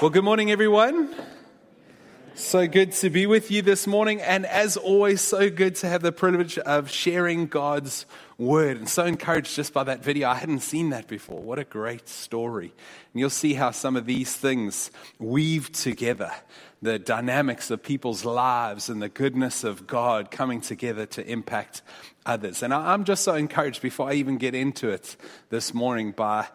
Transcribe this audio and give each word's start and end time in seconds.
Well, 0.00 0.10
good 0.10 0.22
morning, 0.22 0.52
everyone. 0.52 1.12
So 2.36 2.68
good 2.68 2.92
to 2.92 3.10
be 3.10 3.26
with 3.26 3.50
you 3.50 3.62
this 3.62 3.84
morning. 3.84 4.20
And 4.20 4.46
as 4.46 4.76
always, 4.76 5.20
so 5.20 5.50
good 5.50 5.74
to 5.76 5.88
have 5.88 6.02
the 6.02 6.12
privilege 6.12 6.56
of 6.56 6.88
sharing 6.88 7.48
God's 7.48 8.06
word. 8.38 8.76
And 8.76 8.88
so 8.88 9.04
encouraged 9.04 9.56
just 9.56 9.72
by 9.72 9.82
that 9.82 10.04
video. 10.04 10.28
I 10.28 10.36
hadn't 10.36 10.60
seen 10.60 10.90
that 10.90 11.08
before. 11.08 11.40
What 11.40 11.58
a 11.58 11.64
great 11.64 12.08
story. 12.08 12.66
And 13.12 13.20
you'll 13.20 13.28
see 13.28 13.54
how 13.54 13.72
some 13.72 13.96
of 13.96 14.06
these 14.06 14.32
things 14.36 14.92
weave 15.18 15.72
together 15.72 16.30
the 16.80 17.00
dynamics 17.00 17.72
of 17.72 17.82
people's 17.82 18.24
lives 18.24 18.88
and 18.88 19.02
the 19.02 19.08
goodness 19.08 19.64
of 19.64 19.88
God 19.88 20.30
coming 20.30 20.60
together 20.60 21.06
to 21.06 21.28
impact 21.28 21.82
others. 22.24 22.62
And 22.62 22.72
I'm 22.72 23.02
just 23.02 23.24
so 23.24 23.34
encouraged 23.34 23.82
before 23.82 24.08
I 24.10 24.12
even 24.12 24.38
get 24.38 24.54
into 24.54 24.90
it 24.90 25.16
this 25.50 25.74
morning 25.74 26.12
by 26.12 26.46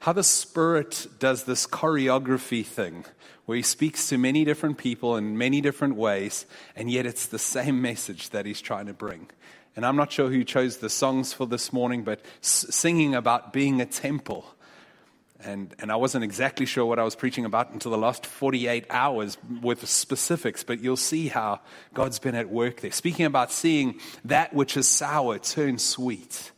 how 0.00 0.12
the 0.14 0.24
Spirit 0.24 1.06
does 1.18 1.44
this 1.44 1.66
choreography 1.66 2.64
thing 2.64 3.04
where 3.44 3.56
He 3.56 3.62
speaks 3.62 4.08
to 4.08 4.18
many 4.18 4.44
different 4.44 4.78
people 4.78 5.16
in 5.16 5.36
many 5.36 5.60
different 5.60 5.96
ways, 5.96 6.46
and 6.74 6.90
yet 6.90 7.06
it's 7.06 7.26
the 7.26 7.38
same 7.38 7.80
message 7.82 8.30
that 8.30 8.46
He's 8.46 8.60
trying 8.60 8.86
to 8.86 8.94
bring. 8.94 9.28
And 9.76 9.86
I'm 9.86 9.96
not 9.96 10.10
sure 10.10 10.28
who 10.28 10.42
chose 10.42 10.78
the 10.78 10.90
songs 10.90 11.32
for 11.32 11.46
this 11.46 11.72
morning, 11.72 12.02
but 12.02 12.20
singing 12.40 13.14
about 13.14 13.52
being 13.52 13.80
a 13.80 13.86
temple. 13.86 14.44
And, 15.42 15.74
and 15.78 15.92
I 15.92 15.96
wasn't 15.96 16.24
exactly 16.24 16.66
sure 16.66 16.84
what 16.84 16.98
I 16.98 17.02
was 17.02 17.14
preaching 17.14 17.44
about 17.44 17.70
until 17.70 17.90
the 17.90 17.98
last 17.98 18.26
48 18.26 18.86
hours 18.90 19.38
with 19.62 19.86
specifics, 19.88 20.64
but 20.64 20.80
you'll 20.80 20.96
see 20.96 21.28
how 21.28 21.60
God's 21.94 22.18
been 22.18 22.34
at 22.34 22.50
work 22.50 22.80
there. 22.80 22.92
Speaking 22.92 23.26
about 23.26 23.52
seeing 23.52 24.00
that 24.24 24.52
which 24.52 24.76
is 24.76 24.88
sour 24.88 25.38
turn 25.38 25.78
sweet 25.78 26.52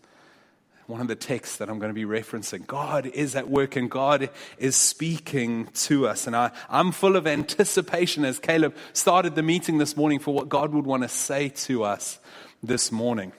one 0.93 1.01
of 1.01 1.09
the 1.09 1.17
texts 1.17 1.57
that 1.57 1.71
I'm 1.71 1.79
going 1.79 1.89
to 1.89 1.95
be 1.95 2.05
referencing. 2.05 2.67
God 2.67 3.07
is 3.07 3.35
at 3.35 3.49
work 3.49 3.77
and 3.77 3.91
God 3.91 4.29
is 4.59 4.77
speaking 4.77 5.69
to 5.87 6.07
us. 6.07 6.27
And 6.27 6.37
I, 6.37 6.51
I'm 6.69 6.93
full 6.93 7.17
of 7.17 7.27
anticipation 7.27 8.27
as 8.27 8.39
Caleb 8.39 8.77
started 8.93 9.35
the 9.35 9.43
meeting 9.43 9.79
this 9.79 9.97
morning 9.97 10.19
for 10.19 10.35
what 10.35 10.51
God 10.51 10.75
would 10.75 10.85
want 10.85 11.03
to 11.03 11.09
say 11.09 11.49
to 11.49 11.85
us 11.85 12.19
this 12.63 12.93
morning. 12.93 13.33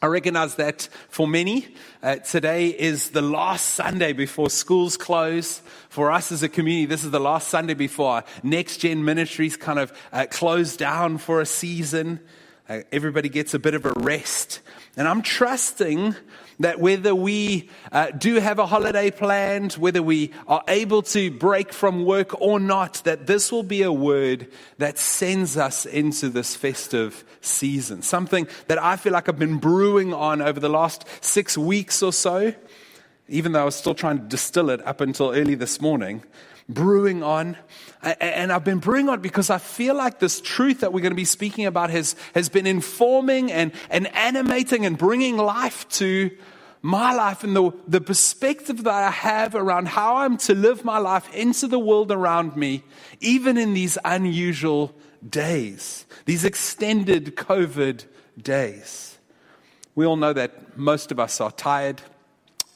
I 0.00 0.06
recognize 0.06 0.54
that 0.54 0.88
for 1.08 1.26
many, 1.26 1.74
uh, 2.04 2.16
today 2.16 2.68
is 2.68 3.10
the 3.10 3.20
last 3.20 3.70
Sunday 3.70 4.12
before 4.12 4.48
schools 4.48 4.96
close. 4.96 5.60
For 5.88 6.12
us 6.12 6.30
as 6.30 6.44
a 6.44 6.48
community, 6.48 6.86
this 6.86 7.02
is 7.02 7.10
the 7.10 7.18
last 7.18 7.48
Sunday 7.48 7.74
before 7.74 8.22
Next 8.44 8.76
Gen 8.76 9.04
Ministries 9.04 9.56
kind 9.56 9.80
of 9.80 9.92
uh, 10.12 10.26
close 10.30 10.76
down 10.76 11.18
for 11.18 11.40
a 11.40 11.46
season. 11.46 12.20
Uh, 12.72 12.80
everybody 12.90 13.28
gets 13.28 13.52
a 13.52 13.58
bit 13.58 13.74
of 13.74 13.84
a 13.84 13.92
rest. 13.96 14.60
And 14.96 15.06
I'm 15.06 15.20
trusting 15.20 16.16
that 16.60 16.80
whether 16.80 17.14
we 17.14 17.68
uh, 17.90 18.12
do 18.12 18.36
have 18.36 18.58
a 18.58 18.64
holiday 18.64 19.10
planned, 19.10 19.74
whether 19.74 20.02
we 20.02 20.32
are 20.48 20.64
able 20.68 21.02
to 21.02 21.30
break 21.30 21.70
from 21.70 22.06
work 22.06 22.40
or 22.40 22.58
not, 22.58 23.02
that 23.04 23.26
this 23.26 23.52
will 23.52 23.62
be 23.62 23.82
a 23.82 23.92
word 23.92 24.50
that 24.78 24.96
sends 24.96 25.58
us 25.58 25.84
into 25.84 26.30
this 26.30 26.56
festive 26.56 27.24
season. 27.42 28.00
Something 28.00 28.48
that 28.68 28.82
I 28.82 28.96
feel 28.96 29.12
like 29.12 29.28
I've 29.28 29.38
been 29.38 29.58
brewing 29.58 30.14
on 30.14 30.40
over 30.40 30.58
the 30.58 30.70
last 30.70 31.04
six 31.22 31.58
weeks 31.58 32.02
or 32.02 32.10
so, 32.10 32.54
even 33.28 33.52
though 33.52 33.60
I 33.60 33.64
was 33.64 33.74
still 33.74 33.94
trying 33.94 34.16
to 34.16 34.24
distill 34.24 34.70
it 34.70 34.80
up 34.86 35.02
until 35.02 35.32
early 35.32 35.56
this 35.56 35.78
morning 35.78 36.22
brewing 36.72 37.22
on. 37.22 37.56
And 38.02 38.52
I've 38.52 38.64
been 38.64 38.78
brewing 38.78 39.08
on 39.08 39.20
because 39.20 39.50
I 39.50 39.58
feel 39.58 39.94
like 39.94 40.18
this 40.18 40.40
truth 40.40 40.80
that 40.80 40.92
we're 40.92 41.00
going 41.00 41.12
to 41.12 41.16
be 41.16 41.24
speaking 41.24 41.66
about 41.66 41.90
has, 41.90 42.16
has 42.34 42.48
been 42.48 42.66
informing 42.66 43.52
and, 43.52 43.72
and 43.90 44.08
animating 44.14 44.84
and 44.84 44.98
bringing 44.98 45.36
life 45.36 45.88
to 45.90 46.30
my 46.82 47.14
life 47.14 47.44
and 47.44 47.54
the, 47.54 47.70
the 47.86 48.00
perspective 48.00 48.82
that 48.84 48.92
I 48.92 49.10
have 49.10 49.54
around 49.54 49.86
how 49.86 50.16
I'm 50.16 50.36
to 50.38 50.54
live 50.54 50.84
my 50.84 50.98
life 50.98 51.32
into 51.32 51.68
the 51.68 51.78
world 51.78 52.10
around 52.10 52.56
me, 52.56 52.82
even 53.20 53.56
in 53.56 53.72
these 53.72 53.96
unusual 54.04 54.92
days, 55.26 56.04
these 56.24 56.44
extended 56.44 57.36
COVID 57.36 58.04
days. 58.36 59.16
We 59.94 60.06
all 60.06 60.16
know 60.16 60.32
that 60.32 60.76
most 60.76 61.12
of 61.12 61.20
us 61.20 61.40
are 61.40 61.52
tired, 61.52 62.02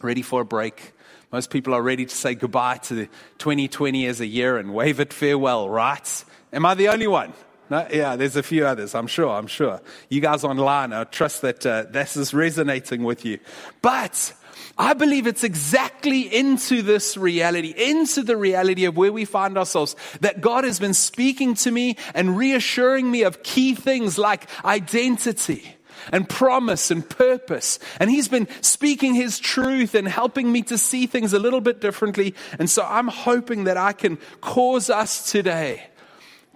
ready 0.00 0.22
for 0.22 0.42
a 0.42 0.44
break, 0.44 0.92
most 1.32 1.50
people 1.50 1.74
are 1.74 1.82
ready 1.82 2.06
to 2.06 2.14
say 2.14 2.34
goodbye 2.34 2.78
to 2.78 3.06
2020 3.38 4.06
as 4.06 4.20
a 4.20 4.26
year 4.26 4.56
and 4.58 4.72
wave 4.72 5.00
it 5.00 5.12
farewell, 5.12 5.68
right? 5.68 6.24
Am 6.52 6.64
I 6.64 6.74
the 6.74 6.88
only 6.88 7.06
one? 7.06 7.32
No? 7.68 7.86
Yeah, 7.92 8.14
there's 8.14 8.36
a 8.36 8.42
few 8.42 8.66
others, 8.66 8.94
I'm 8.94 9.08
sure, 9.08 9.30
I'm 9.30 9.48
sure. 9.48 9.80
You 10.08 10.20
guys 10.20 10.44
online, 10.44 10.92
I 10.92 11.04
trust 11.04 11.42
that 11.42 11.66
uh, 11.66 11.84
this 11.90 12.16
is 12.16 12.32
resonating 12.32 13.02
with 13.02 13.24
you. 13.24 13.40
But 13.82 14.32
I 14.78 14.94
believe 14.94 15.26
it's 15.26 15.42
exactly 15.42 16.32
into 16.32 16.82
this 16.82 17.16
reality, 17.16 17.74
into 17.76 18.22
the 18.22 18.36
reality 18.36 18.84
of 18.84 18.96
where 18.96 19.12
we 19.12 19.24
find 19.24 19.58
ourselves, 19.58 19.96
that 20.20 20.40
God 20.40 20.62
has 20.64 20.78
been 20.78 20.94
speaking 20.94 21.54
to 21.54 21.70
me 21.72 21.96
and 22.14 22.36
reassuring 22.36 23.10
me 23.10 23.22
of 23.22 23.42
key 23.42 23.74
things 23.74 24.16
like 24.16 24.48
identity 24.64 25.75
and 26.12 26.28
promise 26.28 26.90
and 26.90 27.08
purpose. 27.08 27.78
And 28.00 28.10
He's 28.10 28.28
been 28.28 28.48
speaking 28.60 29.14
His 29.14 29.38
truth 29.38 29.94
and 29.94 30.06
helping 30.06 30.50
me 30.50 30.62
to 30.62 30.78
see 30.78 31.06
things 31.06 31.32
a 31.32 31.38
little 31.38 31.60
bit 31.60 31.80
differently. 31.80 32.34
And 32.58 32.68
so 32.68 32.82
I'm 32.82 33.08
hoping 33.08 33.64
that 33.64 33.76
I 33.76 33.92
can 33.92 34.18
cause 34.40 34.90
us 34.90 35.30
today 35.30 35.88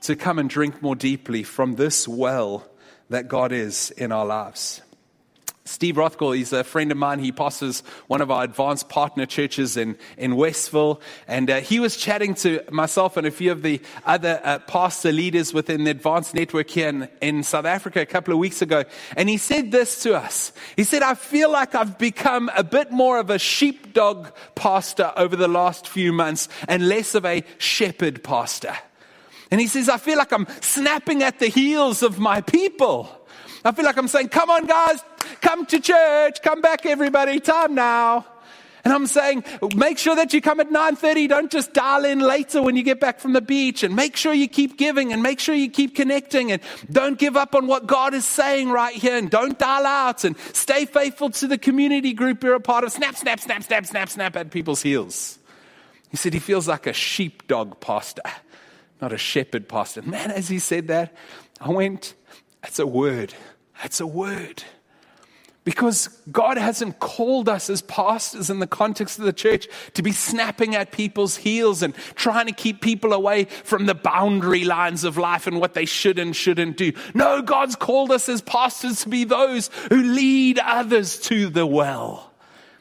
to 0.03 0.16
come 0.16 0.39
and 0.39 0.49
drink 0.49 0.83
more 0.83 0.97
deeply 0.97 1.43
from 1.43 1.77
this 1.77 2.09
well 2.09 2.66
that 3.10 3.28
God 3.28 3.53
is 3.53 3.91
in 3.93 4.12
our 4.12 4.25
lives. 4.25 4.83
Steve 5.66 5.97
Rothko, 5.97 6.34
he's 6.34 6.53
a 6.53 6.65
friend 6.65 6.91
of 6.91 6.97
mine. 6.97 7.19
He 7.19 7.32
pastors 7.32 7.82
one 8.06 8.22
of 8.22 8.31
our 8.31 8.44
advanced 8.44 8.88
partner 8.88 9.26
churches 9.26 9.76
in, 9.76 9.98
in 10.16 10.37
Westville. 10.37 11.00
And 11.28 11.50
uh, 11.50 11.60
he 11.60 11.78
was 11.78 11.97
chatting 11.97 12.34
to 12.37 12.65
myself 12.71 13.16
and 13.16 13.26
a 13.26 13.31
few 13.31 13.53
of 13.53 13.62
the 13.62 13.81
other 14.06 14.41
uh, 14.43 14.59
pastor 14.60 15.12
leaders 15.12 15.53
within 15.53 15.84
the 15.84 15.91
advanced 15.91 16.34
network 16.34 16.71
here 16.71 16.88
in, 16.88 17.09
in 17.21 17.43
South 17.43 17.66
Africa 17.66 18.00
a 18.00 18.06
couple 18.06 18.32
of 18.32 18.41
weeks 18.41 18.62
ago. 18.62 18.84
And 19.16 19.28
he 19.28 19.37
said 19.37 19.71
this 19.71 20.03
to 20.03 20.16
us. 20.16 20.53
He 20.76 20.84
said, 20.84 21.03
I 21.03 21.15
feel 21.15 21.50
like 21.50 21.75
I've 21.75 21.98
become 21.98 22.50
a 22.56 22.65
bit 22.65 22.91
more 22.91 23.19
of 23.19 23.28
a 23.28 23.38
sheepdog 23.38 24.32
pastor 24.54 25.12
over 25.16 25.37
the 25.37 25.48
last 25.48 25.87
few 25.87 26.12
months 26.12 26.48
and 26.69 26.88
less 26.88 27.15
of 27.15 27.27
a 27.27 27.44
shepherd 27.59 28.25
pastor. 28.25 28.75
And 29.50 29.60
he 29.60 29.66
says, 29.66 29.88
I 29.88 29.98
feel 29.98 30.16
like 30.16 30.32
I'm 30.32 30.47
snapping 30.60 31.22
at 31.22 31.38
the 31.38 31.48
heels 31.48 32.03
of 32.03 32.19
my 32.19 32.41
people. 32.41 33.20
I 33.65 33.72
feel 33.72 33.84
like 33.84 33.97
I'm 33.97 34.09
saying, 34.09 34.28
come 34.28 34.50
on, 34.50 34.66
guys, 34.66 35.03
come 35.41 35.66
to 35.66 35.81
church, 35.81 36.43
come 36.43 36.60
back, 36.60 36.87
everybody, 36.87 37.41
time 37.41 37.75
now. 37.75 38.26
And 38.84 38.94
I'm 38.94 39.06
saying, 39.06 39.44
make 39.75 39.98
sure 39.98 40.16
that 40.16 40.32
you 40.32 40.41
come 40.41 40.59
at 40.60 40.71
9:30. 40.71 41.28
Don't 41.28 41.50
just 41.53 41.75
dial 41.75 42.04
in 42.04 42.21
later 42.21 42.62
when 42.62 42.76
you 42.76 42.82
get 42.82 42.98
back 42.98 43.21
from 43.21 43.34
the 43.34 43.43
beach. 43.43 43.82
And 43.82 43.94
make 43.94 44.16
sure 44.16 44.32
you 44.32 44.48
keep 44.48 44.78
giving 44.78 45.12
and 45.12 45.22
make 45.22 45.38
sure 45.38 45.54
you 45.54 45.69
keep 45.69 45.94
connecting 45.94 46.50
and 46.50 46.62
don't 46.91 47.19
give 47.19 47.37
up 47.37 47.54
on 47.54 47.66
what 47.66 47.87
God 47.87 48.15
is 48.15 48.25
saying 48.25 48.71
right 48.71 48.94
here. 48.94 49.19
And 49.19 49.31
don't 49.31 49.59
dial 49.59 49.84
out 49.84 50.25
and 50.25 50.34
stay 50.54 50.87
faithful 50.87 51.28
to 51.31 51.47
the 51.47 51.59
community 51.59 52.15
group 52.15 52.42
you're 52.42 52.54
a 52.54 52.60
part 52.60 52.84
of. 52.84 52.92
Snap, 52.92 53.16
snap, 53.16 53.41
snap, 53.41 53.62
snap, 53.62 53.84
snap, 53.84 54.09
snap 54.09 54.37
at 54.37 54.50
people's 54.50 54.81
heels. 54.81 55.38
He 56.10 56.16
said 56.16 56.32
he 56.32 56.41
feels 56.41 56.66
like 56.66 56.87
a 56.87 56.92
sheepdog 56.92 57.81
pastor, 57.81 58.22
not 59.00 59.12
a 59.12 59.19
shepherd 59.19 59.69
pastor. 59.69 60.03
Man, 60.03 60.31
as 60.31 60.48
he 60.48 60.59
said 60.59 60.88
that, 60.88 61.15
I 61.60 61.69
went, 61.69 62.15
that's 62.62 62.78
a 62.78 62.87
word. 62.87 63.34
That's 63.83 64.01
a 64.01 64.07
word. 64.07 64.63
Because 65.63 66.09
God 66.33 66.57
hasn't 66.57 67.01
called 67.01 67.49
us 67.49 67.69
as 67.69 67.83
pastors 67.83 68.49
in 68.49 68.61
the 68.61 68.67
context 68.67 69.19
of 69.19 69.27
the 69.27 69.33
church 69.33 69.69
to 69.93 70.03
be 70.03 70.11
snapping 70.11 70.75
at 70.75 70.91
people's 70.91 71.37
heels 71.37 71.83
and 71.83 71.95
trying 72.15 72.47
to 72.47 72.53
keep 72.53 72.81
people 72.81 73.13
away 73.13 73.45
from 73.45 73.85
the 73.85 73.95
boundary 73.95 74.65
lines 74.65 75.05
of 75.05 75.19
life 75.19 75.47
and 75.47 75.61
what 75.61 75.75
they 75.75 75.85
should 75.85 76.19
and 76.19 76.35
shouldn't 76.35 76.79
do. 76.79 76.93
No, 77.13 77.43
God's 77.43 77.77
called 77.77 78.11
us 78.11 78.29
as 78.29 78.41
pastors 78.41 79.03
to 79.03 79.11
be 79.11 79.25
those 79.25 79.69
who 79.91 80.03
lead 80.03 80.59
others 80.59 81.21
to 81.21 81.51
the 81.51 81.67
well, 81.67 82.33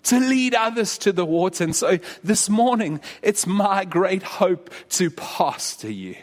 to 0.03 0.17
lead 0.19 0.55
others 0.55 0.97
to 0.99 1.11
the 1.11 1.25
water. 1.25 1.65
And 1.65 1.75
so 1.75 1.99
this 2.23 2.49
morning, 2.49 3.01
it's 3.21 3.45
my 3.45 3.83
great 3.83 4.23
hope 4.23 4.69
to 4.91 5.11
pastor 5.11 5.91
you, 5.91 6.15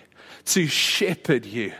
to 0.47 0.67
shepherd 0.67 1.45
you 1.45 1.73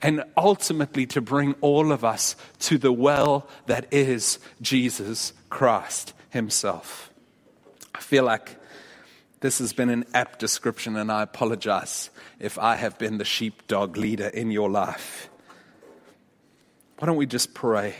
and 0.00 0.24
ultimately 0.36 1.06
to 1.06 1.20
bring 1.20 1.54
all 1.60 1.92
of 1.92 2.04
us 2.04 2.36
to 2.60 2.78
the 2.78 2.92
well 2.92 3.48
that 3.66 3.92
is 3.92 4.38
Jesus 4.60 5.32
Christ 5.50 6.12
Himself. 6.30 7.10
I 7.94 8.00
feel 8.00 8.24
like 8.24 8.56
this 9.40 9.58
has 9.58 9.72
been 9.72 9.88
an 9.88 10.04
apt 10.14 10.38
description, 10.38 10.96
and 10.96 11.12
I 11.12 11.22
apologize 11.22 12.10
if 12.40 12.58
I 12.58 12.76
have 12.76 12.98
been 12.98 13.18
the 13.18 13.24
sheepdog 13.24 13.96
leader 13.96 14.26
in 14.26 14.50
your 14.50 14.70
life. 14.70 15.28
Why 16.98 17.06
don't 17.06 17.16
we 17.16 17.26
just 17.26 17.54
pray? 17.54 17.94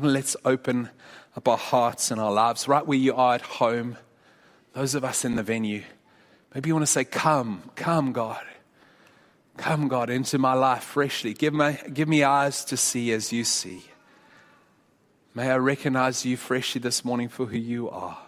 Let's 0.00 0.36
open 0.44 0.90
up 1.36 1.48
our 1.48 1.56
hearts 1.56 2.12
and 2.12 2.20
our 2.20 2.32
lives 2.32 2.68
right 2.68 2.86
where 2.86 2.98
you 2.98 3.14
are 3.14 3.34
at 3.34 3.42
home, 3.42 3.96
those 4.74 4.94
of 4.94 5.04
us 5.04 5.24
in 5.24 5.34
the 5.34 5.42
venue. 5.42 5.82
Maybe 6.54 6.68
you 6.68 6.74
want 6.74 6.86
to 6.86 6.92
say, 6.92 7.04
Come, 7.04 7.62
come, 7.74 8.12
God. 8.12 8.44
Come, 9.58 9.88
God, 9.88 10.08
into 10.08 10.38
my 10.38 10.54
life 10.54 10.84
freshly. 10.84 11.34
Give 11.34 11.52
me, 11.52 11.76
give 11.92 12.08
me 12.08 12.22
eyes 12.22 12.64
to 12.66 12.76
see 12.76 13.12
as 13.12 13.32
you 13.32 13.42
see. 13.42 13.84
May 15.34 15.50
I 15.50 15.56
recognize 15.58 16.24
you 16.24 16.36
freshly 16.36 16.80
this 16.80 17.04
morning 17.04 17.28
for 17.28 17.46
who 17.46 17.58
you 17.58 17.90
are. 17.90 18.18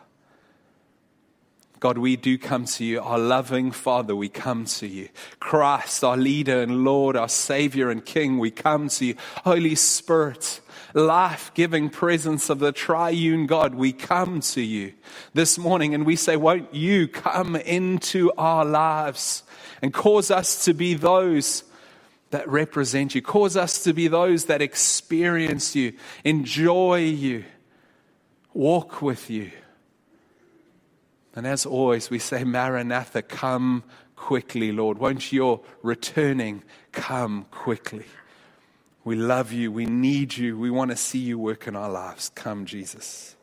God, 1.79 1.99
we 1.99 2.17
do 2.17 2.37
come 2.37 2.67
to 2.67 2.85
you. 2.85 3.01
Our 3.01 3.19
loving 3.19 3.71
Father, 3.71 4.15
we 4.15 4.29
come 4.29 4.65
to 4.67 4.87
you. 4.87 5.09
Christ, 5.39 6.05
our 6.05 6.17
leader 6.17 6.61
and 6.61 6.85
Lord, 6.85 7.17
our 7.17 7.29
Savior 7.29 7.91
and 7.91 8.05
King, 8.05 8.39
we 8.39 8.51
come 8.51 8.89
to 8.91 9.07
you. 9.07 9.15
Holy 9.45 9.77
Spirit, 9.77 10.61
life 10.95 11.53
giving 11.55 11.91
presence 11.91 12.51
of 12.51 12.59
the 12.59 12.73
triune 12.73 13.47
God, 13.47 13.75
we 13.75 13.93
come 13.93 14.41
to 14.41 14.61
you 14.61 14.93
this 15.35 15.59
morning 15.59 15.95
and 15.95 16.05
we 16.05 16.17
say, 16.17 16.37
Won't 16.37 16.75
you 16.75 17.09
come 17.09 17.57
into 17.57 18.33
our 18.37 18.65
lives 18.65 19.43
and 19.83 19.93
cause 19.93 20.31
us 20.31 20.65
to 20.65 20.75
be 20.75 20.95
those 20.95 21.65
that 22.31 22.49
represent 22.49 23.15
you, 23.15 23.23
cause 23.23 23.57
us 23.57 23.83
to 23.85 23.93
be 23.93 24.09
those 24.09 24.47
that 24.47 24.63
experience 24.63 25.75
you, 25.75 25.93
enjoy 26.25 27.01
you, 27.01 27.45
walk 28.55 29.03
with 29.03 29.29
you. 29.31 29.51
And 31.35 31.47
as 31.47 31.67
always, 31.67 32.11
we 32.11 32.19
say, 32.19 32.45
Maranatha, 32.45 33.23
come 33.23 33.85
quickly, 34.17 34.73
Lord. 34.73 34.99
Won't 34.99 35.33
your 35.33 35.61
returning 35.83 36.63
come 36.93 37.47
quickly? 37.51 38.05
We 39.03 39.17
love 39.17 39.51
you. 39.53 39.73
We 39.73 39.87
need 39.87 40.37
you. 40.37 40.59
We 40.59 40.71
want 40.71 40.91
to 40.91 40.97
see 40.97 41.19
you 41.19 41.39
work 41.39 41.67
in 41.67 41.75
our 41.75 41.91
lives. 41.91 42.31
Come, 42.35 42.67
Jesus. 42.67 43.35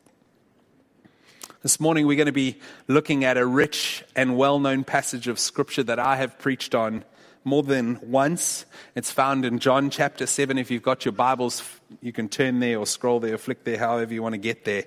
This 1.64 1.80
morning, 1.80 2.06
we're 2.06 2.16
going 2.16 2.28
to 2.28 2.32
be 2.32 2.60
looking 2.88 3.24
at 3.24 3.38
a 3.38 3.46
rich 3.46 4.04
and 4.16 4.38
well 4.38 4.60
known 4.60 4.84
passage 4.84 5.28
of 5.28 5.40
Scripture 5.40 5.82
that 5.84 5.98
I 5.98 6.18
have 6.18 6.38
preached 6.38 6.76
on 6.76 7.04
more 7.44 7.64
than 7.64 8.00
once. 8.04 8.66
It's 8.94 9.10
found 9.10 9.46
in 9.46 9.58
John 9.58 9.90
chapter 9.90 10.28
7. 10.28 10.60
If 10.60 10.70
you've 10.70 10.84
got 10.84 11.06
your 11.06 11.14
Bibles, 11.14 11.64
you 12.02 12.14
can 12.14 12.30
turn 12.30 12.60
there 12.60 12.78
or 12.78 12.86
scroll 12.86 13.20
there 13.20 13.34
or 13.34 13.40
flick 13.40 13.64
there, 13.64 13.80
however 13.80 14.14
you 14.14 14.22
want 14.22 14.34
to 14.34 14.40
get 14.40 14.64
there. 14.64 14.84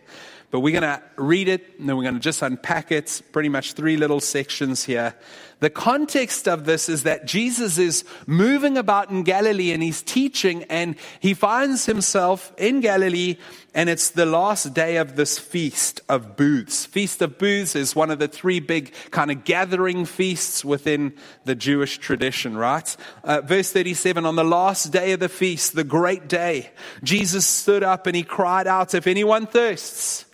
But 0.50 0.60
we're 0.60 0.78
going 0.78 0.82
to 0.82 1.02
read 1.16 1.46
it 1.46 1.78
and 1.78 1.88
then 1.88 1.96
we're 1.96 2.02
going 2.02 2.14
to 2.14 2.20
just 2.20 2.42
unpack 2.42 2.90
it. 2.90 3.22
Pretty 3.30 3.48
much 3.48 3.74
three 3.74 3.96
little 3.96 4.18
sections 4.18 4.84
here. 4.84 5.14
The 5.60 5.70
context 5.70 6.48
of 6.48 6.64
this 6.64 6.88
is 6.88 7.02
that 7.02 7.26
Jesus 7.26 7.76
is 7.78 8.04
moving 8.26 8.78
about 8.78 9.10
in 9.10 9.22
Galilee 9.22 9.72
and 9.72 9.82
he's 9.82 10.02
teaching 10.02 10.64
and 10.64 10.96
he 11.20 11.34
finds 11.34 11.86
himself 11.86 12.52
in 12.56 12.80
Galilee 12.80 13.36
and 13.74 13.88
it's 13.88 14.10
the 14.10 14.26
last 14.26 14.74
day 14.74 14.96
of 14.96 15.16
this 15.16 15.38
feast 15.38 16.00
of 16.08 16.36
booths. 16.36 16.86
Feast 16.86 17.22
of 17.22 17.38
booths 17.38 17.76
is 17.76 17.94
one 17.94 18.10
of 18.10 18.18
the 18.18 18.26
three 18.26 18.58
big 18.58 18.92
kind 19.10 19.30
of 19.30 19.44
gathering 19.44 20.06
feasts 20.06 20.64
within 20.64 21.12
the 21.44 21.54
Jewish 21.54 21.98
tradition, 21.98 22.56
right? 22.56 22.96
Uh, 23.22 23.42
verse 23.42 23.70
37, 23.70 24.24
on 24.24 24.34
the 24.34 24.42
last 24.42 24.90
day 24.92 25.12
of 25.12 25.20
the 25.20 25.28
feast, 25.28 25.74
the 25.74 25.84
great 25.84 26.26
day, 26.26 26.70
Jesus 27.04 27.46
stood 27.46 27.84
up 27.84 28.06
and 28.06 28.16
he 28.16 28.24
cried 28.24 28.66
out, 28.66 28.94
if 28.94 29.06
anyone 29.06 29.46
thirsts, 29.46 30.24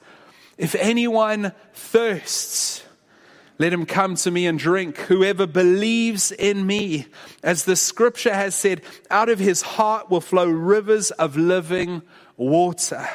if 0.59 0.75
anyone 0.75 1.53
thirsts, 1.75 2.83
let 3.59 3.73
him 3.73 3.87
come 3.87 4.17
to 4.17 4.31
me 4.31 4.47
and 4.47 4.59
drink. 4.59 4.99
Whoever 4.99 5.47
believes 5.47 6.31
in 6.31 6.67
me, 6.67 7.07
as 7.43 7.65
the 7.65 7.77
scripture 7.77 8.35
has 8.35 8.55
said, 8.55 8.83
out 9.11 9.29
of 9.29 9.39
his 9.39 9.63
heart 9.63 10.11
will 10.11 10.21
flow 10.21 10.49
rivers 10.49 11.11
of 11.13 11.37
living 11.37 12.03
water. 12.37 13.09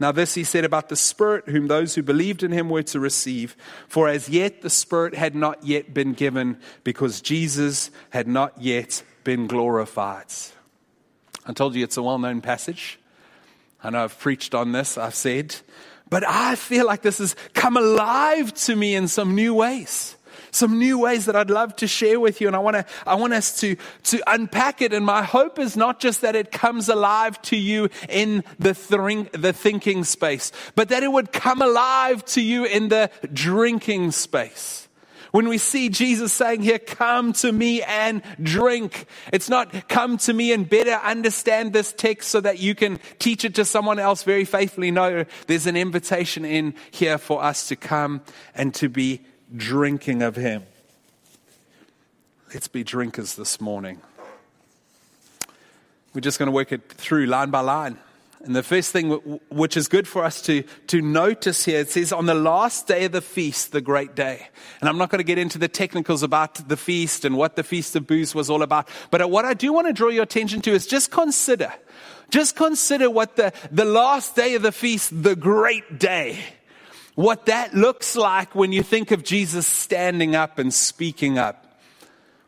Now, 0.00 0.12
this 0.12 0.34
he 0.34 0.44
said 0.44 0.64
about 0.64 0.88
the 0.88 0.96
Spirit, 0.96 1.48
whom 1.48 1.68
those 1.68 1.94
who 1.94 2.02
believed 2.02 2.42
in 2.42 2.50
him 2.50 2.68
were 2.68 2.82
to 2.84 3.00
receive. 3.00 3.56
For 3.88 4.08
as 4.08 4.28
yet 4.28 4.60
the 4.60 4.70
Spirit 4.70 5.14
had 5.14 5.34
not 5.34 5.64
yet 5.64 5.94
been 5.94 6.12
given, 6.12 6.58
because 6.82 7.20
Jesus 7.20 7.90
had 8.10 8.26
not 8.26 8.60
yet 8.60 9.02
been 9.22 9.46
glorified. 9.46 10.26
I 11.46 11.52
told 11.52 11.74
you 11.74 11.84
it's 11.84 11.96
a 11.96 12.02
well 12.02 12.18
known 12.18 12.40
passage. 12.40 12.98
I 13.82 13.90
know 13.90 14.04
I've 14.04 14.18
preached 14.18 14.54
on 14.54 14.72
this, 14.72 14.98
I've 14.98 15.14
said. 15.14 15.56
But 16.14 16.22
I 16.24 16.54
feel 16.54 16.86
like 16.86 17.02
this 17.02 17.18
has 17.18 17.34
come 17.54 17.76
alive 17.76 18.54
to 18.54 18.76
me 18.76 18.94
in 18.94 19.08
some 19.08 19.34
new 19.34 19.52
ways. 19.52 20.14
Some 20.52 20.78
new 20.78 20.96
ways 20.96 21.26
that 21.26 21.34
I'd 21.34 21.50
love 21.50 21.74
to 21.74 21.88
share 21.88 22.20
with 22.20 22.40
you. 22.40 22.46
And 22.46 22.54
I 22.54 22.60
want 22.60 22.76
to, 22.76 22.86
I 23.04 23.16
want 23.16 23.32
us 23.32 23.58
to, 23.62 23.74
to 24.04 24.22
unpack 24.28 24.80
it. 24.80 24.92
And 24.92 25.04
my 25.04 25.24
hope 25.24 25.58
is 25.58 25.76
not 25.76 25.98
just 25.98 26.20
that 26.20 26.36
it 26.36 26.52
comes 26.52 26.88
alive 26.88 27.42
to 27.42 27.56
you 27.56 27.88
in 28.08 28.44
the, 28.60 28.74
th- 28.74 29.32
the 29.32 29.52
thinking 29.52 30.04
space, 30.04 30.52
but 30.76 30.90
that 30.90 31.02
it 31.02 31.10
would 31.10 31.32
come 31.32 31.60
alive 31.60 32.24
to 32.26 32.40
you 32.40 32.64
in 32.64 32.90
the 32.90 33.10
drinking 33.32 34.12
space. 34.12 34.83
When 35.34 35.48
we 35.48 35.58
see 35.58 35.88
Jesus 35.88 36.32
saying 36.32 36.62
here, 36.62 36.78
come 36.78 37.32
to 37.32 37.50
me 37.50 37.82
and 37.82 38.22
drink, 38.40 39.06
it's 39.32 39.48
not 39.48 39.88
come 39.88 40.16
to 40.18 40.32
me 40.32 40.52
and 40.52 40.70
better 40.70 40.92
understand 40.92 41.72
this 41.72 41.92
text 41.92 42.30
so 42.30 42.40
that 42.40 42.60
you 42.60 42.76
can 42.76 43.00
teach 43.18 43.44
it 43.44 43.56
to 43.56 43.64
someone 43.64 43.98
else 43.98 44.22
very 44.22 44.44
faithfully. 44.44 44.92
No, 44.92 45.24
there's 45.48 45.66
an 45.66 45.76
invitation 45.76 46.44
in 46.44 46.72
here 46.92 47.18
for 47.18 47.42
us 47.42 47.66
to 47.66 47.74
come 47.74 48.22
and 48.54 48.72
to 48.76 48.88
be 48.88 49.22
drinking 49.56 50.22
of 50.22 50.36
him. 50.36 50.62
Let's 52.52 52.68
be 52.68 52.84
drinkers 52.84 53.34
this 53.34 53.60
morning. 53.60 54.00
We're 56.14 56.20
just 56.20 56.38
going 56.38 56.46
to 56.46 56.54
work 56.54 56.70
it 56.70 56.88
through 56.92 57.26
line 57.26 57.50
by 57.50 57.58
line. 57.58 57.98
And 58.44 58.54
the 58.54 58.62
first 58.62 58.92
thing 58.92 59.10
which 59.50 59.76
is 59.76 59.88
good 59.88 60.06
for 60.06 60.22
us 60.22 60.42
to, 60.42 60.62
to 60.88 61.00
notice 61.00 61.64
here, 61.64 61.80
it 61.80 61.90
says 61.90 62.12
on 62.12 62.26
the 62.26 62.34
last 62.34 62.86
day 62.86 63.06
of 63.06 63.12
the 63.12 63.22
feast, 63.22 63.72
the 63.72 63.80
great 63.80 64.14
day. 64.14 64.48
And 64.80 64.88
I'm 64.88 64.98
not 64.98 65.10
going 65.10 65.18
to 65.18 65.24
get 65.24 65.38
into 65.38 65.58
the 65.58 65.68
technicals 65.68 66.22
about 66.22 66.68
the 66.68 66.76
feast 66.76 67.24
and 67.24 67.36
what 67.36 67.56
the 67.56 67.62
Feast 67.62 67.96
of 67.96 68.06
Booths 68.06 68.34
was 68.34 68.50
all 68.50 68.62
about. 68.62 68.88
But 69.10 69.22
uh, 69.22 69.28
what 69.28 69.44
I 69.44 69.54
do 69.54 69.72
want 69.72 69.86
to 69.86 69.92
draw 69.92 70.08
your 70.08 70.24
attention 70.24 70.60
to 70.62 70.72
is 70.72 70.86
just 70.86 71.10
consider, 71.10 71.72
just 72.30 72.54
consider 72.56 73.08
what 73.08 73.36
the, 73.36 73.52
the 73.72 73.86
last 73.86 74.36
day 74.36 74.54
of 74.54 74.62
the 74.62 74.72
feast, 74.72 75.22
the 75.22 75.36
great 75.36 75.98
day, 75.98 76.38
what 77.14 77.46
that 77.46 77.74
looks 77.74 78.16
like 78.16 78.54
when 78.54 78.72
you 78.72 78.82
think 78.82 79.10
of 79.10 79.22
Jesus 79.24 79.66
standing 79.66 80.36
up 80.36 80.58
and 80.58 80.74
speaking 80.74 81.38
up. 81.38 81.63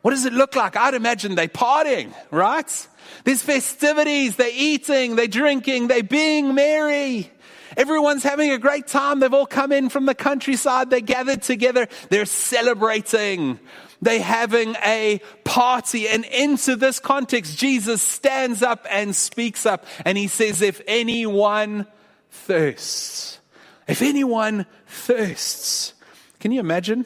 What 0.07 0.13
does 0.13 0.23
it 0.23 0.31
look 0.31 0.55
like? 0.55 0.77
I'd 0.77 0.93
imagine 0.93 1.35
they 1.35 1.49
partying, 1.49 2.13
right? 2.31 2.87
There's 3.25 3.41
festivities, 3.41 4.37
they're 4.37 4.49
eating, 4.53 5.17
they're 5.17 5.27
drinking, 5.27 5.89
they're 5.89 6.01
being 6.01 6.55
merry. 6.55 7.29
Everyone's 7.75 8.23
having 8.23 8.49
a 8.51 8.57
great 8.57 8.87
time. 8.87 9.19
They've 9.19 9.33
all 9.33 9.45
come 9.45 9.73
in 9.73 9.89
from 9.89 10.05
the 10.05 10.15
countryside. 10.15 10.89
They're 10.89 11.01
gathered 11.01 11.41
together. 11.41 11.89
They're 12.07 12.25
celebrating. 12.25 13.59
They're 14.01 14.21
having 14.21 14.75
a 14.75 15.19
party. 15.43 16.07
And 16.07 16.23
into 16.23 16.77
this 16.77 17.01
context, 17.01 17.57
Jesus 17.57 18.01
stands 18.01 18.63
up 18.63 18.87
and 18.89 19.13
speaks 19.13 19.65
up. 19.65 19.85
And 20.05 20.17
he 20.17 20.29
says, 20.29 20.61
if 20.61 20.79
anyone 20.87 21.85
thirsts, 22.31 23.41
if 23.89 24.01
anyone 24.01 24.67
thirsts, 24.87 25.93
can 26.39 26.53
you 26.53 26.61
imagine 26.61 27.05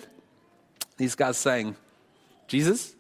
these 0.98 1.16
guys 1.16 1.38
saying, 1.38 1.76
Jesus, 2.52 2.94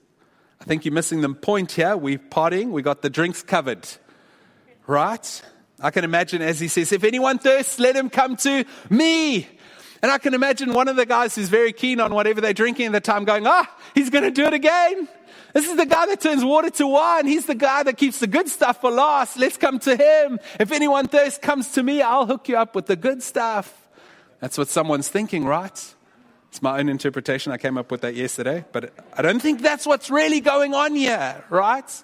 I 0.62 0.63
think 0.63 0.85
you're 0.85 0.94
missing 0.94 1.19
the 1.19 1.28
point 1.28 1.73
here. 1.73 1.97
We're 1.97 2.18
partying, 2.18 2.69
we 2.69 2.81
got 2.81 3.02
the 3.02 3.09
drinks 3.09 3.44
covered. 3.44 3.85
Right? 4.87 5.42
I 5.78 5.92
can 5.92 6.06
imagine 6.06 6.42
as 6.42 6.61
he 6.61 6.69
says, 6.69 6.94
If 6.94 7.04
anyone 7.04 7.37
thirsts, 7.37 7.78
let 7.78 7.97
him 7.97 8.09
come 8.09 8.37
to 8.37 8.64
me. 8.90 9.49
And 10.02 10.09
I 10.09 10.19
can 10.19 10.33
imagine 10.33 10.71
one 10.71 10.87
of 10.87 10.95
the 10.95 11.06
guys 11.06 11.35
who's 11.35 11.49
very 11.49 11.73
keen 11.73 11.99
on 11.99 12.14
whatever 12.14 12.40
they're 12.40 12.54
drinking 12.54 12.85
at 12.85 12.92
the 12.94 13.02
time 13.02 13.26
going, 13.26 13.45
Ah, 13.45 13.69
he's 13.94 14.09
going 14.09 14.23
to 14.23 14.31
do 14.31 14.45
it 14.45 14.54
again. 14.54 15.09
This 15.54 15.68
is 15.68 15.76
the 15.76 15.85
guy 15.85 16.06
that 16.06 16.21
turns 16.21 16.45
water 16.45 16.69
to 16.69 16.87
wine. 16.87 17.28
He's 17.28 17.45
the 17.45 17.54
guy 17.54 17.83
that 17.83 17.97
keeps 17.97 18.19
the 18.19 18.28
good 18.28 18.47
stuff 18.47 18.80
for 18.80 18.90
last. 18.90 19.35
Let's 19.35 19.57
come 19.57 19.80
to 19.80 19.97
him. 19.97 20.40
If 20.61 20.71
anyone 20.71 21.09
thirsts, 21.09 21.40
comes 21.40 21.73
to 21.73 21.83
me. 21.83 22.02
I'll 22.02 22.26
hook 22.26 22.47
you 22.47 22.56
up 22.56 22.73
with 22.73 22.85
the 22.85 22.95
good 22.95 23.21
stuff. 23.21 23.90
That's 24.40 24.57
what 24.57 24.69
someone's 24.69 25.09
thinking, 25.09 25.44
right? 25.44 25.94
It's 26.52 26.62
my 26.62 26.80
own 26.80 26.90
interpretation. 26.90 27.54
I 27.54 27.58
came 27.58 27.78
up 27.78 27.92
with 27.92 28.02
that 28.02 28.14
yesterday, 28.14 28.66
but 28.74 28.94
I 29.14 29.22
don't 29.22 29.40
think 29.42 29.62
that's 29.62 29.86
what's 29.86 30.10
really 30.10 30.42
going 30.42 30.74
on 30.74 30.96
here, 30.96 31.42
right? 31.50 32.04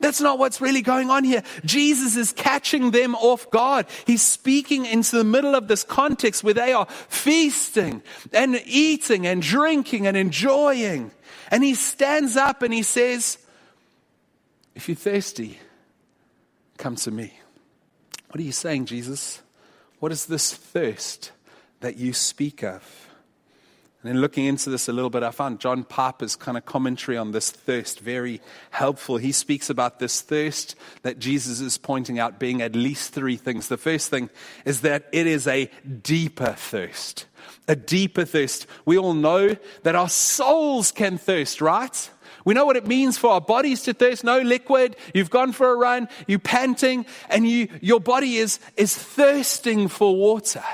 That's 0.00 0.20
not 0.20 0.38
what's 0.38 0.62
really 0.62 0.80
going 0.80 1.10
on 1.10 1.24
here. 1.24 1.42
Jesus 1.66 2.16
is 2.16 2.32
catching 2.32 2.90
them 2.90 3.14
off 3.14 3.50
guard. 3.50 3.84
He's 4.06 4.22
speaking 4.22 4.86
into 4.86 5.16
the 5.16 5.24
middle 5.24 5.54
of 5.54 5.68
this 5.68 5.84
context 5.84 6.42
where 6.42 6.54
they 6.54 6.72
are 6.72 6.86
feasting 6.86 8.02
and 8.32 8.60
eating 8.64 9.26
and 9.26 9.42
drinking 9.42 10.06
and 10.06 10.16
enjoying. 10.16 11.10
And 11.50 11.62
he 11.62 11.74
stands 11.74 12.34
up 12.34 12.62
and 12.62 12.72
he 12.72 12.82
says, 12.82 13.36
If 14.74 14.88
you're 14.88 14.96
thirsty, 14.96 15.58
come 16.78 16.96
to 16.96 17.10
me. 17.10 17.38
What 18.30 18.40
are 18.40 18.44
you 18.44 18.52
saying, 18.52 18.86
Jesus? 18.86 19.42
What 20.00 20.12
is 20.12 20.24
this 20.24 20.54
thirst 20.54 21.30
that 21.80 21.98
you 21.98 22.14
speak 22.14 22.64
of? 22.64 23.01
And 24.02 24.10
then 24.10 24.20
looking 24.20 24.46
into 24.46 24.68
this 24.68 24.88
a 24.88 24.92
little 24.92 25.10
bit, 25.10 25.22
I 25.22 25.30
found 25.30 25.60
John 25.60 25.84
Piper's 25.84 26.34
kind 26.34 26.58
of 26.58 26.66
commentary 26.66 27.16
on 27.16 27.30
this 27.30 27.52
thirst 27.52 28.00
very 28.00 28.40
helpful. 28.70 29.16
He 29.16 29.30
speaks 29.30 29.70
about 29.70 30.00
this 30.00 30.20
thirst 30.20 30.74
that 31.02 31.20
Jesus 31.20 31.60
is 31.60 31.78
pointing 31.78 32.18
out 32.18 32.40
being 32.40 32.62
at 32.62 32.74
least 32.74 33.12
three 33.12 33.36
things. 33.36 33.68
The 33.68 33.76
first 33.76 34.10
thing 34.10 34.28
is 34.64 34.80
that 34.80 35.04
it 35.12 35.28
is 35.28 35.46
a 35.46 35.70
deeper 36.02 36.52
thirst. 36.52 37.26
A 37.68 37.76
deeper 37.76 38.24
thirst. 38.24 38.66
We 38.84 38.98
all 38.98 39.14
know 39.14 39.56
that 39.84 39.94
our 39.94 40.08
souls 40.08 40.90
can 40.90 41.16
thirst, 41.16 41.60
right? 41.60 42.10
We 42.44 42.54
know 42.54 42.66
what 42.66 42.76
it 42.76 42.88
means 42.88 43.18
for 43.18 43.30
our 43.30 43.40
bodies 43.40 43.82
to 43.82 43.94
thirst. 43.94 44.24
No 44.24 44.40
liquid. 44.40 44.96
You've 45.14 45.30
gone 45.30 45.52
for 45.52 45.70
a 45.70 45.76
run. 45.76 46.08
You're 46.26 46.40
panting 46.40 47.06
and 47.28 47.48
you, 47.48 47.68
your 47.80 48.00
body 48.00 48.38
is, 48.38 48.58
is 48.76 48.96
thirsting 48.96 49.86
for 49.86 50.16
water. 50.16 50.64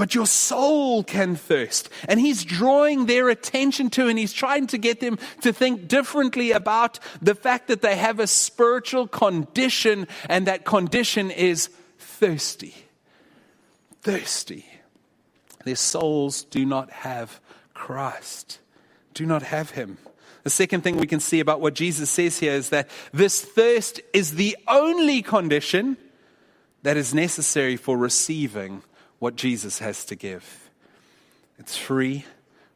But 0.00 0.14
your 0.14 0.26
soul 0.26 1.04
can 1.04 1.36
thirst. 1.36 1.90
And 2.08 2.18
he's 2.18 2.42
drawing 2.42 3.04
their 3.04 3.28
attention 3.28 3.90
to, 3.90 4.08
and 4.08 4.18
he's 4.18 4.32
trying 4.32 4.66
to 4.68 4.78
get 4.78 5.00
them 5.00 5.18
to 5.42 5.52
think 5.52 5.88
differently 5.88 6.52
about 6.52 6.98
the 7.20 7.34
fact 7.34 7.68
that 7.68 7.82
they 7.82 7.96
have 7.96 8.18
a 8.18 8.26
spiritual 8.26 9.06
condition, 9.06 10.08
and 10.26 10.46
that 10.46 10.64
condition 10.64 11.30
is 11.30 11.68
thirsty. 11.98 12.74
Thirsty. 14.00 14.64
Their 15.66 15.76
souls 15.76 16.44
do 16.44 16.64
not 16.64 16.88
have 16.90 17.38
Christ, 17.74 18.58
do 19.12 19.26
not 19.26 19.42
have 19.42 19.72
him. 19.72 19.98
The 20.44 20.48
second 20.48 20.80
thing 20.80 20.96
we 20.96 21.06
can 21.06 21.20
see 21.20 21.40
about 21.40 21.60
what 21.60 21.74
Jesus 21.74 22.08
says 22.08 22.38
here 22.38 22.54
is 22.54 22.70
that 22.70 22.88
this 23.12 23.44
thirst 23.44 24.00
is 24.14 24.36
the 24.36 24.56
only 24.66 25.20
condition 25.20 25.98
that 26.84 26.96
is 26.96 27.12
necessary 27.12 27.76
for 27.76 27.98
receiving 27.98 28.82
what 29.20 29.36
Jesus 29.36 29.78
has 29.78 30.04
to 30.06 30.16
give. 30.16 30.68
It's 31.58 31.76
free. 31.76 32.24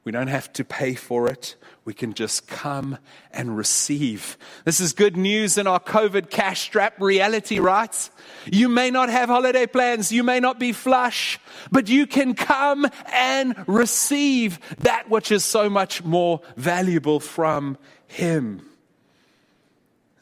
We 0.05 0.13
don't 0.13 0.29
have 0.29 0.53
to 0.53 0.65
pay 0.65 0.95
for 0.95 1.29
it. 1.29 1.57
We 1.87 1.95
can 1.95 2.13
just 2.13 2.47
come 2.47 2.99
and 3.33 3.57
receive. 3.57 4.37
This 4.65 4.79
is 4.79 4.93
good 4.93 5.17
news 5.17 5.57
in 5.57 5.67
our 5.67 5.81
COVID 5.81 6.29
cash 6.29 6.61
strap 6.61 7.01
reality, 7.01 7.59
right? 7.59 8.11
You 8.51 8.69
may 8.69 8.91
not 8.91 9.09
have 9.09 9.31
holiday 9.31 9.67
plans. 9.67 10.13
You 10.13 10.23
may 10.23 10.41
not 10.41 10.59
be 10.59 10.73
flush, 10.73 11.41
but 11.73 11.89
you 11.89 12.07
can 12.07 12.35
come 12.35 12.87
and 13.13 13.55
receive 13.67 14.61
that 14.81 15.09
which 15.09 15.33
is 15.33 15.45
so 15.45 15.71
much 15.71 16.05
more 16.05 16.43
valuable 16.57 17.19
from 17.19 17.79
Him. 18.07 18.69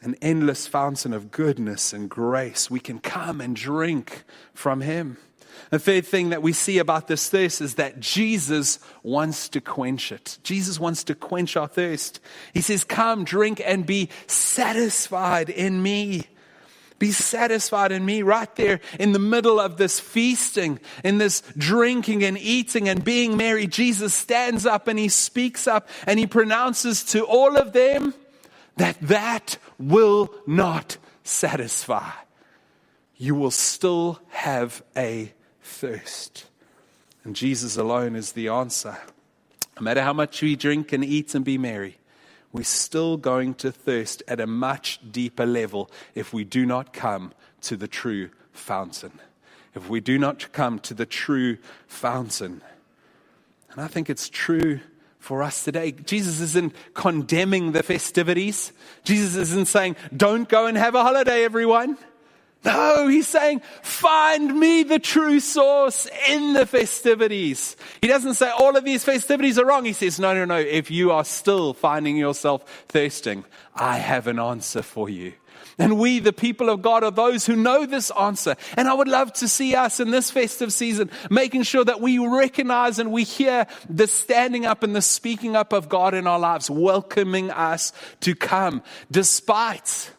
An 0.01 0.15
endless 0.21 0.67
fountain 0.67 1.13
of 1.13 1.31
goodness 1.31 1.91
and 1.91 2.09
grace. 2.09 2.69
We 2.69 2.79
can 2.79 2.99
come 2.99 3.41
and 3.41 3.55
drink 3.55 4.23
from 4.53 4.81
Him. 4.81 5.17
The 5.69 5.79
third 5.79 6.05
thing 6.05 6.29
that 6.29 6.41
we 6.41 6.53
see 6.53 6.77
about 6.77 7.07
this 7.07 7.29
thirst 7.29 7.61
is 7.61 7.75
that 7.75 7.99
Jesus 7.99 8.79
wants 9.01 9.49
to 9.49 9.61
quench 9.61 10.11
it. 10.11 10.37
Jesus 10.43 10.79
wants 10.79 11.03
to 11.05 11.15
quench 11.15 11.57
our 11.57 11.67
thirst. 11.67 12.19
He 12.53 12.61
says, 12.61 12.83
Come, 12.83 13.23
drink, 13.23 13.61
and 13.63 13.85
be 13.85 14.09
satisfied 14.27 15.49
in 15.49 15.81
me. 15.81 16.27
Be 16.99 17.11
satisfied 17.11 17.91
in 17.91 18.05
me 18.05 18.21
right 18.21 18.55
there 18.55 18.79
in 18.99 19.11
the 19.11 19.19
middle 19.19 19.59
of 19.59 19.77
this 19.77 19.99
feasting, 19.99 20.79
in 21.03 21.17
this 21.17 21.41
drinking 21.57 22.23
and 22.23 22.37
eating 22.37 22.87
and 22.87 23.03
being 23.03 23.35
merry. 23.35 23.67
Jesus 23.67 24.13
stands 24.13 24.65
up 24.65 24.87
and 24.87 24.97
he 24.97 25.09
speaks 25.09 25.67
up 25.67 25.89
and 26.07 26.17
he 26.17 26.27
pronounces 26.27 27.03
to 27.05 27.25
all 27.25 27.57
of 27.57 27.73
them 27.73 28.13
that 28.77 28.97
that 29.01 29.57
will 29.77 30.33
not 30.47 30.97
satisfy. 31.23 32.09
You 33.17 33.35
will 33.35 33.51
still 33.51 34.19
have 34.29 34.83
a 34.95 35.33
thirst. 35.63 36.45
And 37.23 37.35
Jesus 37.35 37.77
alone 37.77 38.15
is 38.15 38.33
the 38.33 38.49
answer. 38.49 38.97
No 39.77 39.81
matter 39.81 40.01
how 40.03 40.13
much 40.13 40.41
we 40.41 40.55
drink 40.55 40.93
and 40.93 41.03
eat 41.03 41.33
and 41.33 41.43
be 41.43 41.57
merry, 41.57 41.97
we're 42.51 42.63
still 42.63 43.17
going 43.17 43.55
to 43.55 43.71
thirst 43.71 44.21
at 44.27 44.39
a 44.39 44.45
much 44.45 44.99
deeper 45.11 45.45
level 45.45 45.89
if 46.13 46.33
we 46.33 46.43
do 46.43 46.65
not 46.65 46.93
come 46.93 47.33
to 47.61 47.75
the 47.75 47.87
true 47.87 48.29
fountain. 48.51 49.19
If 49.73 49.89
we 49.89 49.99
do 49.99 50.19
not 50.19 50.51
come 50.51 50.77
to 50.79 50.93
the 50.93 51.07
true 51.07 51.57
fountain. 51.87 52.61
And 53.71 53.81
I 53.81 53.87
think 53.87 54.09
it's 54.09 54.29
true 54.29 54.81
for 55.17 55.41
us 55.41 55.63
today. 55.63 55.93
Jesus 55.93 56.41
isn't 56.41 56.75
condemning 56.93 57.71
the 57.71 57.81
festivities. 57.81 58.71
Jesus 59.03 59.35
isn't 59.35 59.67
saying, 59.67 59.95
don't 60.15 60.47
go 60.47 60.67
and 60.67 60.77
have 60.77 60.93
a 60.93 61.01
holiday, 61.01 61.43
everyone. 61.43 61.97
No, 62.65 63.07
he's 63.07 63.27
saying, 63.27 63.61
find 63.81 64.57
me 64.57 64.83
the 64.83 64.99
true 64.99 65.39
source 65.41 66.07
in 66.29 66.53
the 66.53 66.65
festivities. 66.65 67.75
He 68.01 68.07
doesn't 68.07 68.35
say 68.35 68.49
all 68.49 68.77
of 68.77 68.85
these 68.85 69.03
festivities 69.03 69.59
are 69.59 69.65
wrong. 69.65 69.83
He 69.83 69.93
says, 69.93 70.19
no, 70.19 70.33
no, 70.33 70.45
no. 70.45 70.57
If 70.57 70.89
you 70.89 71.11
are 71.11 71.25
still 71.25 71.73
finding 71.73 72.15
yourself 72.15 72.85
thirsting, 72.87 73.43
I 73.75 73.97
have 73.97 74.27
an 74.27 74.39
answer 74.39 74.81
for 74.81 75.09
you. 75.09 75.33
And 75.77 75.97
we, 75.97 76.19
the 76.19 76.33
people 76.33 76.69
of 76.69 76.81
God, 76.81 77.03
are 77.03 77.11
those 77.11 77.45
who 77.45 77.55
know 77.55 77.85
this 77.85 78.11
answer. 78.11 78.55
And 78.77 78.87
I 78.87 78.93
would 78.93 79.07
love 79.07 79.33
to 79.33 79.47
see 79.47 79.75
us 79.75 79.99
in 79.99 80.11
this 80.11 80.31
festive 80.31 80.71
season 80.71 81.09
making 81.29 81.63
sure 81.63 81.83
that 81.83 81.99
we 81.99 82.17
recognize 82.19 82.99
and 82.99 83.11
we 83.11 83.23
hear 83.23 83.67
the 83.89 84.07
standing 84.07 84.65
up 84.65 84.83
and 84.83 84.95
the 84.95 85.01
speaking 85.01 85.55
up 85.55 85.73
of 85.73 85.89
God 85.89 86.13
in 86.13 86.27
our 86.27 86.39
lives, 86.39 86.69
welcoming 86.69 87.49
us 87.51 87.91
to 88.21 88.35
come 88.35 88.83
despite 89.11 90.11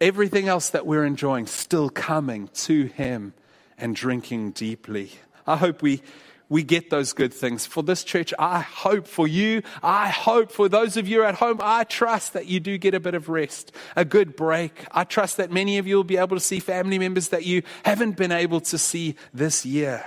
everything 0.00 0.48
else 0.48 0.70
that 0.70 0.86
we're 0.86 1.04
enjoying 1.04 1.46
still 1.46 1.88
coming 1.88 2.48
to 2.54 2.84
Him 2.86 3.34
and 3.78 3.94
drinking 3.94 4.52
deeply. 4.52 5.12
I 5.46 5.56
hope 5.56 5.82
we, 5.82 6.02
we 6.48 6.62
get 6.62 6.90
those 6.90 7.12
good 7.12 7.32
things. 7.32 7.66
For 7.66 7.82
this 7.82 8.04
church, 8.04 8.32
I 8.38 8.60
hope 8.60 9.06
for 9.06 9.26
you, 9.26 9.62
I 9.82 10.08
hope 10.08 10.50
for 10.50 10.68
those 10.68 10.96
of 10.96 11.08
you 11.08 11.22
at 11.24 11.36
home, 11.36 11.60
I 11.62 11.84
trust 11.84 12.32
that 12.32 12.46
you 12.46 12.60
do 12.60 12.78
get 12.78 12.94
a 12.94 13.00
bit 13.00 13.14
of 13.14 13.28
rest, 13.28 13.72
a 13.94 14.04
good 14.04 14.36
break. 14.36 14.86
I 14.90 15.04
trust 15.04 15.36
that 15.38 15.50
many 15.50 15.78
of 15.78 15.86
you 15.86 15.96
will 15.96 16.04
be 16.04 16.16
able 16.16 16.36
to 16.36 16.40
see 16.40 16.60
family 16.60 16.98
members 16.98 17.28
that 17.28 17.44
you 17.44 17.62
haven't 17.84 18.16
been 18.16 18.32
able 18.32 18.60
to 18.60 18.78
see 18.78 19.16
this 19.32 19.64
year. 19.64 20.04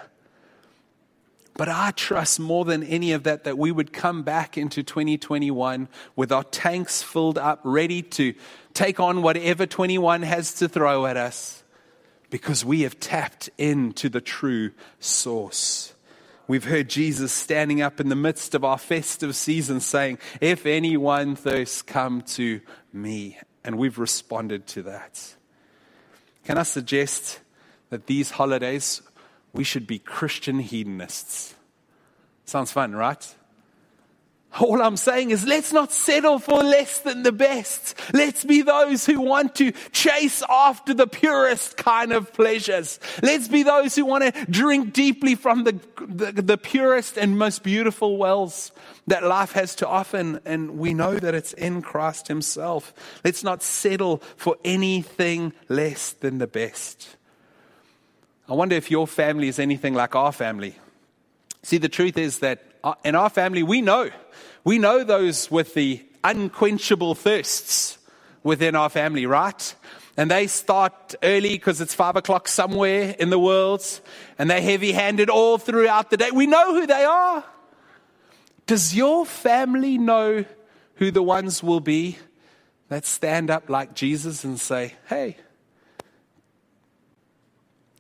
But 1.60 1.68
I 1.68 1.92
trust 1.92 2.40
more 2.40 2.64
than 2.64 2.84
any 2.84 3.12
of 3.12 3.24
that 3.24 3.44
that 3.44 3.58
we 3.58 3.70
would 3.70 3.92
come 3.92 4.24
back 4.24 4.58
into 4.58 4.82
2021 4.82 5.90
with 6.16 6.32
our 6.32 6.46
tanks 6.46 7.04
filled 7.04 7.38
up, 7.38 7.60
ready 7.66 8.02
to 8.02 8.34
take 8.74 9.02
on 9.02 9.22
whatever 9.22 9.66
21 9.66 10.22
has 10.22 10.54
to 10.54 10.70
throw 10.70 11.06
at 11.06 11.18
us 11.18 11.66
because 12.30 12.64
we 12.64 12.84
have 12.84 12.98
tapped 13.02 13.50
into 13.58 14.08
the 14.08 14.22
true 14.22 14.72
source. 15.02 15.94
We've 16.48 16.64
heard 16.64 16.90
Jesus 16.90 17.34
standing 17.34 17.82
up 17.82 18.00
in 18.00 18.08
the 18.08 18.16
midst 18.16 18.56
of 18.56 18.64
our 18.64 18.78
festive 18.78 19.36
season 19.36 19.82
saying, 19.82 20.20
If 20.40 20.66
anyone 20.66 21.36
thirsts, 21.36 21.82
come 21.82 22.22
to 22.22 22.62
me. 22.94 23.38
And 23.66 23.78
we've 23.78 24.00
responded 24.00 24.66
to 24.68 24.84
that. 24.84 25.36
Can 26.46 26.58
I 26.58 26.64
suggest 26.64 27.42
that 27.90 28.08
these 28.08 28.32
holidays 28.32 29.02
we 29.54 29.64
should 29.64 29.88
be 29.88 30.00
Christian 30.00 30.60
hedonists. 30.60 31.56
Sounds 32.46 32.72
fun, 32.72 32.96
right? 32.96 33.36
All 34.60 34.82
I'm 34.82 34.98
saying 34.98 35.30
is 35.30 35.46
let's 35.46 35.72
not 35.72 35.92
settle 35.92 36.40
for 36.40 36.64
less 36.64 37.00
than 37.00 37.22
the 37.22 37.32
best. 37.32 37.94
Let's 38.14 38.44
be 38.44 38.64
those 38.64 39.06
who 39.06 39.22
want 39.22 39.56
to 39.56 39.72
chase 39.92 40.42
after 40.50 40.96
the 40.96 41.06
purest 41.06 41.78
kind 41.78 42.12
of 42.12 42.34
pleasures. 42.34 43.00
Let's 43.22 43.48
be 43.48 43.62
those 43.62 43.96
who 43.96 44.06
want 44.06 44.24
to 44.24 44.46
drink 44.50 44.92
deeply 44.92 45.36
from 45.36 45.66
the, 45.66 45.80
the, 46.02 46.42
the 46.42 46.58
purest 46.58 47.18
and 47.18 47.38
most 47.38 47.62
beautiful 47.62 48.18
wells 48.18 48.72
that 49.06 49.24
life 49.24 49.52
has 49.52 49.76
to 49.76 49.88
offer. 49.88 50.42
And 50.44 50.80
we 50.80 50.96
know 50.96 51.20
that 51.20 51.36
it's 51.36 51.54
in 51.54 51.84
Christ 51.84 52.28
Himself. 52.28 52.92
Let's 53.24 53.44
not 53.44 53.62
settle 53.62 54.18
for 54.36 54.58
anything 54.66 55.54
less 55.68 56.12
than 56.12 56.40
the 56.40 56.48
best. 56.48 57.18
I 58.50 58.54
wonder 58.54 58.76
if 58.76 58.90
your 58.90 59.06
family 59.06 59.48
is 59.48 59.60
anything 59.60 59.94
like 59.94 60.16
our 60.16 60.32
family. 60.32 60.76
See, 61.62 61.78
the 61.78 61.88
truth 61.88 62.18
is 62.18 62.40
that 62.40 62.64
uh, 62.84 62.96
in 63.06 63.14
our 63.14 63.30
family, 63.30 63.62
we 63.62 63.80
know. 63.80 64.10
We 64.64 64.80
know 64.80 65.04
those 65.04 65.52
with 65.52 65.76
the 65.76 66.04
unquenchable 66.24 67.14
thirsts 67.14 68.00
within 68.42 68.76
our 68.76 68.90
family, 68.90 69.28
right? 69.28 69.76
And 70.18 70.32
they 70.32 70.48
start 70.48 71.14
early 71.22 71.50
because 71.50 71.80
it's 71.80 71.94
five 71.94 72.16
o'clock 72.16 72.48
somewhere 72.48 73.16
in 73.20 73.30
the 73.30 73.38
world, 73.38 73.86
and 74.40 74.50
they're 74.50 74.62
heavy 74.62 74.94
handed 74.94 75.30
all 75.30 75.60
throughout 75.60 76.10
the 76.10 76.18
day. 76.18 76.32
We 76.32 76.48
know 76.48 76.74
who 76.74 76.88
they 76.88 77.06
are. 77.06 77.44
Does 78.66 78.96
your 78.96 79.28
family 79.28 80.00
know 80.00 80.44
who 80.96 81.12
the 81.12 81.24
ones 81.24 81.62
will 81.62 81.82
be 81.82 82.18
that 82.88 83.06
stand 83.06 83.52
up 83.52 83.70
like 83.70 83.94
Jesus 83.94 84.44
and 84.44 84.60
say, 84.60 84.96
Hey, 85.08 85.38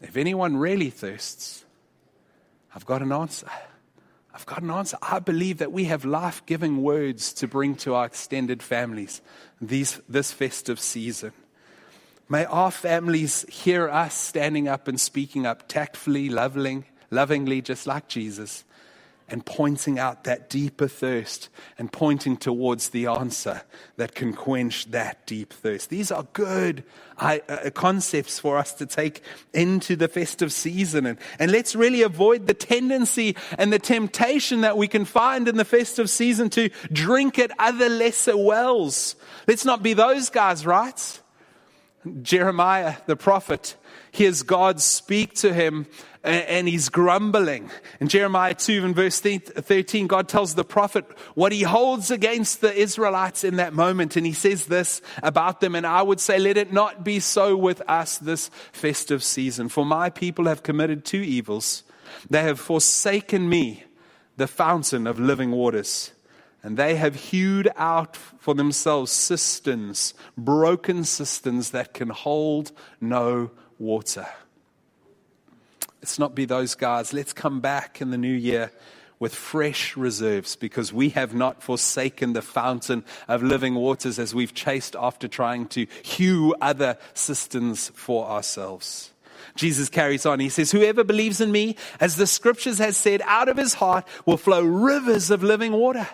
if 0.01 0.17
anyone 0.17 0.57
really 0.57 0.89
thirsts, 0.89 1.65
I've 2.73 2.85
got 2.85 3.01
an 3.01 3.11
answer. 3.11 3.47
I've 4.33 4.45
got 4.45 4.61
an 4.61 4.71
answer. 4.71 4.97
I 5.01 5.19
believe 5.19 5.57
that 5.57 5.71
we 5.71 5.85
have 5.85 6.05
life 6.05 6.45
giving 6.45 6.81
words 6.81 7.33
to 7.33 7.47
bring 7.47 7.75
to 7.77 7.95
our 7.95 8.05
extended 8.05 8.63
families 8.63 9.21
these, 9.59 9.99
this 10.07 10.31
festive 10.31 10.79
season. 10.79 11.33
May 12.29 12.45
our 12.45 12.71
families 12.71 13.43
hear 13.49 13.89
us 13.89 14.13
standing 14.13 14.67
up 14.67 14.87
and 14.87 15.01
speaking 15.01 15.45
up 15.45 15.67
tactfully, 15.67 16.29
loving, 16.29 16.85
lovingly, 17.09 17.61
just 17.61 17.87
like 17.87 18.07
Jesus 18.07 18.63
and 19.31 19.45
pointing 19.45 19.99
out 19.99 20.23
that 20.23 20.49
deeper 20.49 20.87
thirst 20.87 21.49
and 21.77 21.91
pointing 21.91 22.37
towards 22.37 22.89
the 22.89 23.07
answer 23.07 23.61
that 23.97 24.15
can 24.15 24.33
quench 24.33 24.85
that 24.91 25.25
deep 25.25 25.53
thirst. 25.53 25.89
These 25.89 26.11
are 26.11 26.23
good 26.33 26.83
uh, 27.17 27.39
concepts 27.73 28.39
for 28.39 28.57
us 28.57 28.73
to 28.73 28.85
take 28.85 29.21
into 29.53 29.95
the 29.95 30.07
festive 30.07 30.51
season. 30.51 31.05
And, 31.05 31.17
and 31.37 31.51
let's 31.51 31.75
really 31.75 32.01
avoid 32.01 32.47
the 32.47 32.53
tendency 32.53 33.35
and 33.57 33.71
the 33.71 33.79
temptation 33.79 34.61
that 34.61 34.77
we 34.77 34.87
can 34.87 35.05
find 35.05 35.47
in 35.47 35.57
the 35.57 35.65
festive 35.65 36.09
season 36.09 36.49
to 36.51 36.69
drink 36.91 37.39
at 37.39 37.51
other 37.59 37.89
lesser 37.89 38.37
wells. 38.37 39.15
Let's 39.47 39.65
not 39.65 39.83
be 39.83 39.93
those 39.93 40.29
guys, 40.29 40.65
right? 40.65 41.19
Jeremiah, 42.21 42.95
the 43.05 43.15
prophet, 43.15 43.75
hears 44.11 44.43
God 44.43 44.81
speak 44.81 45.33
to 45.35 45.53
him 45.53 45.87
and 46.23 46.67
he's 46.67 46.89
grumbling. 46.89 47.69
In 47.99 48.09
Jeremiah 48.09 48.53
2 48.53 48.83
and 48.83 48.95
verse 48.95 49.19
13, 49.21 50.07
God 50.07 50.27
tells 50.27 50.55
the 50.55 50.65
prophet 50.65 51.05
what 51.33 51.51
he 51.51 51.63
holds 51.63 52.11
against 52.11 52.61
the 52.61 52.73
Israelites 52.73 53.43
in 53.43 53.55
that 53.55 53.73
moment. 53.73 54.17
And 54.17 54.25
he 54.25 54.33
says 54.33 54.65
this 54.65 55.01
about 55.23 55.61
them. 55.61 55.75
And 55.75 55.87
I 55.87 56.01
would 56.01 56.19
say, 56.19 56.37
let 56.37 56.57
it 56.57 56.73
not 56.73 57.03
be 57.05 57.19
so 57.19 57.55
with 57.55 57.81
us 57.87 58.17
this 58.17 58.49
festive 58.73 59.23
season. 59.23 59.69
For 59.69 59.85
my 59.85 60.09
people 60.09 60.45
have 60.45 60.63
committed 60.63 61.05
two 61.05 61.21
evils. 61.21 61.83
They 62.29 62.43
have 62.43 62.59
forsaken 62.59 63.47
me, 63.47 63.83
the 64.35 64.47
fountain 64.47 65.07
of 65.07 65.19
living 65.19 65.51
waters. 65.51 66.11
And 66.61 66.75
they 66.75 66.95
have 66.95 67.15
hewed 67.15 67.69
out 67.77 68.17
for 68.17 68.53
themselves 68.53 69.13
cisterns, 69.13 70.13
broken 70.37 71.05
cisterns 71.05 71.71
that 71.71 71.93
can 71.93 72.09
hold 72.09 72.73
no 72.99 73.51
water. 73.79 74.27
Let's 76.01 76.19
not 76.19 76.35
be 76.35 76.45
those 76.45 76.75
guys. 76.75 77.13
Let's 77.13 77.33
come 77.33 77.59
back 77.59 78.01
in 78.01 78.11
the 78.11 78.17
new 78.17 78.33
year 78.33 78.71
with 79.19 79.35
fresh 79.35 79.97
reserves 79.97 80.55
because 80.55 80.93
we 80.93 81.09
have 81.09 81.33
not 81.33 81.61
forsaken 81.61 82.33
the 82.33 82.41
fountain 82.41 83.03
of 83.27 83.43
living 83.43 83.75
waters 83.75 84.17
as 84.17 84.33
we've 84.33 84.53
chased 84.53 84.95
after 84.97 85.27
trying 85.27 85.67
to 85.67 85.85
hew 86.03 86.55
other 86.61 86.97
cisterns 87.13 87.89
for 87.95 88.27
ourselves. 88.27 89.11
Jesus 89.55 89.89
carries 89.89 90.25
on. 90.25 90.39
He 90.39 90.49
says, 90.49 90.71
Whoever 90.71 91.03
believes 91.03 91.41
in 91.41 91.51
me, 91.51 91.75
as 91.99 92.15
the 92.15 92.27
scriptures 92.27 92.77
has 92.77 92.95
said, 92.95 93.21
out 93.25 93.49
of 93.49 93.57
his 93.57 93.73
heart 93.73 94.07
will 94.25 94.37
flow 94.37 94.63
rivers 94.63 95.31
of 95.31 95.43
living 95.43 95.73
water. 95.73 96.07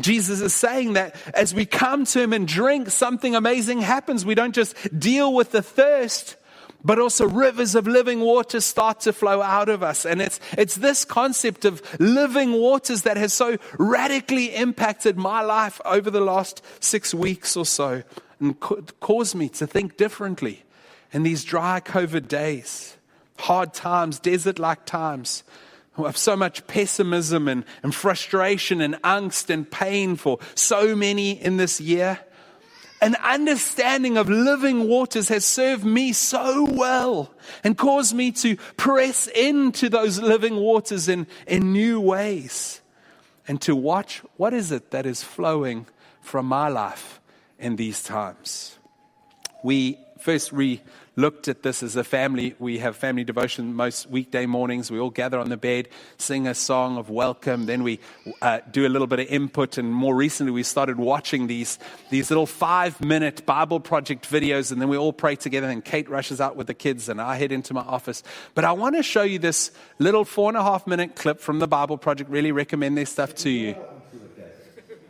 Jesus 0.00 0.40
is 0.40 0.54
saying 0.54 0.92
that 0.92 1.16
as 1.34 1.54
we 1.54 1.66
come 1.66 2.04
to 2.04 2.20
him 2.20 2.32
and 2.32 2.46
drink, 2.46 2.90
something 2.90 3.34
amazing 3.34 3.80
happens. 3.80 4.24
We 4.24 4.34
don't 4.34 4.54
just 4.54 4.76
deal 4.98 5.34
with 5.34 5.50
the 5.50 5.62
thirst, 5.62 6.36
but 6.84 6.98
also 6.98 7.26
rivers 7.26 7.74
of 7.74 7.86
living 7.86 8.20
water 8.20 8.60
start 8.60 9.00
to 9.00 9.12
flow 9.12 9.42
out 9.42 9.68
of 9.68 9.82
us. 9.82 10.06
And 10.06 10.22
it's, 10.22 10.38
it's 10.56 10.76
this 10.76 11.04
concept 11.04 11.64
of 11.64 11.82
living 12.00 12.52
waters 12.52 13.02
that 13.02 13.16
has 13.16 13.32
so 13.32 13.56
radically 13.78 14.54
impacted 14.54 15.16
my 15.16 15.40
life 15.40 15.80
over 15.84 16.10
the 16.10 16.20
last 16.20 16.62
six 16.80 17.12
weeks 17.12 17.56
or 17.56 17.66
so 17.66 18.02
and 18.40 18.58
caused 19.00 19.34
me 19.34 19.48
to 19.48 19.66
think 19.66 19.96
differently 19.96 20.62
in 21.12 21.22
these 21.22 21.44
dry 21.44 21.80
COVID 21.80 22.28
days, 22.28 22.96
hard 23.38 23.74
times, 23.74 24.20
desert 24.20 24.58
like 24.58 24.84
times 24.84 25.42
of 25.96 26.16
so 26.16 26.36
much 26.36 26.66
pessimism 26.66 27.48
and, 27.48 27.64
and 27.82 27.94
frustration 27.94 28.80
and 28.80 28.94
angst 29.02 29.50
and 29.50 29.68
pain 29.68 30.16
for 30.16 30.38
so 30.54 30.94
many 30.94 31.32
in 31.32 31.56
this 31.56 31.80
year. 31.80 32.20
An 33.00 33.14
understanding 33.16 34.16
of 34.16 34.28
living 34.28 34.88
waters 34.88 35.28
has 35.28 35.44
served 35.44 35.84
me 35.84 36.12
so 36.12 36.64
well 36.64 37.32
and 37.62 37.78
caused 37.78 38.14
me 38.14 38.32
to 38.32 38.56
press 38.76 39.28
into 39.28 39.88
those 39.88 40.20
living 40.20 40.56
waters 40.56 41.08
in, 41.08 41.26
in 41.46 41.72
new 41.72 42.00
ways 42.00 42.80
and 43.46 43.60
to 43.62 43.76
watch 43.76 44.22
what 44.36 44.52
is 44.52 44.72
it 44.72 44.90
that 44.90 45.06
is 45.06 45.22
flowing 45.22 45.86
from 46.20 46.46
my 46.46 46.68
life 46.68 47.20
in 47.58 47.76
these 47.76 48.02
times. 48.02 48.76
We 49.62 49.98
first 50.18 50.52
re 50.52 50.80
looked 51.18 51.48
at 51.48 51.64
this 51.64 51.82
as 51.82 51.96
a 51.96 52.04
family. 52.04 52.54
We 52.60 52.78
have 52.78 52.96
family 52.96 53.24
devotion 53.24 53.74
most 53.74 54.08
weekday 54.08 54.46
mornings. 54.46 54.88
We 54.88 55.00
all 55.00 55.10
gather 55.10 55.38
on 55.40 55.48
the 55.48 55.56
bed, 55.56 55.88
sing 56.16 56.46
a 56.46 56.54
song 56.54 56.96
of 56.96 57.10
welcome. 57.10 57.66
Then 57.66 57.82
we 57.82 57.98
uh, 58.40 58.60
do 58.70 58.86
a 58.86 58.88
little 58.88 59.08
bit 59.08 59.18
of 59.18 59.26
input. 59.26 59.78
And 59.78 59.92
more 59.92 60.14
recently, 60.14 60.52
we 60.52 60.62
started 60.62 60.96
watching 60.96 61.48
these, 61.48 61.80
these 62.10 62.30
little 62.30 62.46
five 62.46 63.00
minute 63.00 63.44
Bible 63.44 63.80
project 63.80 64.30
videos. 64.30 64.70
And 64.70 64.80
then 64.80 64.88
we 64.88 64.96
all 64.96 65.12
pray 65.12 65.34
together. 65.34 65.68
And 65.68 65.84
Kate 65.84 66.08
rushes 66.08 66.40
out 66.40 66.54
with 66.54 66.68
the 66.68 66.74
kids, 66.74 67.08
and 67.08 67.20
I 67.20 67.34
head 67.34 67.50
into 67.50 67.74
my 67.74 67.82
office. 67.82 68.22
But 68.54 68.64
I 68.64 68.70
want 68.72 68.94
to 68.94 69.02
show 69.02 69.22
you 69.22 69.40
this 69.40 69.72
little 69.98 70.24
four 70.24 70.48
and 70.48 70.56
a 70.56 70.62
half 70.62 70.86
minute 70.86 71.16
clip 71.16 71.40
from 71.40 71.58
the 71.58 71.66
Bible 71.66 71.98
Project. 71.98 72.30
Really 72.30 72.52
recommend 72.52 72.96
their 72.96 73.06
stuff 73.06 73.34
to 73.36 73.50
you. 73.50 73.74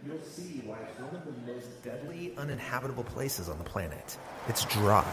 You'll 0.06 0.18
see 0.22 0.62
why 0.64 0.78
it's 0.88 0.98
one 1.00 1.14
of 1.14 1.26
the 1.26 1.52
most 1.52 1.84
deadly, 1.84 2.32
uninhabitable 2.38 3.04
places 3.04 3.50
on 3.50 3.58
the 3.58 3.64
planet. 3.64 4.16
It's 4.48 4.64
dry 4.64 5.04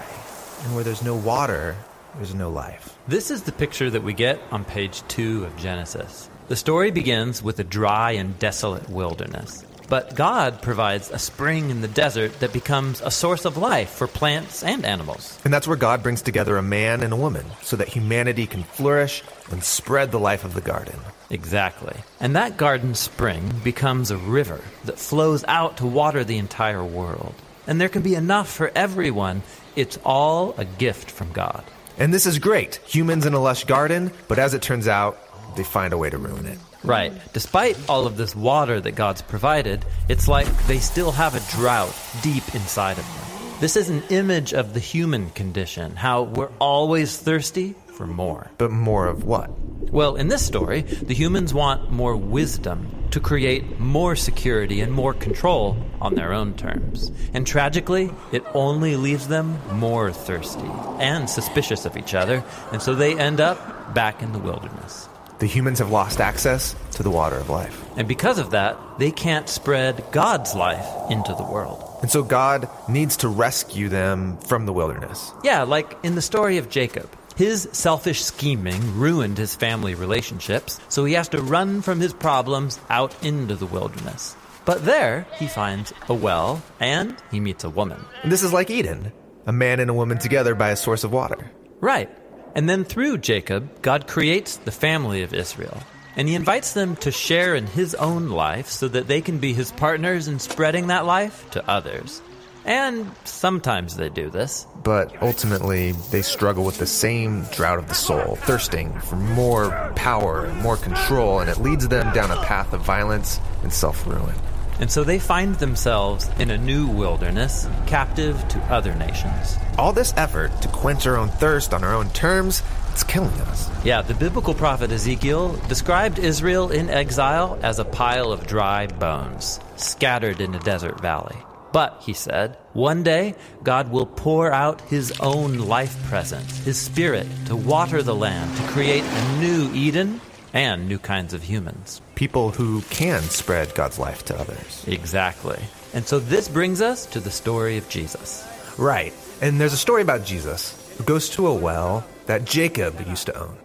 and 0.63 0.75
where 0.75 0.83
there's 0.83 1.03
no 1.03 1.15
water, 1.15 1.75
there's 2.15 2.35
no 2.35 2.49
life. 2.49 2.97
This 3.07 3.29
is 3.31 3.43
the 3.43 3.51
picture 3.51 3.89
that 3.89 4.03
we 4.03 4.13
get 4.13 4.39
on 4.51 4.65
page 4.65 5.03
two 5.07 5.45
of 5.45 5.57
Genesis. 5.57 6.29
The 6.47 6.55
story 6.55 6.91
begins 6.91 7.41
with 7.41 7.59
a 7.59 7.63
dry 7.63 8.11
and 8.11 8.37
desolate 8.39 8.89
wilderness. 8.89 9.65
But 9.87 10.15
God 10.15 10.61
provides 10.61 11.11
a 11.11 11.19
spring 11.19 11.69
in 11.69 11.81
the 11.81 11.87
desert 11.87 12.39
that 12.39 12.53
becomes 12.53 13.01
a 13.01 13.11
source 13.11 13.45
of 13.45 13.57
life 13.57 13.89
for 13.89 14.07
plants 14.07 14.63
and 14.63 14.83
animals. 14.83 15.39
And 15.43 15.53
that's 15.53 15.67
where 15.67 15.77
God 15.77 16.01
brings 16.01 16.23
together 16.23 16.57
a 16.57 16.63
man 16.63 17.03
and 17.03 17.13
a 17.13 17.17
woman 17.17 17.45
so 17.61 17.75
that 17.75 17.89
humanity 17.89 18.47
can 18.47 18.63
flourish 18.63 19.23
and 19.51 19.63
spread 19.63 20.11
the 20.11 20.19
life 20.19 20.43
of 20.43 20.55
the 20.55 20.61
garden. 20.61 20.99
Exactly. 21.29 21.95
And 22.19 22.35
that 22.35 22.57
garden 22.57 22.95
spring 22.95 23.61
becomes 23.63 24.09
a 24.09 24.17
river 24.17 24.61
that 24.85 24.99
flows 24.99 25.43
out 25.47 25.77
to 25.77 25.85
water 25.85 26.23
the 26.23 26.37
entire 26.37 26.83
world. 26.83 27.35
And 27.67 27.79
there 27.79 27.89
can 27.89 28.01
be 28.01 28.15
enough 28.15 28.51
for 28.51 28.71
everyone 28.75 29.43
it's 29.75 29.97
all 30.03 30.55
a 30.57 30.65
gift 30.65 31.11
from 31.11 31.31
God. 31.31 31.63
And 31.97 32.13
this 32.13 32.25
is 32.25 32.39
great. 32.39 32.75
Humans 32.87 33.25
in 33.25 33.33
a 33.33 33.39
lush 33.39 33.63
garden, 33.63 34.11
but 34.27 34.39
as 34.39 34.53
it 34.53 34.61
turns 34.61 34.87
out, 34.87 35.17
they 35.55 35.63
find 35.63 35.93
a 35.93 35.97
way 35.97 36.09
to 36.09 36.17
ruin 36.17 36.45
it. 36.45 36.59
Right. 36.83 37.13
Despite 37.33 37.77
all 37.89 38.05
of 38.05 38.17
this 38.17 38.35
water 38.35 38.79
that 38.79 38.91
God's 38.91 39.21
provided, 39.21 39.85
it's 40.09 40.27
like 40.27 40.47
they 40.67 40.79
still 40.79 41.11
have 41.11 41.35
a 41.35 41.57
drought 41.57 41.95
deep 42.21 42.43
inside 42.53 42.97
of 42.97 43.05
them. 43.05 43.59
This 43.59 43.77
is 43.77 43.89
an 43.89 44.03
image 44.09 44.53
of 44.53 44.73
the 44.73 44.81
human 44.81 45.29
condition, 45.29 45.95
how 45.95 46.23
we're 46.23 46.51
always 46.59 47.17
thirsty 47.17 47.73
for 47.95 48.05
more. 48.05 48.51
But 48.57 48.71
more 48.71 49.07
of 49.07 49.23
what? 49.23 49.49
Well, 49.91 50.15
in 50.15 50.27
this 50.27 50.45
story, 50.45 50.81
the 50.81 51.13
humans 51.13 51.53
want 51.53 51.91
more 51.91 52.15
wisdom 52.15 52.91
to 53.11 53.19
create 53.19 53.79
more 53.79 54.15
security 54.15 54.81
and 54.81 54.91
more 54.91 55.13
control 55.13 55.77
on 56.01 56.15
their 56.15 56.33
own 56.33 56.53
terms. 56.55 57.11
And 57.33 57.47
tragically, 57.47 58.11
it 58.31 58.43
only 58.53 58.97
leaves 58.97 59.27
them 59.27 59.59
more 59.71 60.11
thirsty 60.11 60.69
and 60.99 61.29
suspicious 61.29 61.85
of 61.85 61.95
each 61.95 62.13
other, 62.13 62.43
and 62.71 62.81
so 62.81 62.93
they 62.93 63.17
end 63.17 63.39
up 63.39 63.93
back 63.93 64.21
in 64.21 64.33
the 64.33 64.39
wilderness. 64.39 65.07
The 65.39 65.45
humans 65.45 65.79
have 65.79 65.91
lost 65.91 66.19
access 66.21 66.75
to 66.91 67.03
the 67.03 67.09
water 67.09 67.35
of 67.35 67.49
life. 67.49 67.83
And 67.97 68.07
because 68.07 68.39
of 68.39 68.51
that, 68.51 68.77
they 68.99 69.11
can't 69.11 69.49
spread 69.49 70.03
God's 70.11 70.55
life 70.55 70.87
into 71.09 71.33
the 71.35 71.43
world. 71.43 71.83
And 72.01 72.09
so 72.09 72.23
God 72.23 72.69
needs 72.87 73.17
to 73.17 73.27
rescue 73.27 73.89
them 73.89 74.37
from 74.37 74.65
the 74.65 74.73
wilderness. 74.73 75.31
Yeah, 75.43 75.63
like 75.63 75.97
in 76.03 76.15
the 76.15 76.21
story 76.21 76.57
of 76.57 76.69
Jacob. 76.69 77.09
His 77.35 77.67
selfish 77.73 78.23
scheming 78.23 78.97
ruined 78.97 79.37
his 79.37 79.55
family 79.55 79.93
relationships, 79.93 80.79
so 80.87 81.03
he 81.03 81.13
has 81.13 81.29
to 81.29 81.41
run 81.41 81.81
from 81.81 81.99
his 81.99 82.13
problems 82.13 82.79
out 82.89 83.13
into 83.23 83.55
the 83.55 83.65
wilderness. 83.65 84.35
But 84.63 84.85
there, 84.85 85.27
he 85.37 85.47
finds 85.47 85.93
a 86.09 86.13
well 86.13 86.63
and 86.79 87.15
he 87.31 87.39
meets 87.39 87.63
a 87.63 87.69
woman. 87.69 88.03
And 88.23 88.31
this 88.31 88.43
is 88.43 88.53
like 88.53 88.69
Eden 88.69 89.11
a 89.47 89.51
man 89.51 89.79
and 89.79 89.89
a 89.89 89.93
woman 89.93 90.17
together 90.17 90.55
by 90.55 90.69
a 90.69 90.75
source 90.75 91.03
of 91.03 91.13
water. 91.13 91.51
Right. 91.79 92.09
And 92.55 92.67
then 92.67 92.83
through 92.83 93.19
Jacob, 93.19 93.81
God 93.81 94.07
creates 94.07 94.57
the 94.57 94.71
family 94.71 95.21
of 95.21 95.33
Israel. 95.33 95.77
And 96.15 96.27
he 96.27 96.35
invites 96.35 96.73
them 96.73 96.95
to 96.97 97.11
share 97.11 97.55
in 97.55 97.67
his 97.67 97.93
own 97.95 98.29
life 98.29 98.69
so 98.69 98.87
that 98.87 99.07
they 99.07 99.21
can 99.21 99.39
be 99.39 99.53
his 99.53 99.71
partners 99.73 100.27
in 100.27 100.39
spreading 100.39 100.87
that 100.87 101.05
life 101.05 101.49
to 101.51 101.69
others. 101.69 102.21
And 102.65 103.11
sometimes 103.25 103.95
they 103.95 104.09
do 104.09 104.31
this. 104.31 104.65
But 104.83 105.21
ultimately, 105.21 105.91
they 106.11 106.23
struggle 106.23 106.65
with 106.65 106.79
the 106.79 106.87
same 106.87 107.43
drought 107.51 107.77
of 107.77 107.87
the 107.87 107.93
soul, 107.93 108.35
thirsting 108.37 108.99
for 109.01 109.15
more 109.15 109.91
power 109.95 110.45
and 110.45 110.61
more 110.61 110.77
control, 110.77 111.39
and 111.39 111.49
it 111.49 111.59
leads 111.59 111.87
them 111.87 112.11
down 112.13 112.31
a 112.31 112.41
path 112.43 112.73
of 112.73 112.81
violence 112.81 113.39
and 113.61 113.71
self 113.71 114.05
ruin. 114.07 114.33
And 114.79 114.91
so 114.91 115.03
they 115.03 115.19
find 115.19 115.55
themselves 115.55 116.29
in 116.37 116.51
a 116.51 116.57
new 116.57 116.87
wilderness, 116.87 117.67
captive 117.85 118.45
to 118.49 118.59
other 118.63 118.93
nations. 118.95 119.57
All 119.77 119.93
this 119.93 120.13
effort 120.17 120.61
to 120.63 120.67
quench 120.67 121.07
our 121.07 121.15
own 121.15 121.29
thirst 121.29 121.73
on 121.73 121.83
our 121.83 121.93
own 121.93 122.09
terms, 122.09 122.61
it's 122.91 123.03
killing 123.03 123.33
us. 123.41 123.69
Yeah, 123.85 124.01
the 124.01 124.13
biblical 124.13 124.53
prophet 124.53 124.91
Ezekiel 124.91 125.55
described 125.69 126.19
Israel 126.19 126.71
in 126.71 126.89
exile 126.89 127.57
as 127.61 127.79
a 127.79 127.85
pile 127.85 128.33
of 128.33 128.47
dry 128.47 128.87
bones, 128.87 129.59
scattered 129.77 130.41
in 130.41 130.53
a 130.55 130.59
desert 130.59 130.99
valley. 130.99 131.37
But, 131.75 132.03
he 132.05 132.13
said, 132.13 132.55
one 132.71 133.03
day 133.03 133.35
God 133.61 133.91
will 133.91 134.05
pour 134.05 134.49
out 134.49 134.79
his 134.87 135.11
own 135.19 135.57
life 135.57 136.01
presence, 136.05 136.63
his 136.63 136.77
spirit, 136.77 137.27
to 137.47 137.55
water 137.57 138.01
the 138.01 138.15
land, 138.15 138.55
to 138.55 138.63
create 138.67 139.03
a 139.03 139.37
new 139.39 139.69
Eden 139.73 140.21
and 140.53 140.87
new 140.87 140.97
kinds 140.97 141.33
of 141.33 141.43
humans. 141.43 141.99
People 142.15 142.51
who 142.51 142.79
can 142.83 143.21
spread 143.23 143.75
God's 143.75 143.99
life 143.99 144.23
to 144.27 144.39
others. 144.39 144.85
Exactly. 144.87 145.59
And 145.93 146.07
so 146.07 146.17
this 146.19 146.47
brings 146.47 146.79
us 146.79 147.05
to 147.07 147.19
the 147.19 147.29
story 147.29 147.75
of 147.77 147.89
Jesus. 147.89 148.47
Right. 148.77 149.11
And 149.41 149.59
there's 149.59 149.73
a 149.73 149.77
story 149.77 150.01
about 150.01 150.23
Jesus 150.23 150.79
who 150.97 151.03
goes 151.03 151.27
to 151.31 151.47
a 151.47 151.53
well 151.53 152.05
that 152.27 152.45
Jacob 152.45 153.05
used 153.05 153.25
to 153.25 153.37
own. 153.37 153.57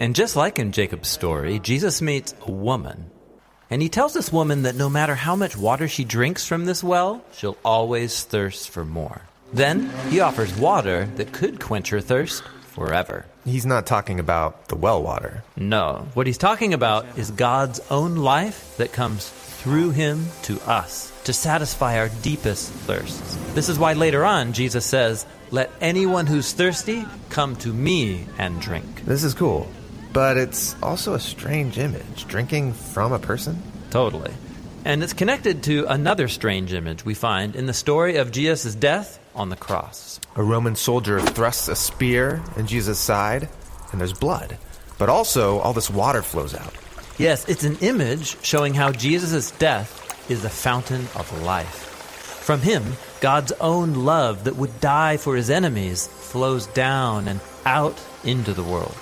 And 0.00 0.16
just 0.16 0.34
like 0.34 0.58
in 0.58 0.72
Jacob's 0.72 1.10
story, 1.10 1.60
Jesus 1.60 2.02
meets 2.02 2.34
a 2.44 2.50
woman 2.50 3.12
and 3.72 3.80
he 3.80 3.88
tells 3.88 4.12
this 4.12 4.30
woman 4.30 4.64
that 4.64 4.74
no 4.74 4.90
matter 4.90 5.14
how 5.14 5.34
much 5.34 5.56
water 5.56 5.88
she 5.88 6.04
drinks 6.04 6.46
from 6.46 6.66
this 6.66 6.84
well, 6.84 7.24
she'll 7.32 7.56
always 7.64 8.22
thirst 8.22 8.68
for 8.68 8.84
more. 8.84 9.22
Then 9.50 9.90
he 10.10 10.20
offers 10.20 10.54
water 10.58 11.06
that 11.16 11.32
could 11.32 11.58
quench 11.58 11.88
her 11.88 12.02
thirst 12.02 12.42
forever. 12.74 13.24
He's 13.46 13.64
not 13.64 13.86
talking 13.86 14.20
about 14.20 14.68
the 14.68 14.76
well 14.76 15.02
water. 15.02 15.42
No, 15.56 16.06
what 16.12 16.26
he's 16.26 16.36
talking 16.36 16.74
about 16.74 17.06
is 17.16 17.30
God's 17.30 17.80
own 17.90 18.16
life 18.16 18.76
that 18.76 18.92
comes 18.92 19.30
through 19.30 19.92
him 19.92 20.26
to 20.42 20.60
us 20.68 21.10
to 21.24 21.32
satisfy 21.32 21.98
our 21.98 22.10
deepest 22.20 22.70
thirsts. 22.70 23.38
This 23.54 23.70
is 23.70 23.78
why 23.78 23.94
later 23.94 24.22
on 24.22 24.52
Jesus 24.52 24.84
says, 24.84 25.24
Let 25.50 25.70
anyone 25.80 26.26
who's 26.26 26.52
thirsty 26.52 27.06
come 27.30 27.56
to 27.56 27.72
me 27.72 28.26
and 28.36 28.60
drink. 28.60 29.06
This 29.06 29.24
is 29.24 29.32
cool, 29.32 29.66
but 30.12 30.36
it's 30.36 30.76
also 30.82 31.14
a 31.14 31.20
strange 31.20 31.78
image. 31.78 32.26
Drinking 32.26 32.72
from 32.72 33.12
a 33.12 33.18
person? 33.18 33.62
Totally. 33.90 34.32
And 34.84 35.02
it's 35.02 35.12
connected 35.12 35.62
to 35.64 35.86
another 35.86 36.28
strange 36.28 36.72
image 36.72 37.04
we 37.04 37.14
find 37.14 37.54
in 37.54 37.66
the 37.66 37.72
story 37.72 38.16
of 38.16 38.32
Jesus' 38.32 38.74
death 38.74 39.20
on 39.34 39.48
the 39.48 39.56
cross. 39.56 40.20
A 40.36 40.42
Roman 40.42 40.74
soldier 40.76 41.20
thrusts 41.20 41.68
a 41.68 41.76
spear 41.76 42.42
in 42.56 42.66
Jesus' 42.66 42.98
side, 42.98 43.48
and 43.92 44.00
there's 44.00 44.12
blood. 44.12 44.58
But 44.98 45.08
also, 45.08 45.58
all 45.60 45.72
this 45.72 45.90
water 45.90 46.22
flows 46.22 46.54
out. 46.54 46.74
Yes, 47.18 47.48
it's 47.48 47.64
an 47.64 47.76
image 47.80 48.42
showing 48.42 48.74
how 48.74 48.90
Jesus' 48.90 49.50
death 49.52 50.30
is 50.30 50.42
the 50.42 50.50
fountain 50.50 51.06
of 51.14 51.42
life. 51.42 51.88
From 52.42 52.60
him, 52.60 52.96
God's 53.20 53.52
own 53.60 54.04
love 54.04 54.44
that 54.44 54.56
would 54.56 54.80
die 54.80 55.16
for 55.16 55.36
his 55.36 55.50
enemies 55.50 56.08
flows 56.08 56.66
down 56.68 57.28
and 57.28 57.40
out 57.64 58.00
into 58.24 58.52
the 58.52 58.64
world. 58.64 58.96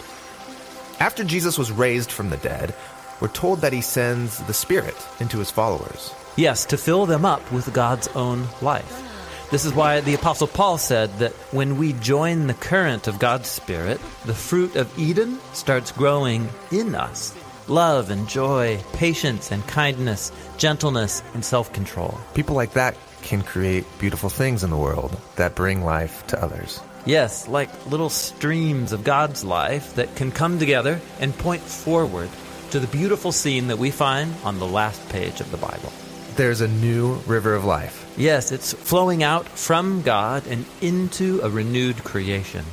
After 1.01 1.25
Jesus 1.25 1.57
was 1.57 1.73
raised 1.73 2.13
from 2.13 2.29
the 2.29 2.37
dead, 2.37 2.75
we're 3.21 3.29
told 3.29 3.63
that 3.63 3.73
he 3.73 3.81
sends 3.81 4.37
the 4.45 4.53
Spirit 4.53 4.95
into 5.19 5.39
his 5.39 5.51
followers. 5.51 6.13
Yes, 6.37 6.67
to 6.67 6.77
fill 6.77 7.07
them 7.07 7.25
up 7.25 7.51
with 7.51 7.73
God's 7.73 8.09
own 8.09 8.47
life. 8.61 9.07
This 9.51 9.65
is 9.65 9.73
why 9.73 10.03
the 10.03 10.13
Apostle 10.13 10.47
Paul 10.47 10.77
said 10.77 11.11
that 11.19 11.33
when 11.53 11.79
we 11.79 11.95
join 11.95 12.47
the 12.47 12.55
current 12.55 13.09
of 13.09 13.19
God's 13.19 13.49
Spirit, 13.49 13.99
the 14.27 14.35
fruit 14.35 14.77
of 14.77 14.99
Eden 14.99 15.39
starts 15.55 15.91
growing 15.91 16.51
in 16.71 16.95
us 16.95 17.35
love 17.67 18.11
and 18.11 18.29
joy, 18.29 18.79
patience 18.93 19.53
and 19.53 19.67
kindness, 19.67 20.31
gentleness 20.59 21.23
and 21.33 21.43
self 21.43 21.73
control. 21.73 22.21
People 22.35 22.57
like 22.57 22.75
that 22.75 22.95
can 23.23 23.41
create 23.41 23.87
beautiful 23.99 24.29
things 24.29 24.63
in 24.63 24.69
the 24.69 24.77
world 24.77 25.17
that 25.37 25.55
bring 25.55 25.83
life 25.83 26.27
to 26.27 26.43
others. 26.43 26.81
Yes, 27.07 27.49
like 27.49 27.87
little 27.87 28.11
streams 28.11 28.93
of 28.93 29.05
God's 29.05 29.45
life 29.45 29.95
that 29.95 30.15
can 30.17 30.31
come 30.31 30.59
together 30.59 31.01
and 31.19 31.37
point 31.37 31.63
forward 31.63 32.29
to 32.71 32.79
the 32.79 32.87
beautiful 32.87 33.33
scene 33.33 33.69
that 33.69 33.79
we 33.79 33.91
find 33.91 34.35
on 34.45 34.59
the 34.59 34.67
last 34.67 35.09
page 35.09 35.41
of 35.41 35.51
the 35.51 35.57
Bible. 35.57 35.93
There's 36.37 36.61
a 36.61 36.69
new 36.69 37.15
river 37.27 37.55
of 37.55 37.65
life. 37.65 38.13
Yes, 38.17 38.53
it's 38.53 38.73
flowing 38.73 39.23
out 39.23 39.49
from 39.49 40.03
God 40.03 40.47
and 40.47 40.65
into 40.81 41.41
a 41.43 41.49
renewed 41.49 42.05
creation, 42.05 42.65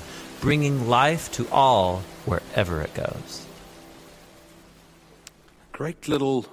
bringing 0.42 0.90
life 0.90 1.32
to 1.34 1.48
all 1.50 2.04
wherever 2.26 2.82
it 2.82 2.94
goes. 2.94 3.46
Great 5.72 6.08
little 6.08 6.46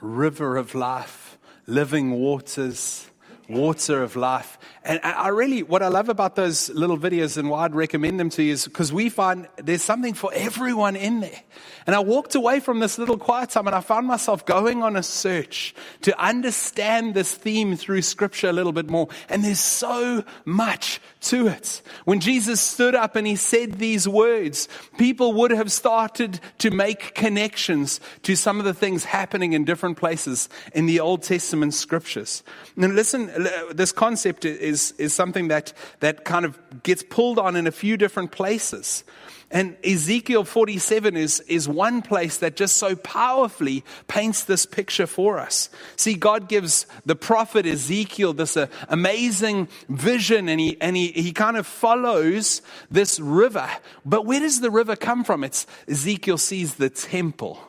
river 0.00 0.56
of 0.56 0.74
life, 0.74 1.36
living 1.66 2.12
waters, 2.12 3.10
water 3.48 4.02
of 4.02 4.16
life. 4.16 4.58
And 4.86 5.00
I 5.02 5.28
really, 5.28 5.64
what 5.64 5.82
I 5.82 5.88
love 5.88 6.08
about 6.08 6.36
those 6.36 6.70
little 6.70 6.96
videos 6.96 7.36
and 7.36 7.50
why 7.50 7.64
I'd 7.64 7.74
recommend 7.74 8.20
them 8.20 8.30
to 8.30 8.42
you 8.44 8.52
is 8.52 8.66
because 8.66 8.92
we 8.92 9.08
find 9.08 9.48
there's 9.56 9.82
something 9.82 10.14
for 10.14 10.30
everyone 10.32 10.94
in 10.94 11.18
there. 11.18 11.40
And 11.88 11.96
I 11.96 11.98
walked 11.98 12.36
away 12.36 12.60
from 12.60 12.78
this 12.78 12.96
little 12.96 13.18
quiet 13.18 13.50
time 13.50 13.66
and 13.66 13.74
I 13.74 13.80
found 13.80 14.06
myself 14.06 14.46
going 14.46 14.84
on 14.84 14.94
a 14.94 15.02
search 15.02 15.74
to 16.02 16.16
understand 16.24 17.14
this 17.14 17.34
theme 17.34 17.76
through 17.76 18.02
scripture 18.02 18.48
a 18.48 18.52
little 18.52 18.70
bit 18.70 18.88
more. 18.88 19.08
And 19.28 19.42
there's 19.42 19.58
so 19.58 20.22
much 20.44 21.00
to 21.30 21.48
it. 21.48 21.82
When 22.04 22.20
Jesus 22.20 22.60
stood 22.60 22.94
up 22.94 23.16
and 23.16 23.26
he 23.26 23.36
said 23.36 23.74
these 23.74 24.08
words, 24.08 24.68
people 24.98 25.32
would 25.34 25.50
have 25.50 25.70
started 25.72 26.40
to 26.58 26.70
make 26.70 27.14
connections 27.14 28.00
to 28.22 28.36
some 28.36 28.58
of 28.58 28.64
the 28.64 28.74
things 28.74 29.04
happening 29.04 29.52
in 29.52 29.64
different 29.64 29.96
places 29.96 30.48
in 30.74 30.86
the 30.86 31.00
Old 31.00 31.22
Testament 31.22 31.74
scriptures. 31.74 32.42
And 32.76 32.94
listen, 32.94 33.30
this 33.72 33.92
concept 33.92 34.44
is, 34.44 34.92
is 34.92 35.14
something 35.14 35.48
that, 35.48 35.72
that 36.00 36.24
kind 36.24 36.44
of 36.44 36.58
gets 36.82 37.02
pulled 37.02 37.38
on 37.38 37.56
in 37.56 37.66
a 37.66 37.72
few 37.72 37.96
different 37.96 38.32
places. 38.32 39.04
And 39.50 39.76
Ezekiel 39.84 40.42
47 40.42 41.16
is, 41.16 41.40
is 41.40 41.68
one 41.68 42.02
place 42.02 42.38
that 42.38 42.56
just 42.56 42.76
so 42.76 42.96
powerfully 42.96 43.84
paints 44.08 44.44
this 44.44 44.66
picture 44.66 45.06
for 45.06 45.38
us. 45.38 45.70
See, 45.94 46.14
God 46.14 46.48
gives 46.48 46.86
the 47.04 47.14
prophet 47.14 47.64
Ezekiel 47.64 48.32
this 48.32 48.56
uh, 48.56 48.66
amazing 48.88 49.68
vision 49.88 50.48
and, 50.48 50.58
he, 50.58 50.76
and 50.80 50.96
he, 50.96 51.08
he 51.08 51.32
kind 51.32 51.56
of 51.56 51.66
follows 51.66 52.60
this 52.90 53.20
river. 53.20 53.68
But 54.04 54.26
where 54.26 54.40
does 54.40 54.60
the 54.60 54.70
river 54.70 54.96
come 54.96 55.22
from? 55.22 55.44
It's 55.44 55.66
Ezekiel 55.86 56.38
sees 56.38 56.74
the 56.74 56.90
temple 56.90 57.60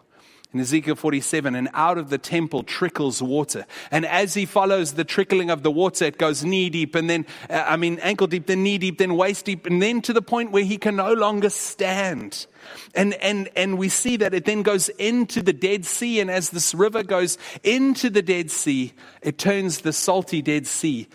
in 0.58 0.62
Ezekiel 0.62 0.96
47, 0.96 1.54
and 1.54 1.70
out 1.76 2.00
of 2.00 2.10
the 2.10 2.18
temple 2.18 2.64
trickles 2.64 3.22
water. 3.22 3.66
And 3.92 4.08
as 4.08 4.34
he 4.34 4.48
follows 4.48 4.94
the 4.94 5.04
trickling 5.04 5.52
of 5.52 5.62
the 5.62 5.70
water, 5.70 6.06
it 6.06 6.18
goes 6.18 6.44
knee 6.44 6.72
deep, 6.72 6.96
and 6.96 7.08
then, 7.08 7.28
uh, 7.48 7.64
I 7.68 7.78
mean, 7.78 8.00
ankle 8.00 8.26
deep, 8.26 8.48
then 8.48 8.64
knee 8.64 8.80
deep, 8.80 8.98
then 8.98 9.16
waist 9.16 9.46
deep, 9.46 9.68
and 9.68 9.82
then 9.82 10.02
to 10.02 10.14
the 10.14 10.22
point 10.22 10.52
where 10.52 10.64
he 10.64 10.80
can 10.80 10.96
no 10.96 11.14
longer 11.14 11.52
stand. 11.52 12.48
And, 12.96 13.14
and, 13.16 13.50
and 13.56 13.78
we 13.78 13.88
see 13.88 14.18
that 14.18 14.34
it 14.34 14.46
then 14.46 14.64
goes 14.64 14.90
into 14.90 15.44
the 15.44 15.54
Dead 15.54 15.86
Sea, 15.86 16.20
and 16.20 16.32
as 16.32 16.50
this 16.50 16.74
river 16.74 17.04
goes 17.04 17.38
into 17.64 18.10
the 18.10 18.24
Dead 18.24 18.50
Sea, 18.50 18.94
it 19.22 19.38
turns 19.38 19.82
the 19.82 19.94
salty 19.94 20.42
Dead 20.42 20.66
Sea 20.66 21.08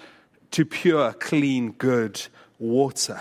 to 0.53 0.65
pure, 0.65 1.15
clean, 1.15 1.73
good 1.73 2.25
water. 2.61 3.21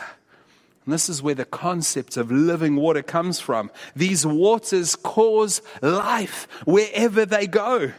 And 0.92 0.96
this 0.96 1.08
is 1.08 1.24
where 1.24 1.36
the 1.36 1.46
concept 1.46 2.18
of 2.18 2.30
living 2.30 2.76
water 2.76 3.02
comes 3.02 3.40
from. 3.40 3.72
These 3.96 4.26
waters 4.26 4.98
cause 4.98 5.62
life 5.82 6.50
wherever 6.66 7.26
they 7.26 7.48
go. 7.48 7.94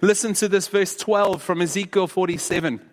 Listen 0.00 0.34
to 0.34 0.48
this 0.48 0.68
verse 0.68 0.94
12 0.94 1.42
from 1.42 1.60
Ezekiel 1.60 2.06
47. 2.06 2.87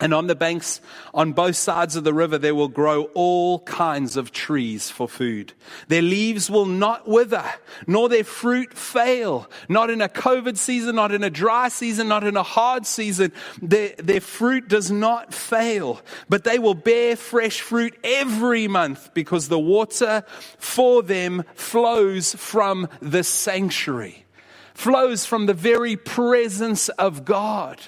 And 0.00 0.14
on 0.14 0.28
the 0.28 0.34
banks, 0.34 0.80
on 1.12 1.34
both 1.34 1.56
sides 1.56 1.94
of 1.94 2.04
the 2.04 2.14
river, 2.14 2.38
there 2.38 2.54
will 2.54 2.68
grow 2.68 3.04
all 3.12 3.58
kinds 3.60 4.16
of 4.16 4.32
trees 4.32 4.88
for 4.88 5.06
food. 5.06 5.52
Their 5.88 6.00
leaves 6.00 6.48
will 6.48 6.64
not 6.64 7.06
wither, 7.06 7.44
nor 7.86 8.08
their 8.08 8.24
fruit 8.24 8.72
fail. 8.72 9.50
Not 9.68 9.90
in 9.90 10.00
a 10.00 10.08
COVID 10.08 10.56
season, 10.56 10.96
not 10.96 11.12
in 11.12 11.22
a 11.22 11.28
dry 11.28 11.68
season, 11.68 12.08
not 12.08 12.24
in 12.24 12.38
a 12.38 12.42
hard 12.42 12.86
season. 12.86 13.30
Their, 13.60 13.90
their 13.98 14.22
fruit 14.22 14.68
does 14.68 14.90
not 14.90 15.34
fail, 15.34 16.00
but 16.30 16.44
they 16.44 16.58
will 16.58 16.74
bear 16.74 17.14
fresh 17.14 17.60
fruit 17.60 17.94
every 18.02 18.68
month 18.68 19.12
because 19.12 19.48
the 19.48 19.58
water 19.58 20.24
for 20.56 21.02
them 21.02 21.44
flows 21.54 22.34
from 22.34 22.88
the 23.00 23.22
sanctuary, 23.22 24.24
flows 24.72 25.26
from 25.26 25.44
the 25.44 25.52
very 25.52 25.96
presence 25.96 26.88
of 26.88 27.26
God. 27.26 27.82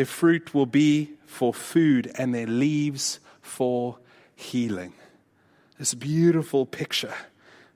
Their 0.00 0.06
fruit 0.06 0.54
will 0.54 0.64
be 0.64 1.10
for 1.26 1.52
food 1.52 2.10
and 2.14 2.34
their 2.34 2.46
leaves 2.46 3.20
for 3.42 3.98
healing. 4.34 4.94
This 5.78 5.92
beautiful 5.92 6.64
picture. 6.64 7.12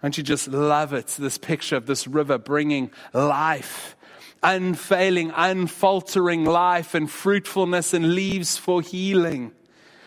Don't 0.01 0.17
you 0.17 0.25
just 0.25 0.49
love 0.49 0.95
it? 0.95 1.09
This 1.19 1.37
picture 1.37 1.77
of 1.77 1.85
this 1.85 2.07
river 2.07 2.39
bringing 2.39 2.91
life, 3.13 3.95
unfailing, 4.43 5.35
unfaltering 5.37 6.47
life 6.47 6.95
and 6.95 7.11
fruitfulness 7.11 7.93
and 7.93 8.15
leaves 8.15 8.57
for 8.57 8.81
healing. 8.81 9.53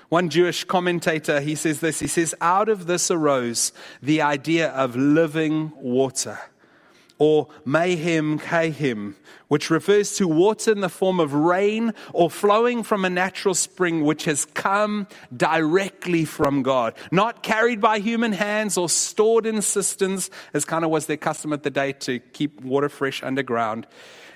One 0.09 0.29
Jewish 0.29 0.63
commentator, 0.63 1.39
he 1.39 1.53
says 1.53 1.81
this. 1.81 1.99
He 1.99 2.07
says, 2.07 2.33
out 2.41 2.67
of 2.67 2.87
this 2.87 3.11
arose 3.11 3.73
the 4.01 4.23
idea 4.23 4.69
of 4.69 4.95
living 4.95 5.71
water 5.75 6.39
or 7.19 7.47
mayim 7.65 8.39
chayim, 8.41 9.15
which 9.47 9.69
refers 9.69 10.15
to 10.17 10.27
water 10.27 10.71
in 10.71 10.81
the 10.81 10.89
form 10.89 11.19
of 11.19 11.33
rain 11.33 11.93
or 12.13 12.29
flowing 12.29 12.83
from 12.83 13.05
a 13.05 13.09
natural 13.09 13.55
spring 13.55 14.03
which 14.03 14.25
has 14.25 14.45
come 14.45 15.07
directly 15.35 16.25
from 16.25 16.63
God, 16.63 16.93
not 17.11 17.43
carried 17.43 17.81
by 17.81 17.99
human 17.99 18.33
hands 18.33 18.77
or 18.77 18.89
stored 18.89 19.45
in 19.45 19.61
cisterns, 19.61 20.29
as 20.53 20.65
kind 20.65 20.85
of 20.85 20.91
was 20.91 21.07
their 21.07 21.17
custom 21.17 21.53
at 21.53 21.63
the 21.63 21.69
day 21.69 21.93
to 21.93 22.19
keep 22.19 22.61
water 22.61 22.89
fresh 22.89 23.23
underground. 23.23 23.87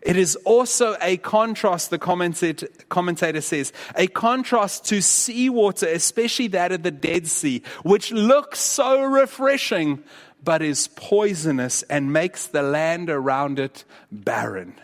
It 0.01 0.17
is 0.17 0.35
also 0.37 0.97
a 0.99 1.17
contrast, 1.17 1.91
the 1.91 1.99
commentator 1.99 3.41
says, 3.41 3.71
a 3.95 4.07
contrast 4.07 4.85
to 4.85 4.99
seawater, 4.99 5.85
especially 5.85 6.47
that 6.47 6.71
of 6.71 6.81
the 6.81 6.89
Dead 6.89 7.27
Sea, 7.27 7.61
which 7.83 8.11
looks 8.11 8.59
so 8.59 9.03
refreshing, 9.03 10.03
but 10.43 10.61
is 10.61 10.87
poisonous 10.87 11.83
and 11.83 12.11
makes 12.11 12.47
the 12.47 12.63
land 12.63 13.09
around 13.09 13.59
it 13.59 13.83
barren. 14.11 14.75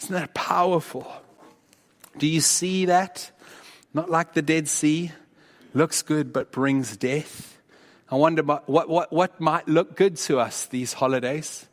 Isn't 0.00 0.14
that 0.14 0.34
powerful? 0.34 1.10
Do 2.18 2.26
you 2.26 2.40
see 2.40 2.86
that? 2.86 3.30
Not 3.94 4.10
like 4.10 4.34
the 4.34 4.42
Dead 4.42 4.68
Sea, 4.68 5.12
looks 5.72 6.02
good 6.02 6.32
but 6.32 6.52
brings 6.52 6.96
death. 6.96 7.58
I 8.10 8.16
wonder 8.16 8.42
what, 8.42 8.68
what, 8.68 9.12
what 9.12 9.40
might 9.40 9.66
look 9.66 9.96
good 9.96 10.16
to 10.18 10.38
us 10.38 10.66
these 10.66 10.92
holidays. 10.92 11.66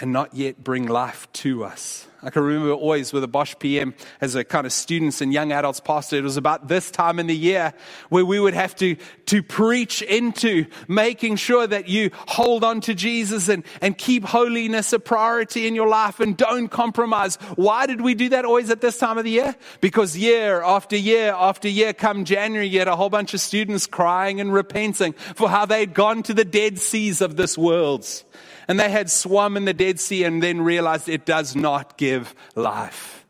And 0.00 0.12
not 0.12 0.34
yet 0.34 0.62
bring 0.62 0.86
life 0.86 1.30
to 1.32 1.64
us. 1.64 2.06
I 2.20 2.30
can 2.30 2.42
remember 2.42 2.72
always 2.72 3.12
with 3.12 3.22
a 3.22 3.28
Bosch 3.28 3.54
PM 3.60 3.94
as 4.20 4.34
a 4.34 4.42
kind 4.42 4.66
of 4.66 4.72
students 4.72 5.20
and 5.20 5.32
young 5.32 5.52
adults 5.52 5.78
pastor, 5.78 6.16
it 6.16 6.24
was 6.24 6.36
about 6.36 6.66
this 6.66 6.90
time 6.90 7.20
in 7.20 7.28
the 7.28 7.36
year 7.36 7.72
where 8.08 8.24
we 8.24 8.40
would 8.40 8.54
have 8.54 8.74
to, 8.76 8.96
to 9.26 9.40
preach 9.40 10.02
into 10.02 10.66
making 10.88 11.36
sure 11.36 11.64
that 11.64 11.88
you 11.88 12.10
hold 12.26 12.64
on 12.64 12.80
to 12.82 12.94
Jesus 12.94 13.48
and, 13.48 13.62
and 13.80 13.96
keep 13.96 14.24
holiness 14.24 14.92
a 14.92 14.98
priority 14.98 15.68
in 15.68 15.76
your 15.76 15.86
life 15.86 16.18
and 16.18 16.36
don't 16.36 16.66
compromise. 16.68 17.36
Why 17.54 17.86
did 17.86 18.00
we 18.00 18.14
do 18.14 18.30
that 18.30 18.44
always 18.44 18.70
at 18.70 18.80
this 18.80 18.98
time 18.98 19.16
of 19.16 19.22
the 19.22 19.30
year? 19.30 19.54
Because 19.80 20.16
year 20.16 20.60
after 20.60 20.96
year 20.96 21.32
after 21.32 21.68
year, 21.68 21.92
come 21.92 22.24
January, 22.24 22.66
you 22.66 22.80
had 22.80 22.88
a 22.88 22.96
whole 22.96 23.10
bunch 23.10 23.32
of 23.32 23.40
students 23.40 23.86
crying 23.86 24.40
and 24.40 24.52
repenting 24.52 25.12
for 25.12 25.48
how 25.48 25.66
they'd 25.66 25.94
gone 25.94 26.24
to 26.24 26.34
the 26.34 26.44
dead 26.44 26.80
seas 26.80 27.20
of 27.20 27.36
this 27.36 27.56
world 27.56 28.24
and 28.68 28.78
they 28.78 28.90
had 28.90 29.10
swum 29.10 29.56
in 29.56 29.64
the 29.64 29.72
Dead 29.72 29.98
Sea 29.98 30.24
and 30.24 30.42
then 30.42 30.60
realized 30.60 31.08
it 31.08 31.24
does 31.24 31.56
not 31.56 31.96
give 31.96 32.34
life. 32.54 33.24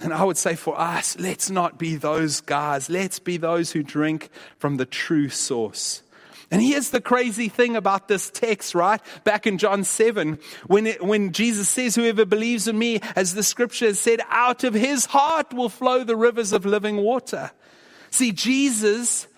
And 0.00 0.14
I 0.14 0.24
would 0.24 0.38
say 0.38 0.54
for 0.54 0.80
us, 0.80 1.18
let's 1.18 1.50
not 1.50 1.78
be 1.78 1.96
those 1.96 2.40
guys. 2.40 2.88
Let's 2.88 3.18
be 3.18 3.36
those 3.36 3.72
who 3.72 3.82
drink 3.82 4.30
from 4.58 4.78
the 4.78 4.86
true 4.86 5.28
source. 5.28 6.02
And 6.50 6.60
here's 6.60 6.90
the 6.90 7.02
crazy 7.02 7.48
thing 7.48 7.76
about 7.76 8.08
this 8.08 8.30
text, 8.30 8.74
right? 8.74 9.00
Back 9.22 9.46
in 9.46 9.58
John 9.58 9.84
7, 9.84 10.38
when, 10.66 10.86
it, 10.86 11.04
when 11.04 11.32
Jesus 11.32 11.68
says, 11.68 11.94
Whoever 11.94 12.24
believes 12.24 12.66
in 12.66 12.78
me, 12.78 13.00
as 13.14 13.34
the 13.34 13.42
scripture 13.42 13.86
has 13.86 14.00
said, 14.00 14.20
out 14.30 14.64
of 14.64 14.74
his 14.74 15.04
heart 15.04 15.52
will 15.52 15.68
flow 15.68 16.02
the 16.02 16.16
rivers 16.16 16.52
of 16.52 16.64
living 16.64 16.96
water. 16.96 17.52
See, 18.10 18.32
Jesus 18.32 19.28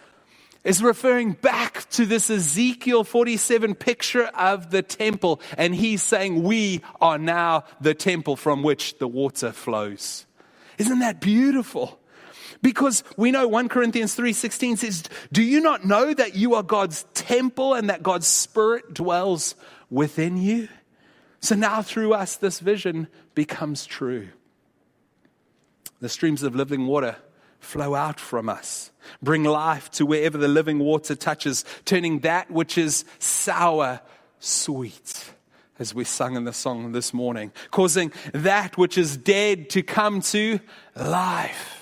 is 0.64 0.83
referring 0.83 1.33
back 1.33 1.88
to 1.90 2.07
this 2.07 2.31
Ezekiel 2.31 3.05
47 3.05 3.75
picture 3.75 4.27
of 4.27 4.70
the 4.70 4.83
temple. 4.83 5.40
And 5.59 5.75
he's 5.75 6.03
saying, 6.03 6.42
We 6.42 6.83
are 7.01 7.18
now 7.18 7.64
the 7.81 7.94
temple 7.94 8.37
from 8.37 8.62
which 8.62 8.98
the 8.98 9.09
water 9.09 9.53
flows. 9.53 10.27
Isn't 10.79 11.01
that 11.01 11.20
beautiful? 11.20 11.98
Because 12.61 13.03
we 13.16 13.33
know 13.33 13.48
1 13.48 13.68
Corinthians 13.68 14.14
3:16 14.14 14.77
says, 14.77 15.03
"Do 15.33 15.42
you 15.42 15.61
not 15.61 15.85
know 15.85 16.14
that 16.14 16.37
you 16.37 16.55
are 16.55 16.62
God's 16.62 17.05
temple 17.12 17.75
and 17.75 17.90
that 17.90 18.05
God's 18.05 18.29
spirit 18.29 18.94
dwells 18.94 19.57
within 19.90 20.37
you?" 20.37 20.68
So 21.40 21.57
now 21.57 21.83
through 21.83 22.14
us 22.14 22.37
this 22.37 22.61
vision 22.61 23.09
becomes 23.35 23.85
true. 23.85 24.29
The 26.01 26.09
streams 26.09 26.44
of 26.44 26.55
living 26.55 26.87
water 26.87 27.16
flow 27.62 27.94
out 27.94 28.20
from 28.20 28.48
us. 28.48 28.90
Bring 29.22 29.44
life 29.44 29.90
to 29.92 30.05
wherever 30.05 30.37
the 30.37 30.48
living 30.48 30.79
water 30.79 31.14
touches, 31.14 31.64
turning 31.85 32.20
that 32.20 32.51
which 32.51 32.77
is 32.77 33.05
sour 33.18 34.01
sweet, 34.40 35.33
as 35.79 35.94
we 35.94 36.05
sung 36.05 36.37
in 36.37 36.44
the 36.44 36.53
song 36.53 36.92
this 36.92 37.14
morning, 37.14 37.53
causing 37.70 38.12
that 38.35 38.77
which 38.77 38.98
is 38.98 39.16
dead 39.16 39.70
to 39.70 39.83
come 39.83 40.20
to 40.20 40.61
life. 40.94 41.82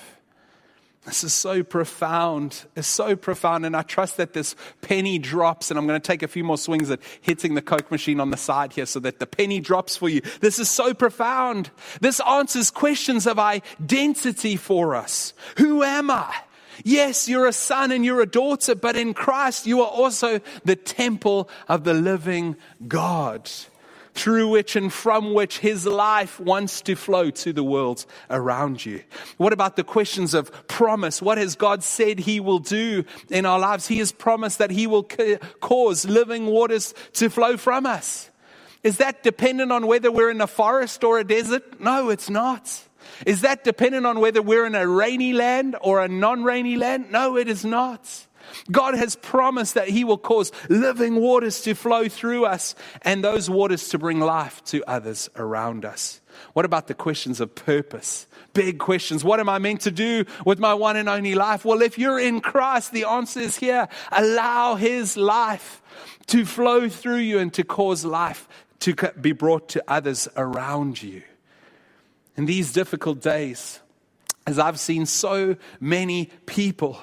This 1.11 1.25
is 1.25 1.35
so 1.35 1.64
profound. 1.64 2.66
It's 2.77 2.87
so 2.87 3.16
profound. 3.16 3.66
And 3.66 3.77
I 3.77 3.83
trust 3.83 4.16
that 4.18 4.33
this 4.33 4.55
penny 4.81 5.18
drops. 5.18 5.68
And 5.68 5.77
I'm 5.77 5.88
going 5.88 6.01
to 6.01 6.07
take 6.07 6.23
a 6.23 6.29
few 6.29 6.44
more 6.44 6.57
swings 6.57 6.88
at 6.88 7.01
hitting 7.20 7.57
the 7.57 7.62
Coke 7.62 7.90
machine 7.90 8.20
on 8.20 8.31
the 8.31 8.37
side 8.37 8.75
here 8.75 8.87
so 8.87 9.01
that 9.01 9.18
the 9.18 9.27
penny 9.27 9.59
drops 9.59 9.96
for 9.96 10.09
you. 10.09 10.20
This 10.40 10.61
is 10.61 10.70
so 10.70 10.94
profound. 10.94 11.73
This 12.01 12.20
answers 12.20 12.70
questions 12.70 13.27
of 13.27 13.40
identity 13.40 14.55
for 14.55 14.94
us. 14.94 15.35
Who 15.57 15.83
am 15.83 16.12
I? 16.12 16.33
Yes, 16.85 17.29
you're 17.29 17.49
a 17.49 17.53
son 17.53 17.90
and 17.90 18.05
you're 18.05 18.23
a 18.23 18.27
daughter, 18.27 18.77
but 18.77 18.94
in 18.94 19.12
Christ 19.12 19.66
you 19.66 19.81
are 19.81 19.90
also 19.90 20.40
the 20.64 20.77
temple 20.77 21.51
of 21.66 21.83
the 21.83 21.92
living 21.92 22.55
God 22.87 23.51
through 24.14 24.49
which 24.49 24.77
and 24.77 24.92
from 24.92 25.35
which 25.35 25.59
his 25.59 25.87
life 25.87 26.40
wants 26.40 26.81
to 26.83 26.94
flow 26.94 27.31
to 27.31 27.53
the 27.53 27.64
world 27.64 28.05
around 28.29 28.85
you. 28.85 29.03
What 29.37 29.53
about 29.53 29.77
the 29.77 29.85
questions 29.85 30.35
of 30.35 30.66
promise? 30.68 31.23
What 31.23 31.38
has 31.38 31.55
God 31.55 31.83
said 31.83 32.18
he 32.18 32.40
will 32.40 32.59
do 32.59 33.05
in 33.31 33.46
our 33.46 33.59
lives? 33.59 33.87
He 33.87 33.99
has 33.99 34.12
promised 34.12 34.59
that 34.59 34.70
he 34.70 34.87
will 34.87 35.05
cause 35.61 36.05
living 36.05 36.46
waters 36.46 36.94
to 37.14 37.31
flow 37.31 37.57
from 37.57 37.87
us. 37.87 38.31
Is 38.83 38.96
that 38.96 39.23
dependent 39.23 39.73
on 39.73 39.87
whether 39.87 40.11
we're 40.11 40.31
in 40.31 40.40
a 40.40 40.46
forest 40.46 41.05
or 41.05 41.18
a 41.18 41.25
desert? 41.25 41.81
No, 41.81 42.09
it's 42.09 42.31
not. 42.31 42.88
Is 43.27 43.42
that 43.42 43.64
dependent 43.64 44.07
on 44.07 44.20
whether 44.20 44.40
we're 44.40 44.66
in 44.66 44.75
a 44.75 44.87
rainy 44.87 45.33
land 45.33 45.77
or 45.81 46.03
a 46.03 46.09
non 46.09 46.42
rainy 46.42 46.77
land? 46.77 47.11
No, 47.11 47.37
it 47.37 47.49
is 47.49 47.64
not. 47.64 48.27
God 48.70 48.94
has 48.94 49.16
promised 49.16 49.74
that 49.74 49.88
He 49.88 50.05
will 50.05 50.18
cause 50.18 50.53
living 50.68 51.16
waters 51.16 51.61
to 51.62 51.74
flow 51.74 52.09
through 52.09 52.44
us 52.44 52.74
and 53.03 53.22
those 53.22 53.48
waters 53.48 53.88
to 53.90 53.98
bring 53.98 54.20
life 54.20 54.62
to 54.66 54.83
others 54.88 55.29
around 55.37 55.85
us. 55.85 56.20
What 56.53 56.64
about 56.64 56.87
the 56.87 56.94
questions 56.94 57.40
of 57.40 57.55
purpose? 57.55 58.26
Big 58.53 58.79
questions. 58.79 59.22
What 59.24 59.40
am 59.40 59.48
I 59.48 59.59
meant 59.59 59.83
to 59.83 59.90
do 59.90 60.24
with 60.44 60.59
my 60.59 60.74
one 60.74 60.96
and 60.96 61.09
only 61.09 61.35
life? 61.35 61.64
Well, 61.64 61.83
if 61.83 61.98
you're 61.98 62.18
in 62.18 62.40
Christ, 62.40 62.92
the 62.92 63.05
answer 63.05 63.40
is 63.40 63.57
here. 63.57 63.88
Allow 64.12 64.76
His 64.76 65.16
life 65.16 65.83
to 66.26 66.44
flow 66.44 66.88
through 66.88 67.16
you 67.16 67.38
and 67.38 67.53
to 67.55 67.64
cause 67.64 68.05
life 68.05 68.48
to 68.81 68.94
be 69.20 69.33
brought 69.33 69.68
to 69.70 69.85
others 69.87 70.29
around 70.37 71.03
you. 71.03 71.22
In 72.37 72.46
these 72.46 72.72
difficult 72.72 73.20
days, 73.20 73.81
as 74.46 74.59
I've 74.59 74.81
seen 74.81 75.07
so 75.07 75.57
many 75.81 76.31
people 76.46 76.98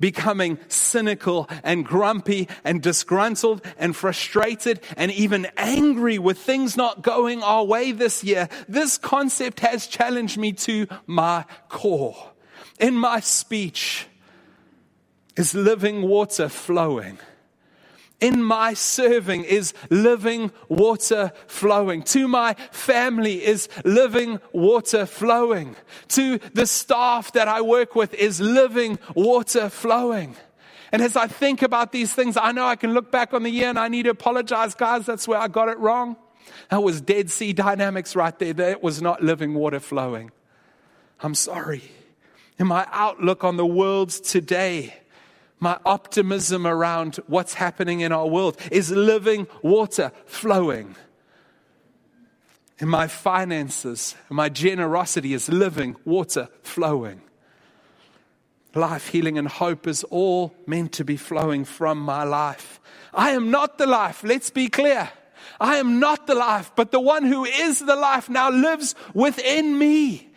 becoming 0.00 0.58
cynical 0.68 1.48
and 1.62 1.84
grumpy 1.84 2.48
and 2.64 2.82
disgruntled 2.82 3.64
and 3.78 3.94
frustrated 3.94 4.80
and 4.96 5.10
even 5.12 5.46
angry 5.56 6.18
with 6.18 6.38
things 6.38 6.76
not 6.76 7.02
going 7.02 7.42
our 7.42 7.64
way 7.64 7.92
this 7.92 8.24
year, 8.24 8.48
this 8.68 8.98
concept 8.98 9.60
has 9.60 9.86
challenged 9.86 10.38
me 10.38 10.52
to 10.52 10.86
my 11.06 11.44
core. 11.68 12.32
In 12.78 12.94
my 12.94 13.20
speech 13.20 14.06
is 15.36 15.54
living 15.54 16.02
water 16.02 16.48
flowing 16.48 17.18
in 18.20 18.42
my 18.42 18.74
serving 18.74 19.44
is 19.44 19.74
living 19.90 20.50
water 20.68 21.32
flowing. 21.46 22.02
To 22.04 22.28
my 22.28 22.54
family 22.70 23.44
is 23.44 23.68
living 23.84 24.40
water 24.52 25.06
flowing. 25.06 25.76
To 26.08 26.38
the 26.54 26.66
staff 26.66 27.32
that 27.32 27.48
I 27.48 27.60
work 27.60 27.94
with 27.94 28.14
is 28.14 28.40
living 28.40 28.98
water 29.14 29.68
flowing. 29.68 30.36
And 30.92 31.02
as 31.02 31.16
I 31.16 31.26
think 31.26 31.62
about 31.62 31.92
these 31.92 32.14
things, 32.14 32.36
I 32.36 32.52
know 32.52 32.66
I 32.66 32.76
can 32.76 32.94
look 32.94 33.10
back 33.10 33.34
on 33.34 33.42
the 33.42 33.50
year 33.50 33.68
and 33.68 33.78
I 33.78 33.88
need 33.88 34.04
to 34.04 34.10
apologize, 34.10 34.74
guys. 34.74 35.06
That's 35.06 35.26
where 35.26 35.38
I 35.38 35.48
got 35.48 35.68
it 35.68 35.78
wrong. 35.78 36.16
That 36.70 36.82
was 36.82 37.00
Dead 37.00 37.30
Sea 37.30 37.52
dynamics 37.52 38.14
right 38.14 38.38
there. 38.38 38.52
That 38.52 38.82
was 38.82 39.02
not 39.02 39.22
living 39.22 39.54
water 39.54 39.80
flowing. 39.80 40.30
I'm 41.20 41.34
sorry. 41.34 41.82
In 42.58 42.68
my 42.68 42.86
outlook 42.92 43.42
on 43.42 43.56
the 43.56 43.66
world 43.66 44.10
today, 44.10 44.94
my 45.60 45.78
optimism 45.84 46.66
around 46.66 47.16
what's 47.26 47.54
happening 47.54 48.00
in 48.00 48.12
our 48.12 48.26
world 48.26 48.58
is 48.70 48.90
living 48.90 49.46
water 49.62 50.12
flowing. 50.26 50.94
In 52.78 52.88
my 52.88 53.06
finances, 53.06 54.14
my 54.28 54.48
generosity 54.48 55.32
is 55.32 55.48
living 55.48 55.96
water 56.04 56.48
flowing. 56.62 57.22
Life, 58.74 59.08
healing, 59.08 59.38
and 59.38 59.46
hope 59.46 59.86
is 59.86 60.02
all 60.04 60.52
meant 60.66 60.92
to 60.92 61.04
be 61.04 61.16
flowing 61.16 61.64
from 61.64 61.98
my 61.98 62.24
life. 62.24 62.80
I 63.12 63.30
am 63.30 63.52
not 63.52 63.78
the 63.78 63.86
life, 63.86 64.24
let's 64.24 64.50
be 64.50 64.68
clear. 64.68 65.10
I 65.60 65.76
am 65.76 66.00
not 66.00 66.26
the 66.26 66.34
life, 66.34 66.72
but 66.74 66.90
the 66.90 67.00
one 67.00 67.24
who 67.24 67.44
is 67.44 67.78
the 67.78 67.94
life 67.94 68.28
now 68.28 68.50
lives 68.50 68.96
within 69.14 69.78
me 69.78 70.33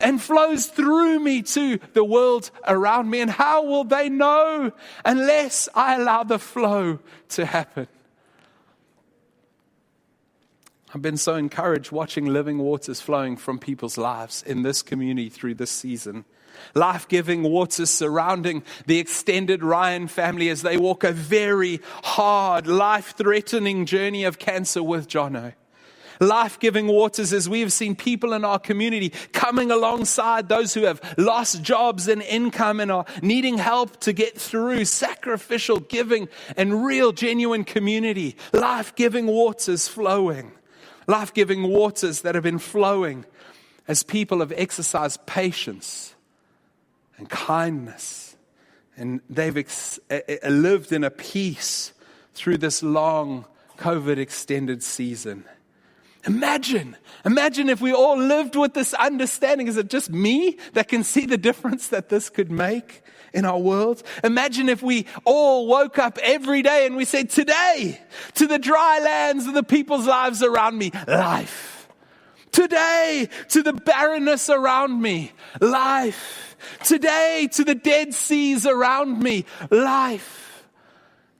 and 0.00 0.20
flows 0.20 0.66
through 0.66 1.20
me 1.20 1.42
to 1.42 1.78
the 1.92 2.04
world 2.04 2.50
around 2.66 3.10
me. 3.10 3.20
And 3.20 3.30
how 3.30 3.64
will 3.64 3.84
they 3.84 4.08
know 4.08 4.72
unless 5.04 5.68
I 5.74 5.96
allow 5.96 6.24
the 6.24 6.38
flow 6.38 6.98
to 7.30 7.46
happen? 7.46 7.88
I've 10.92 11.02
been 11.02 11.16
so 11.16 11.36
encouraged 11.36 11.92
watching 11.92 12.26
living 12.26 12.58
waters 12.58 13.00
flowing 13.00 13.36
from 13.36 13.58
people's 13.58 13.96
lives 13.96 14.42
in 14.42 14.62
this 14.62 14.82
community 14.82 15.28
through 15.28 15.54
this 15.54 15.70
season. 15.70 16.24
Life 16.74 17.06
giving 17.06 17.44
waters 17.44 17.90
surrounding 17.90 18.64
the 18.86 18.98
extended 18.98 19.62
Ryan 19.62 20.08
family 20.08 20.48
as 20.48 20.62
they 20.62 20.76
walk 20.76 21.04
a 21.04 21.12
very 21.12 21.80
hard, 22.02 22.66
life 22.66 23.14
threatening 23.16 23.86
journey 23.86 24.24
of 24.24 24.38
cancer 24.38 24.82
with 24.82 25.08
Jono 25.08 25.52
life 26.20 26.60
giving 26.60 26.86
waters 26.86 27.32
as 27.32 27.48
we 27.48 27.60
have 27.60 27.72
seen 27.72 27.96
people 27.96 28.32
in 28.32 28.44
our 28.44 28.58
community 28.58 29.10
coming 29.32 29.70
alongside 29.70 30.48
those 30.48 30.74
who 30.74 30.82
have 30.82 31.00
lost 31.18 31.62
jobs 31.62 32.06
and 32.06 32.22
income 32.22 32.78
and 32.78 32.92
are 32.92 33.06
needing 33.22 33.58
help 33.58 33.98
to 34.00 34.12
get 34.12 34.38
through 34.38 34.84
sacrificial 34.84 35.80
giving 35.80 36.28
and 36.56 36.84
real, 36.84 37.12
genuine 37.12 37.64
community. 37.64 38.36
Life 38.52 38.94
giving 38.94 39.26
waters 39.26 39.88
flowing. 39.88 40.52
Life 41.06 41.34
giving 41.34 41.64
waters 41.64 42.20
that 42.20 42.34
have 42.34 42.44
been 42.44 42.58
flowing 42.58 43.24
as 43.88 44.02
people 44.02 44.40
have 44.40 44.52
exercised 44.52 45.26
patience 45.26 46.14
and 47.16 47.28
kindness. 47.28 48.36
And 48.96 49.20
they've 49.30 49.56
ex- 49.56 49.98
eh, 50.10 50.20
eh, 50.28 50.48
lived 50.48 50.92
in 50.92 51.02
a 51.02 51.10
peace 51.10 51.92
through 52.34 52.58
this 52.58 52.82
long 52.82 53.46
COVID 53.78 54.18
extended 54.18 54.82
season. 54.82 55.44
Imagine, 56.26 56.96
imagine 57.24 57.70
if 57.70 57.80
we 57.80 57.94
all 57.94 58.18
lived 58.18 58.54
with 58.54 58.74
this 58.74 58.92
understanding. 58.92 59.68
Is 59.68 59.78
it 59.78 59.88
just 59.88 60.10
me 60.10 60.58
that 60.74 60.88
can 60.88 61.02
see 61.02 61.24
the 61.24 61.38
difference 61.38 61.88
that 61.88 62.10
this 62.10 62.28
could 62.28 62.50
make 62.50 63.02
in 63.32 63.46
our 63.46 63.58
world? 63.58 64.02
Imagine 64.22 64.68
if 64.68 64.82
we 64.82 65.06
all 65.24 65.66
woke 65.66 65.98
up 65.98 66.18
every 66.18 66.60
day 66.60 66.84
and 66.84 66.96
we 66.96 67.06
said, 67.06 67.30
Today, 67.30 68.00
to 68.34 68.46
the 68.46 68.58
dry 68.58 68.98
lands 68.98 69.46
of 69.46 69.54
the 69.54 69.62
people's 69.62 70.06
lives 70.06 70.42
around 70.42 70.76
me, 70.76 70.92
life. 71.08 71.88
Today, 72.52 73.28
to 73.48 73.62
the 73.62 73.72
barrenness 73.72 74.50
around 74.50 75.00
me, 75.00 75.32
life. 75.60 76.56
Today, 76.84 77.48
to 77.52 77.64
the 77.64 77.74
dead 77.74 78.12
seas 78.12 78.66
around 78.66 79.22
me, 79.22 79.46
life. 79.70 80.66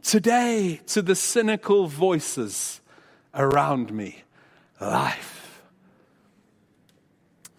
Today, 0.02 0.80
to 0.86 1.02
the 1.02 1.14
cynical 1.14 1.86
voices 1.86 2.80
around 3.34 3.92
me, 3.92 4.22
life. 4.80 5.62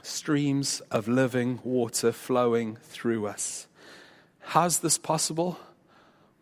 Streams 0.01 0.81
of 0.91 1.07
living 1.07 1.59
water 1.63 2.11
flowing 2.11 2.77
through 2.83 3.27
us. 3.27 3.67
How's 4.39 4.79
this 4.79 4.97
possible? 4.97 5.57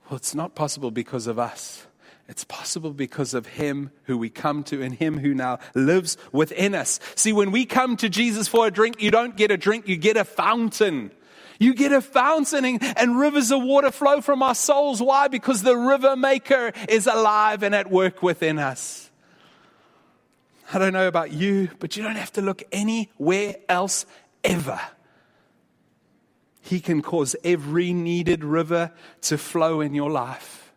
Well, 0.09 0.17
it's 0.17 0.33
not 0.33 0.55
possible 0.55 0.91
because 0.91 1.27
of 1.27 1.37
us. 1.37 1.85
It's 2.27 2.43
possible 2.43 2.93
because 2.93 3.33
of 3.33 3.47
Him 3.47 3.91
who 4.03 4.17
we 4.17 4.29
come 4.29 4.63
to 4.65 4.81
and 4.81 4.93
Him 4.93 5.17
who 5.17 5.33
now 5.33 5.59
lives 5.73 6.15
within 6.31 6.75
us. 6.75 6.99
See, 7.15 7.33
when 7.33 7.51
we 7.51 7.65
come 7.65 7.97
to 7.97 8.09
Jesus 8.09 8.47
for 8.47 8.67
a 8.67 8.71
drink, 8.71 9.01
you 9.01 9.11
don't 9.11 9.35
get 9.35 9.51
a 9.51 9.57
drink, 9.57 9.87
you 9.87 9.97
get 9.97 10.15
a 10.15 10.23
fountain. 10.23 11.11
You 11.59 11.73
get 11.73 11.91
a 11.91 12.01
fountain 12.01 12.77
and 12.81 13.19
rivers 13.19 13.51
of 13.51 13.61
water 13.63 13.91
flow 13.91 14.21
from 14.21 14.41
our 14.41 14.55
souls. 14.55 15.01
Why? 15.01 15.27
Because 15.27 15.61
the 15.61 15.75
river 15.75 16.15
maker 16.15 16.71
is 16.87 17.05
alive 17.05 17.63
and 17.63 17.75
at 17.75 17.91
work 17.91 18.23
within 18.23 18.59
us. 18.59 19.08
I 20.71 20.77
don't 20.77 20.93
know 20.93 21.07
about 21.07 21.31
you, 21.31 21.69
but 21.79 21.97
you 21.97 22.03
don't 22.03 22.15
have 22.15 22.33
to 22.33 22.41
look 22.41 22.63
anywhere 22.71 23.55
else 23.67 24.05
ever. 24.43 24.79
He 26.61 26.79
can 26.79 27.01
cause 27.01 27.35
every 27.43 27.91
needed 27.91 28.43
river 28.43 28.91
to 29.21 29.37
flow 29.37 29.81
in 29.81 29.95
your 29.95 30.11
life. 30.11 30.71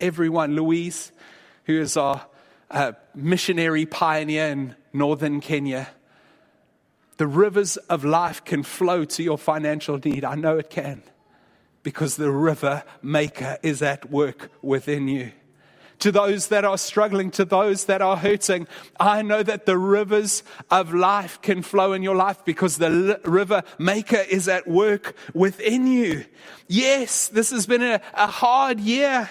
Everyone, 0.00 0.56
Louise, 0.56 1.12
who 1.64 1.80
is 1.80 1.96
our 1.96 2.26
uh, 2.70 2.92
missionary 3.14 3.86
pioneer 3.86 4.48
in 4.48 4.74
northern 4.92 5.40
Kenya, 5.40 5.88
the 7.16 7.28
rivers 7.28 7.76
of 7.76 8.04
life 8.04 8.44
can 8.44 8.64
flow 8.64 9.04
to 9.04 9.22
your 9.22 9.38
financial 9.38 9.98
need. 10.04 10.24
I 10.24 10.34
know 10.34 10.58
it 10.58 10.70
can 10.70 11.02
because 11.84 12.16
the 12.16 12.32
river 12.32 12.82
maker 13.00 13.58
is 13.62 13.80
at 13.80 14.10
work 14.10 14.50
within 14.60 15.06
you 15.06 15.30
to 16.00 16.12
those 16.12 16.48
that 16.48 16.64
are 16.64 16.78
struggling, 16.78 17.30
to 17.32 17.44
those 17.44 17.86
that 17.86 18.02
are 18.02 18.16
hurting. 18.16 18.66
I 19.00 19.22
know 19.22 19.42
that 19.42 19.66
the 19.66 19.78
rivers 19.78 20.42
of 20.70 20.92
life 20.92 21.40
can 21.42 21.62
flow 21.62 21.92
in 21.92 22.02
your 22.02 22.16
life 22.16 22.44
because 22.44 22.78
the 22.78 23.20
river 23.24 23.62
maker 23.78 24.24
is 24.28 24.48
at 24.48 24.66
work 24.66 25.16
within 25.34 25.86
you. 25.86 26.24
Yes, 26.68 27.28
this 27.28 27.50
has 27.50 27.66
been 27.66 27.82
a, 27.82 28.00
a 28.14 28.26
hard 28.26 28.80
year. 28.80 29.28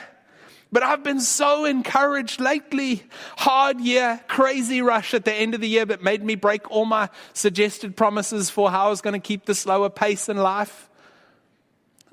But 0.72 0.84
I've 0.84 1.04
been 1.04 1.22
so 1.22 1.64
encouraged 1.64 2.42
lately. 2.42 3.04
Hard 3.38 3.80
year, 3.80 4.20
crazy 4.28 4.82
rush 4.82 5.14
at 5.14 5.24
the 5.24 5.34
end 5.34 5.54
of 5.54 5.62
the 5.62 5.70
year 5.70 5.86
that 5.86 6.04
made 6.04 6.22
me 6.22 6.36
break 6.36 6.70
all 6.70 6.86
my 6.86 7.10
suggested 7.34 7.96
promises 7.96 8.50
for 8.50 8.70
how 8.70 8.88
I 8.88 8.90
was 8.90 9.00
going 9.00 9.14
to 9.14 9.26
keep 9.26 9.46
the 9.46 9.56
slower 9.56 9.90
pace 9.90 10.28
in 10.28 10.36
life. 10.36 10.90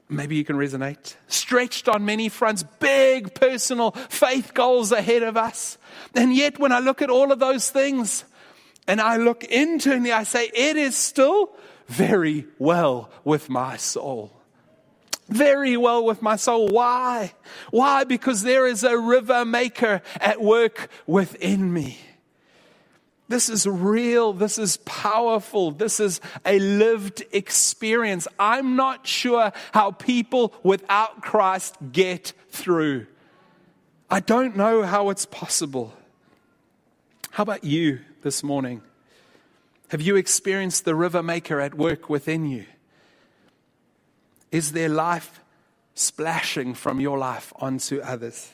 Maybe 0.08 0.36
you 0.36 0.44
can 0.44 0.56
resonate. 0.56 1.14
Stretched 1.28 1.88
on 1.88 2.04
many 2.04 2.28
fronts, 2.28 2.64
big 2.80 3.34
personal 3.34 3.92
faith 3.92 4.52
goals 4.52 4.92
ahead 4.92 5.22
of 5.22 5.36
us. 5.36 5.78
And 6.14 6.34
yet, 6.34 6.58
when 6.58 6.72
I 6.72 6.80
look 6.80 7.00
at 7.00 7.10
all 7.10 7.32
of 7.32 7.38
those 7.38 7.70
things 7.70 8.24
and 8.86 9.00
I 9.00 9.16
look 9.16 9.44
internally, 9.44 10.12
I 10.12 10.24
say, 10.24 10.50
it 10.54 10.76
is 10.76 10.96
still 10.96 11.50
very 11.86 12.46
well 12.58 13.10
with 13.24 13.48
my 13.48 13.76
soul. 13.76 14.32
Very 15.28 15.76
well 15.76 16.04
with 16.04 16.20
my 16.20 16.36
soul. 16.36 16.68
Why? 16.68 17.32
Why? 17.70 18.04
Because 18.04 18.42
there 18.42 18.66
is 18.66 18.84
a 18.84 18.98
river 18.98 19.44
maker 19.44 20.02
at 20.20 20.42
work 20.42 20.90
within 21.06 21.72
me. 21.72 21.98
This 23.28 23.48
is 23.48 23.66
real. 23.66 24.32
This 24.32 24.58
is 24.58 24.76
powerful. 24.78 25.70
This 25.70 26.00
is 26.00 26.20
a 26.44 26.58
lived 26.58 27.24
experience. 27.32 28.28
I'm 28.38 28.76
not 28.76 29.06
sure 29.06 29.52
how 29.72 29.92
people 29.92 30.52
without 30.62 31.22
Christ 31.22 31.76
get 31.92 32.32
through. 32.50 33.06
I 34.10 34.20
don't 34.20 34.56
know 34.56 34.82
how 34.82 35.08
it's 35.08 35.24
possible. 35.24 35.94
How 37.30 37.44
about 37.44 37.64
you 37.64 38.00
this 38.22 38.42
morning? 38.42 38.82
Have 39.88 40.02
you 40.02 40.16
experienced 40.16 40.84
the 40.84 40.94
river 40.94 41.22
maker 41.22 41.60
at 41.60 41.74
work 41.74 42.10
within 42.10 42.46
you? 42.46 42.66
Is 44.50 44.72
there 44.72 44.88
life 44.90 45.40
splashing 45.94 46.74
from 46.74 47.00
your 47.00 47.16
life 47.16 47.52
onto 47.56 48.00
others? 48.00 48.50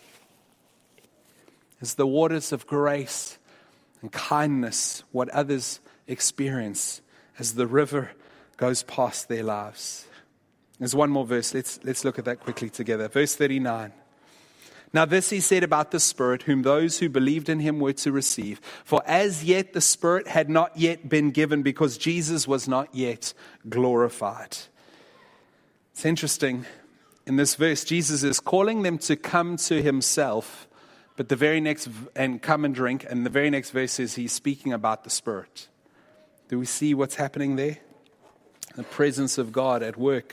Is 1.80 1.94
the 1.94 2.06
waters 2.06 2.52
of 2.52 2.66
grace 2.66 3.38
and 4.00 4.12
kindness 4.12 5.02
what 5.12 5.28
others 5.30 5.80
experience 6.06 7.00
as 7.38 7.54
the 7.54 7.66
river 7.66 8.10
goes 8.56 8.82
past 8.82 9.28
their 9.28 9.42
lives. 9.42 10.06
There's 10.78 10.94
one 10.94 11.10
more 11.10 11.26
verse. 11.26 11.54
Let's, 11.54 11.80
let's 11.82 12.04
look 12.04 12.18
at 12.18 12.24
that 12.26 12.40
quickly 12.40 12.70
together. 12.70 13.08
Verse 13.08 13.34
39. 13.34 13.92
Now, 14.92 15.04
this 15.04 15.28
he 15.30 15.40
said 15.40 15.64
about 15.64 15.90
the 15.90 16.00
Spirit, 16.00 16.44
whom 16.44 16.62
those 16.62 16.98
who 16.98 17.08
believed 17.08 17.48
in 17.48 17.60
him 17.60 17.78
were 17.78 17.92
to 17.94 18.12
receive. 18.12 18.60
For 18.84 19.02
as 19.06 19.44
yet 19.44 19.74
the 19.74 19.80
Spirit 19.80 20.28
had 20.28 20.48
not 20.48 20.76
yet 20.76 21.08
been 21.08 21.30
given 21.30 21.62
because 21.62 21.98
Jesus 21.98 22.48
was 22.48 22.66
not 22.66 22.94
yet 22.94 23.34
glorified. 23.68 24.56
It's 25.92 26.06
interesting. 26.06 26.64
In 27.26 27.36
this 27.36 27.54
verse, 27.54 27.84
Jesus 27.84 28.22
is 28.22 28.40
calling 28.40 28.82
them 28.82 28.96
to 28.98 29.16
come 29.16 29.56
to 29.58 29.82
himself 29.82 30.67
but 31.18 31.28
the 31.28 31.34
very 31.34 31.60
next, 31.60 31.88
and 32.14 32.40
come 32.40 32.64
and 32.64 32.72
drink, 32.72 33.04
and 33.10 33.26
the 33.26 33.30
very 33.30 33.50
next 33.50 33.72
verse 33.72 33.98
is 33.98 34.14
he's 34.14 34.32
speaking 34.32 34.72
about 34.72 35.02
the 35.02 35.10
Spirit. 35.10 35.66
Do 36.48 36.60
we 36.60 36.64
see 36.64 36.94
what's 36.94 37.16
happening 37.16 37.56
there? 37.56 37.78
The 38.76 38.84
presence 38.84 39.36
of 39.36 39.50
God 39.50 39.82
at 39.82 39.96
work 39.96 40.32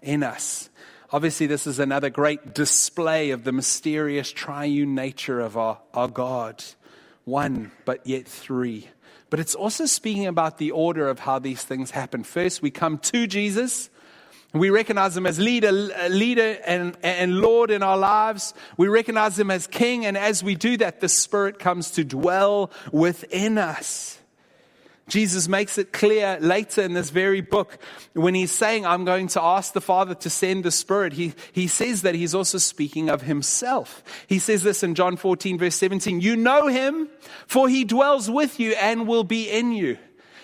in 0.00 0.22
us. 0.22 0.70
Obviously, 1.10 1.46
this 1.46 1.66
is 1.66 1.78
another 1.78 2.08
great 2.08 2.54
display 2.54 3.28
of 3.32 3.44
the 3.44 3.52
mysterious 3.52 4.32
triune 4.32 4.94
nature 4.94 5.38
of 5.38 5.58
our, 5.58 5.82
our 5.92 6.08
God. 6.08 6.64
One, 7.24 7.70
but 7.84 8.06
yet 8.06 8.26
three. 8.26 8.88
But 9.28 9.38
it's 9.38 9.54
also 9.54 9.84
speaking 9.84 10.28
about 10.28 10.56
the 10.56 10.70
order 10.70 11.10
of 11.10 11.18
how 11.18 11.40
these 11.40 11.62
things 11.62 11.90
happen. 11.90 12.24
First, 12.24 12.62
we 12.62 12.70
come 12.70 12.96
to 12.96 13.26
Jesus, 13.26 13.90
we 14.52 14.70
recognize 14.70 15.16
him 15.16 15.26
as 15.26 15.38
leader, 15.38 15.72
leader 15.72 16.58
and, 16.66 16.96
and 17.02 17.40
Lord 17.40 17.70
in 17.70 17.82
our 17.82 17.96
lives. 17.96 18.52
We 18.76 18.88
recognize 18.88 19.38
him 19.38 19.50
as 19.50 19.66
king. 19.66 20.04
And 20.04 20.16
as 20.16 20.42
we 20.44 20.54
do 20.54 20.76
that, 20.78 21.00
the 21.00 21.08
Spirit 21.08 21.58
comes 21.58 21.92
to 21.92 22.04
dwell 22.04 22.70
within 22.92 23.56
us. 23.56 24.18
Jesus 25.08 25.48
makes 25.48 25.78
it 25.78 25.92
clear 25.92 26.38
later 26.40 26.82
in 26.82 26.92
this 26.92 27.10
very 27.10 27.40
book 27.40 27.78
when 28.12 28.34
he's 28.34 28.52
saying, 28.52 28.86
I'm 28.86 29.04
going 29.04 29.28
to 29.28 29.42
ask 29.42 29.72
the 29.72 29.80
Father 29.80 30.14
to 30.14 30.30
send 30.30 30.64
the 30.64 30.70
Spirit. 30.70 31.12
He, 31.14 31.34
he 31.52 31.66
says 31.66 32.02
that 32.02 32.14
he's 32.14 32.34
also 32.34 32.58
speaking 32.58 33.10
of 33.10 33.22
himself. 33.22 34.02
He 34.26 34.38
says 34.38 34.62
this 34.62 34.82
in 34.82 34.94
John 34.94 35.16
14, 35.16 35.58
verse 35.58 35.74
17 35.74 36.20
You 36.20 36.36
know 36.36 36.68
him, 36.68 37.08
for 37.46 37.68
he 37.68 37.84
dwells 37.84 38.30
with 38.30 38.60
you 38.60 38.72
and 38.72 39.08
will 39.08 39.24
be 39.24 39.50
in 39.50 39.72
you. 39.72 39.98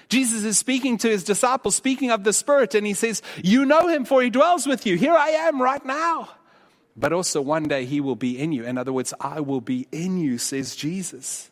Jesus 0.09 0.45
is 0.45 0.59
speaking 0.59 0.97
to 0.99 1.09
his 1.09 1.23
disciples, 1.23 1.77
speaking 1.77 2.11
of 2.11 2.25
the 2.25 2.33
Spirit, 2.33 2.75
and 2.75 2.87
he 2.87 2.95
says, 2.95 3.23
You 3.43 3.67
know 3.67 3.89
him, 3.89 4.05
for 4.05 4.23
he 4.23 4.31
dwells 4.31 4.67
with 4.67 4.87
you. 4.87 4.97
Here 4.97 5.13
I 5.13 5.31
am 5.31 5.61
right 5.61 5.85
now. 5.85 6.31
But 6.97 7.13
also 7.13 7.41
one 7.41 7.65
day 7.65 7.85
he 7.85 8.01
will 8.01 8.17
be 8.17 8.39
in 8.39 8.53
you. 8.53 8.65
In 8.65 8.79
other 8.79 8.93
words, 8.93 9.15
I 9.21 9.41
will 9.41 9.61
be 9.61 9.87
in 9.93 10.19
you, 10.19 10.39
says 10.39 10.75
Jesus. 10.75 11.51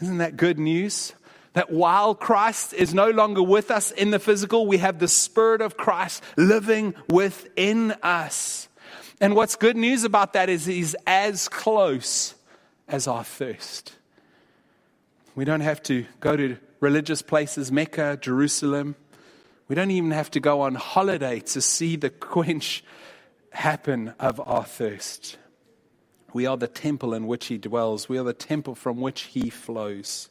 Isn't 0.00 0.18
that 0.18 0.36
good 0.36 0.58
news? 0.58 1.12
That 1.52 1.70
while 1.70 2.14
Christ 2.14 2.72
is 2.72 2.94
no 2.94 3.10
longer 3.10 3.42
with 3.42 3.70
us 3.70 3.90
in 3.90 4.10
the 4.10 4.18
physical, 4.18 4.66
we 4.66 4.78
have 4.78 4.98
the 4.98 5.06
Spirit 5.06 5.60
of 5.60 5.76
Christ 5.76 6.24
living 6.36 6.94
within 7.08 7.92
us. 8.02 8.68
And 9.20 9.36
what's 9.36 9.54
good 9.54 9.76
news 9.76 10.02
about 10.02 10.32
that 10.32 10.48
is 10.48 10.64
he's 10.64 10.96
as 11.06 11.48
close 11.48 12.34
as 12.88 13.06
our 13.06 13.22
thirst. 13.22 13.92
We 15.36 15.44
don't 15.44 15.60
have 15.60 15.82
to 15.84 16.06
go 16.20 16.36
to 16.36 16.56
religious 16.82 17.22
places, 17.22 17.70
Mecca, 17.70 18.18
Jerusalem. 18.20 18.96
We 19.68 19.76
don't 19.76 19.92
even 19.92 20.10
have 20.10 20.30
to 20.32 20.40
go 20.40 20.62
on 20.62 20.74
holiday 20.74 21.38
to 21.40 21.60
see 21.62 21.96
the 21.96 22.10
quench 22.10 22.84
happen 23.52 24.12
of 24.18 24.40
our 24.44 24.64
thirst. 24.64 25.38
We 26.34 26.44
are 26.44 26.56
the 26.56 26.66
temple 26.66 27.14
in 27.14 27.26
which 27.26 27.46
he 27.46 27.56
dwells. 27.56 28.08
We 28.08 28.18
are 28.18 28.24
the 28.24 28.32
temple 28.32 28.74
from 28.74 29.00
which 29.00 29.22
he 29.22 29.48
flows. 29.48 30.28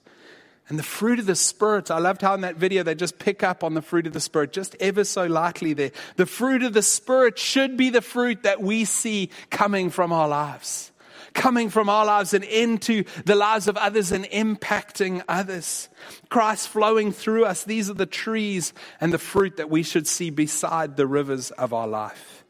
And 0.68 0.78
the 0.78 0.84
fruit 0.84 1.20
of 1.20 1.26
the 1.26 1.36
Spirit, 1.36 1.90
I 1.90 2.00
loved 2.00 2.22
how 2.22 2.34
in 2.34 2.42
that 2.42 2.58
video 2.58 2.84
they 2.84 2.96
just 2.96 3.18
pick 3.18 3.44
up 3.44 3.64
on 3.64 3.74
the 3.74 3.82
fruit 3.82 4.06
of 4.06 4.14
the 4.14 4.20
Spirit, 4.20 4.52
just 4.52 4.76
ever 4.80 5.04
so 5.06 5.28
lightly 5.28 5.74
there. 5.74 5.92
The 6.18 6.26
fruit 6.26 6.64
of 6.64 6.74
the 6.74 6.82
Spirit 6.82 7.40
should 7.40 7.78
be 7.78 7.90
the 7.90 8.02
fruit 8.02 8.44
that 8.44 8.62
we 8.62 8.84
see 8.86 9.30
coming 9.50 9.90
from 9.90 10.12
our 10.12 10.28
lives 10.28 10.91
coming 11.34 11.70
from 11.70 11.90
our 11.90 12.06
lives 12.06 12.34
and 12.34 12.44
into 12.44 13.04
the 13.26 13.36
lives 13.36 13.68
of 13.68 13.78
others 13.78 14.12
and 14.12 14.26
impacting 14.26 15.24
others. 15.28 15.90
Christ 16.30 16.70
flowing 16.70 17.12
through 17.12 17.46
us. 17.46 17.64
These 17.64 17.90
are 17.90 17.96
the 17.96 18.06
trees 18.06 18.74
and 19.00 19.14
the 19.14 19.18
fruit 19.18 19.58
that 19.58 19.70
we 19.70 19.84
should 19.84 20.08
see 20.08 20.30
beside 20.30 20.98
the 20.98 21.08
rivers 21.08 21.52
of 21.52 21.74
our 21.74 21.88
life. 21.88 22.44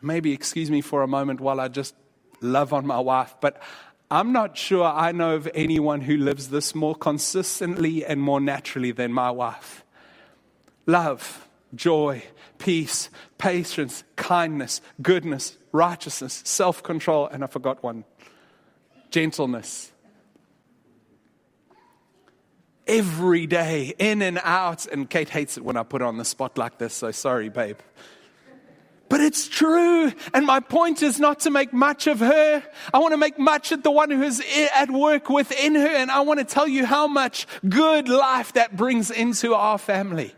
Maybe 0.00 0.32
excuse 0.32 0.70
me 0.70 0.80
for 0.80 1.02
a 1.02 1.08
moment 1.08 1.40
while 1.40 1.60
I 1.60 1.68
just 1.68 1.94
love 2.40 2.72
on 2.72 2.86
my 2.86 2.98
wife, 2.98 3.36
but 3.40 3.62
I'm 4.10 4.32
not 4.32 4.58
sure 4.58 4.84
I 4.84 5.12
know 5.12 5.36
of 5.36 5.48
anyone 5.54 6.02
who 6.02 6.16
lives 6.16 6.48
this 6.48 6.74
more 6.74 6.94
consistently 6.94 8.04
and 8.04 8.20
more 8.20 8.40
naturally 8.40 8.92
than 8.92 9.12
my 9.12 9.30
wife. 9.30 9.84
Love, 10.86 11.48
joy, 11.74 12.22
peace, 12.62 13.10
patience, 13.38 14.04
kindness, 14.14 14.80
goodness, 15.02 15.56
righteousness, 15.72 16.42
self 16.44 16.80
control, 16.84 17.26
and 17.26 17.42
I 17.42 17.48
forgot 17.48 17.82
one 17.82 18.04
gentleness. 19.10 19.90
Every 22.86 23.46
day, 23.48 23.94
in 23.98 24.22
and 24.22 24.40
out. 24.44 24.86
And 24.86 25.10
Kate 25.10 25.28
hates 25.28 25.56
it 25.56 25.64
when 25.64 25.76
I 25.76 25.82
put 25.82 26.02
on 26.02 26.18
the 26.18 26.24
spot 26.24 26.56
like 26.56 26.78
this, 26.78 26.94
so 26.94 27.10
sorry, 27.10 27.48
babe. 27.48 27.78
But 29.08 29.20
it's 29.20 29.48
true. 29.48 30.12
And 30.32 30.46
my 30.46 30.60
point 30.60 31.02
is 31.02 31.18
not 31.18 31.40
to 31.40 31.50
make 31.50 31.72
much 31.72 32.06
of 32.06 32.20
her. 32.20 32.62
I 32.94 32.98
want 32.98 33.12
to 33.12 33.18
make 33.18 33.40
much 33.40 33.72
of 33.72 33.82
the 33.82 33.90
one 33.90 34.10
who 34.10 34.22
is 34.22 34.42
at 34.74 34.90
work 34.90 35.28
within 35.28 35.74
her. 35.74 35.86
And 35.86 36.12
I 36.12 36.20
want 36.20 36.38
to 36.38 36.44
tell 36.44 36.68
you 36.68 36.86
how 36.86 37.08
much 37.08 37.46
good 37.68 38.08
life 38.08 38.52
that 38.52 38.76
brings 38.76 39.10
into 39.10 39.54
our 39.54 39.78
family 39.78 40.32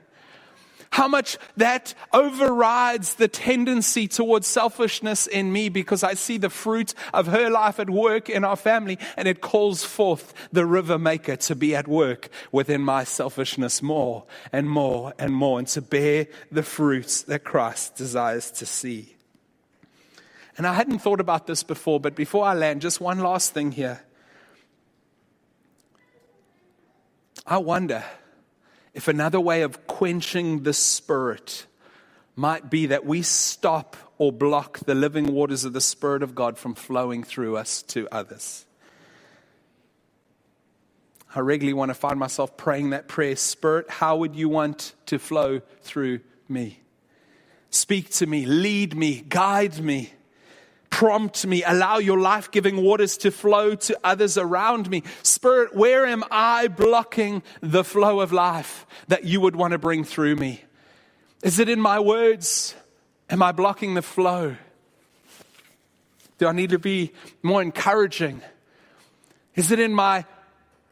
how 0.94 1.08
much 1.08 1.36
that 1.56 1.92
overrides 2.12 3.14
the 3.14 3.26
tendency 3.26 4.06
towards 4.06 4.46
selfishness 4.46 5.26
in 5.26 5.52
me 5.52 5.68
because 5.68 6.04
I 6.04 6.14
see 6.14 6.38
the 6.38 6.48
fruit 6.48 6.94
of 7.12 7.26
her 7.26 7.50
life 7.50 7.80
at 7.80 7.90
work 7.90 8.30
in 8.30 8.44
our 8.44 8.54
family 8.54 9.00
and 9.16 9.26
it 9.26 9.40
calls 9.40 9.84
forth 9.84 10.32
the 10.52 10.64
river 10.64 10.96
maker 10.96 11.34
to 11.34 11.56
be 11.56 11.74
at 11.74 11.88
work 11.88 12.28
within 12.52 12.80
my 12.80 13.02
selfishness 13.02 13.82
more 13.82 14.22
and 14.52 14.70
more 14.70 15.12
and 15.18 15.34
more 15.34 15.58
and 15.58 15.66
to 15.66 15.82
bear 15.82 16.28
the 16.52 16.62
fruits 16.62 17.22
that 17.22 17.42
Christ 17.42 17.96
desires 17.96 18.52
to 18.52 18.64
see. 18.64 19.16
And 20.56 20.64
I 20.64 20.74
hadn't 20.74 21.00
thought 21.00 21.18
about 21.18 21.48
this 21.48 21.64
before, 21.64 21.98
but 21.98 22.14
before 22.14 22.44
I 22.44 22.54
land, 22.54 22.82
just 22.82 23.00
one 23.00 23.18
last 23.18 23.52
thing 23.52 23.72
here. 23.72 24.04
I 27.44 27.58
wonder 27.58 28.04
if 28.94 29.08
another 29.08 29.40
way 29.40 29.62
of 29.62 29.86
quenching 29.86 30.62
the 30.62 30.72
Spirit 30.72 31.66
might 32.36 32.70
be 32.70 32.86
that 32.86 33.04
we 33.04 33.22
stop 33.22 33.96
or 34.18 34.32
block 34.32 34.78
the 34.80 34.94
living 34.94 35.32
waters 35.32 35.64
of 35.64 35.72
the 35.72 35.80
Spirit 35.80 36.22
of 36.22 36.34
God 36.34 36.56
from 36.56 36.74
flowing 36.74 37.22
through 37.24 37.56
us 37.56 37.82
to 37.82 38.08
others. 38.10 38.64
I 41.34 41.40
regularly 41.40 41.74
want 41.74 41.90
to 41.90 41.94
find 41.94 42.18
myself 42.18 42.56
praying 42.56 42.90
that 42.90 43.08
prayer 43.08 43.34
Spirit, 43.34 43.90
how 43.90 44.16
would 44.18 44.36
you 44.36 44.48
want 44.48 44.94
to 45.06 45.18
flow 45.18 45.60
through 45.82 46.20
me? 46.48 46.80
Speak 47.70 48.10
to 48.10 48.26
me, 48.26 48.46
lead 48.46 48.96
me, 48.96 49.24
guide 49.28 49.80
me 49.80 50.12
prompt 50.94 51.44
me. 51.44 51.64
Allow 51.64 51.98
your 51.98 52.20
life 52.20 52.52
giving 52.52 52.80
waters 52.80 53.16
to 53.16 53.32
flow 53.32 53.74
to 53.74 53.98
others 54.04 54.38
around 54.38 54.88
me. 54.88 55.02
Spirit, 55.24 55.74
where 55.74 56.06
am 56.06 56.22
I 56.30 56.68
blocking 56.68 57.42
the 57.60 57.82
flow 57.82 58.20
of 58.20 58.32
life 58.32 58.86
that 59.08 59.24
you 59.24 59.40
would 59.40 59.56
want 59.56 59.72
to 59.72 59.78
bring 59.78 60.04
through 60.04 60.36
me? 60.36 60.62
Is 61.42 61.58
it 61.58 61.68
in 61.68 61.80
my 61.80 61.98
words? 61.98 62.76
Am 63.28 63.42
I 63.42 63.50
blocking 63.50 63.94
the 63.94 64.02
flow? 64.02 64.54
Do 66.38 66.46
I 66.46 66.52
need 66.52 66.70
to 66.70 66.78
be 66.78 67.10
more 67.42 67.60
encouraging? 67.60 68.40
Is 69.56 69.72
it 69.72 69.80
in 69.80 69.92
my 69.92 70.24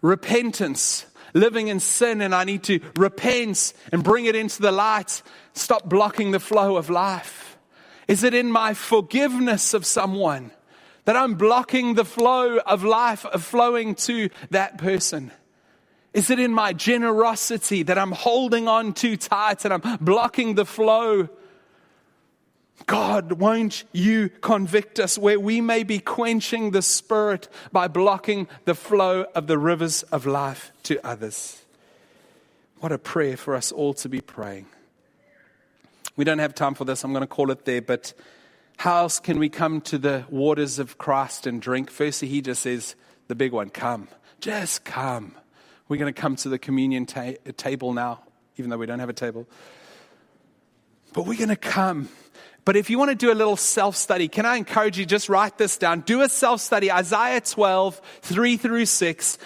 repentance, 0.01 1.07
living 1.33 1.69
in 1.69 1.79
sin, 1.79 2.23
and 2.23 2.35
I 2.35 2.43
need 2.43 2.65
to 2.65 2.81
repent 2.97 3.73
and 3.93 4.03
bring 4.03 4.25
it 4.25 4.35
into 4.35 4.63
the 4.63 4.73
light? 4.73 5.23
Stop 5.53 5.89
blocking 5.89 6.33
the 6.33 6.41
flow 6.41 6.77
of 6.77 6.91
life. 6.91 7.52
Is 8.09 8.25
it 8.25 8.35
in 8.35 8.51
my 8.51 8.75
forgiveness 8.75 9.75
of 9.75 9.87
someone 9.87 10.51
that 11.05 11.17
I'm 11.17 11.35
blocking 11.35 11.95
the 11.95 12.05
flow 12.05 12.59
of 12.59 12.85
life 12.85 13.25
of 13.27 13.45
flowing 13.45 13.95
to 13.97 14.31
that 14.51 14.79
person? 14.79 15.33
Is 16.13 16.31
it 16.31 16.39
in 16.39 16.53
my 16.53 16.73
generosity 16.73 17.83
that 17.85 17.99
I'm 17.99 18.13
holding 18.13 18.69
on 18.69 18.93
too 18.93 19.17
tight 19.17 19.65
and 19.65 19.73
I'm 19.73 19.99
blocking 20.01 20.55
the 20.55 20.67
flow? 20.67 21.29
God, 22.87 23.33
won't 23.33 23.85
you 23.93 24.29
convict 24.29 24.99
us 24.99 25.17
where 25.17 25.41
we 25.41 25.61
may 25.61 25.83
be 25.83 25.99
quenching 25.99 26.73
the 26.73 26.83
spirit 26.83 27.49
by 27.71 27.89
blocking 27.89 28.49
the 28.65 28.75
flow 28.75 29.25
of 29.35 29.47
the 29.47 29.57
rivers 29.57 30.03
of 30.05 30.27
life 30.27 30.73
to 30.85 31.05
others? 31.07 31.63
What 32.81 32.93
a 32.93 32.99
prayer 32.99 33.37
for 33.37 33.55
us 33.55 33.73
all 33.73 33.95
to 33.95 34.09
be 34.09 34.21
praying. 34.21 34.67
We 36.17 36.25
don't 36.25 36.39
have 36.39 36.55
time 36.55 36.75
for 36.75 36.85
this. 36.85 37.05
I'm 37.05 37.13
going 37.13 37.23
to 37.23 37.27
call 37.27 37.51
it 37.51 37.65
there. 37.65 37.83
But 37.83 38.13
how 38.77 38.99
else 38.99 39.21
can 39.21 39.39
we 39.39 39.49
come 39.49 39.81
to 39.83 39.99
the 39.99 40.25
waters 40.29 40.79
of 40.79 40.99
Christ 40.99 41.47
and 41.47 41.61
drink? 41.61 41.91
Firstly, 41.91 42.29
he 42.29 42.43
just 42.43 42.63
says, 42.63 42.97
the 43.29 43.35
big 43.35 43.53
one, 43.53 43.71
come. 43.71 44.09
Just 44.41 44.85
come. 44.85 45.35
We're 45.89 45.97
going 45.97 46.13
to 46.13 46.21
come 46.21 46.37
to 46.37 46.49
the 46.49 46.59
communion 46.59 47.07
ta- 47.07 47.35
table 47.57 47.93
now, 47.93 48.23
even 48.57 48.71
though 48.71 48.79
we 48.79 48.87
don't 48.87 48.99
have 48.99 49.09
a 49.09 49.15
table. 49.15 49.47
But 51.13 51.27
we're 51.27 51.39
going 51.39 51.49
to 51.49 51.57
come 51.57 52.09
but 52.65 52.77
if 52.77 52.91
you 52.91 52.99
want 52.99 53.11
to 53.11 53.17
do 53.17 53.33
a 53.33 53.35
little 53.35 53.57
self 53.57 53.97
study, 53.97 54.29
can 54.29 54.47
I 54.47 54.57
encourage 54.57 54.97
you 54.97 55.05
just 55.05 55.29
write 55.29 55.59
this 55.59 55.77
down? 55.77 56.01
Do 56.01 56.23
a 56.23 56.29
self 56.29 56.61
study. 56.61 56.93
Isaiah 56.93 57.41
12, 57.41 58.01
3 58.23 58.57
through 58.57 58.87
6. 58.87 59.39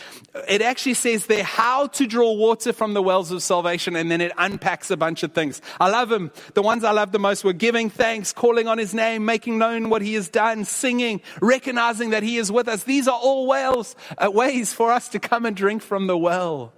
It 0.48 0.60
actually 0.60 0.94
says 0.94 1.24
there 1.24 1.42
how 1.42 1.86
to 1.86 2.06
draw 2.06 2.32
water 2.34 2.74
from 2.74 2.92
the 2.92 3.02
wells 3.02 3.30
of 3.30 3.42
salvation, 3.42 3.96
and 3.96 4.10
then 4.10 4.20
it 4.20 4.32
unpacks 4.36 4.90
a 4.90 4.98
bunch 4.98 5.22
of 5.22 5.32
things. 5.32 5.62
I 5.80 5.88
love 5.88 6.10
them. 6.10 6.30
The 6.52 6.62
ones 6.62 6.84
I 6.84 6.90
love 6.90 7.12
the 7.12 7.18
most 7.18 7.42
were 7.42 7.54
giving 7.54 7.88
thanks, 7.88 8.34
calling 8.34 8.68
on 8.68 8.76
his 8.76 8.92
name, 8.92 9.24
making 9.24 9.56
known 9.56 9.88
what 9.88 10.02
he 10.02 10.12
has 10.14 10.28
done, 10.28 10.66
singing, 10.66 11.22
recognizing 11.40 12.10
that 12.10 12.22
he 12.22 12.36
is 12.36 12.52
with 12.52 12.68
us. 12.68 12.84
These 12.84 13.08
are 13.08 13.18
all 13.18 13.46
wells, 13.46 13.96
uh, 14.18 14.30
ways 14.30 14.74
for 14.74 14.92
us 14.92 15.08
to 15.10 15.18
come 15.18 15.46
and 15.46 15.56
drink 15.56 15.80
from 15.80 16.06
the 16.06 16.18
well. 16.18 16.74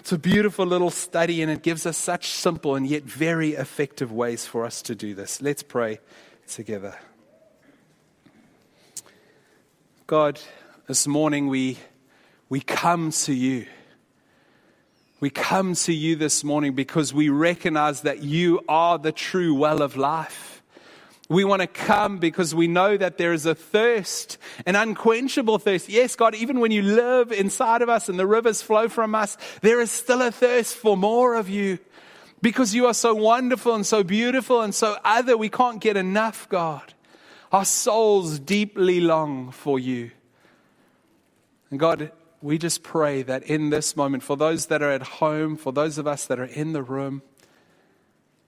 It's 0.00 0.12
a 0.12 0.18
beautiful 0.18 0.64
little 0.64 0.88
study, 0.88 1.42
and 1.42 1.52
it 1.52 1.62
gives 1.62 1.84
us 1.84 1.98
such 1.98 2.30
simple 2.30 2.74
and 2.74 2.86
yet 2.86 3.02
very 3.02 3.50
effective 3.50 4.10
ways 4.10 4.46
for 4.46 4.64
us 4.64 4.80
to 4.82 4.94
do 4.94 5.14
this. 5.14 5.42
Let's 5.42 5.62
pray 5.62 6.00
together. 6.48 6.98
God, 10.06 10.40
this 10.86 11.06
morning 11.06 11.48
we, 11.48 11.76
we 12.48 12.60
come 12.60 13.10
to 13.10 13.34
you. 13.34 13.66
We 15.20 15.28
come 15.28 15.74
to 15.74 15.92
you 15.92 16.16
this 16.16 16.42
morning 16.44 16.74
because 16.74 17.12
we 17.12 17.28
recognize 17.28 18.00
that 18.00 18.22
you 18.22 18.62
are 18.70 18.96
the 18.96 19.12
true 19.12 19.54
well 19.54 19.82
of 19.82 19.98
life. 19.98 20.59
We 21.30 21.44
want 21.44 21.62
to 21.62 21.68
come 21.68 22.18
because 22.18 22.56
we 22.56 22.66
know 22.66 22.96
that 22.96 23.16
there 23.16 23.32
is 23.32 23.46
a 23.46 23.54
thirst, 23.54 24.36
an 24.66 24.74
unquenchable 24.74 25.60
thirst. 25.60 25.88
Yes, 25.88 26.16
God, 26.16 26.34
even 26.34 26.58
when 26.58 26.72
you 26.72 26.82
live 26.82 27.30
inside 27.30 27.82
of 27.82 27.88
us 27.88 28.08
and 28.08 28.18
the 28.18 28.26
rivers 28.26 28.62
flow 28.62 28.88
from 28.88 29.14
us, 29.14 29.38
there 29.62 29.80
is 29.80 29.92
still 29.92 30.22
a 30.22 30.32
thirst 30.32 30.74
for 30.74 30.96
more 30.96 31.36
of 31.36 31.48
you 31.48 31.78
because 32.42 32.74
you 32.74 32.86
are 32.86 32.94
so 32.94 33.14
wonderful 33.14 33.76
and 33.76 33.86
so 33.86 34.02
beautiful 34.02 34.60
and 34.60 34.74
so 34.74 34.96
other. 35.04 35.36
We 35.36 35.48
can't 35.48 35.80
get 35.80 35.96
enough, 35.96 36.48
God. 36.48 36.94
Our 37.52 37.64
souls 37.64 38.40
deeply 38.40 39.00
long 39.00 39.52
for 39.52 39.78
you. 39.78 40.10
And 41.70 41.78
God, 41.78 42.10
we 42.42 42.58
just 42.58 42.82
pray 42.82 43.22
that 43.22 43.44
in 43.44 43.70
this 43.70 43.94
moment, 43.94 44.24
for 44.24 44.36
those 44.36 44.66
that 44.66 44.82
are 44.82 44.90
at 44.90 45.02
home, 45.02 45.56
for 45.56 45.72
those 45.72 45.96
of 45.96 46.08
us 46.08 46.26
that 46.26 46.40
are 46.40 46.44
in 46.44 46.72
the 46.72 46.82
room, 46.82 47.22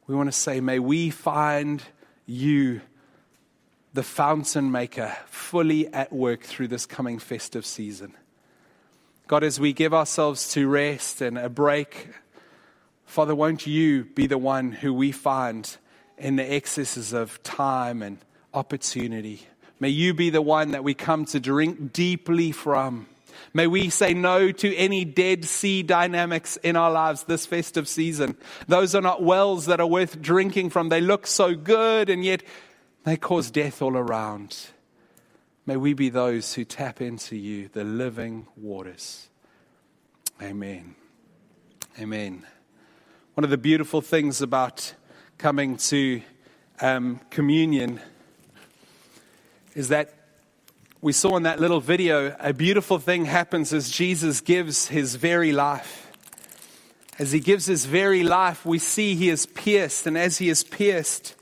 we 0.09 0.17
want 0.17 0.27
to 0.27 0.37
say, 0.37 0.61
may 0.61 0.81
we 0.81 1.11
find 1.11 1.81
you, 2.27 2.81
the 3.95 4.03
fountain 4.03 4.71
maker, 4.71 5.17
fully 5.27 5.93
at 5.93 6.13
work 6.13 6.43
through 6.43 6.69
this 6.69 6.87
coming 6.87 7.19
festive 7.19 7.67
season. 7.67 8.15
God, 9.27 9.45
as 9.45 9.59
we 9.59 9.73
give 9.73 9.95
ourselves 9.95 10.53
to 10.53 10.69
rest 10.69 11.21
and 11.21 11.39
a 11.39 11.49
break, 11.49 12.09
Father, 13.07 13.35
won't 13.35 13.67
you 13.67 14.05
be 14.05 14.27
the 14.27 14.39
one 14.39 14.73
who 14.73 14.93
we 14.93 15.13
find 15.13 15.77
in 16.17 16.37
the 16.37 16.55
excesses 16.55 17.13
of 17.13 17.43
time 17.43 18.03
and 18.03 18.19
opportunity? 18.55 19.47
May 19.81 19.91
you 19.91 20.15
be 20.15 20.31
the 20.31 20.43
one 20.43 20.71
that 20.71 20.85
we 20.85 20.95
come 20.95 21.25
to 21.27 21.41
drink 21.41 21.93
deeply 21.93 22.53
from. 22.53 23.07
May 23.55 23.67
we 23.67 23.91
say 23.91 24.15
no 24.15 24.51
to 24.51 24.77
any 24.77 25.05
Dead 25.05 25.45
Sea 25.45 25.83
dynamics 25.83 26.57
in 26.59 26.75
our 26.77 26.91
lives 26.91 27.25
this 27.25 27.45
festive 27.45 27.87
season. 27.87 28.37
Those 28.67 28.95
are 28.95 29.03
not 29.03 29.23
wells 29.23 29.67
that 29.67 29.81
are 29.81 29.87
worth 29.87 30.23
drinking 30.23 30.71
from. 30.71 30.89
They 30.89 31.03
look 31.03 31.27
so 31.27 31.55
good 31.55 32.09
and 32.09 32.25
yet 32.25 32.43
they 33.05 33.17
cause 33.17 33.51
death 33.51 33.83
all 33.83 33.97
around. 33.97 34.57
May 35.67 35.77
we 35.77 35.93
be 35.93 36.09
those 36.09 36.55
who 36.55 36.65
tap 36.65 37.01
into 37.01 37.37
you, 37.37 37.69
the 37.69 37.85
living 37.85 38.47
waters. 38.57 39.29
Amen. 40.41 40.97
Amen. 42.01 42.45
One 43.35 43.45
of 43.45 43.51
the 43.51 43.59
beautiful 43.59 44.01
things 44.01 44.41
about 44.41 44.95
coming 45.37 45.77
to 45.77 46.23
um, 46.81 47.21
communion 47.31 48.01
is 49.75 49.89
that 49.89 50.22
we 51.03 51.13
saw 51.13 51.37
in 51.37 51.43
that 51.43 51.59
little 51.59 51.81
video, 51.81 52.37
a 52.39 52.55
beautiful 52.55 52.97
thing 53.01 53.25
happens 53.25 53.73
as 53.73 53.91
Jesus 53.91 54.41
gives 54.41 54.87
his 54.87 55.17
very 55.17 55.51
life. 55.51 56.13
As 57.19 57.33
he 57.33 57.41
gives 57.41 57.67
his 57.67 57.87
very 57.87 58.23
life, 58.23 58.65
we 58.65 58.79
see 58.79 59.17
he 59.17 59.29
is 59.29 59.45
pierced, 59.45 60.07
and 60.07 60.17
as 60.17 60.39
he 60.39 60.49
is 60.49 60.63
pierced, 60.63 61.35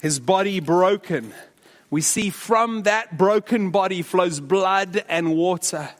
his 0.00 0.18
body 0.18 0.60
broken. 0.60 1.34
We 1.90 2.00
see 2.00 2.30
from 2.30 2.84
that 2.84 3.18
broken 3.18 3.70
body 3.70 4.00
flows 4.00 4.40
blood 4.40 5.04
and 5.10 5.36
water. 5.36 5.90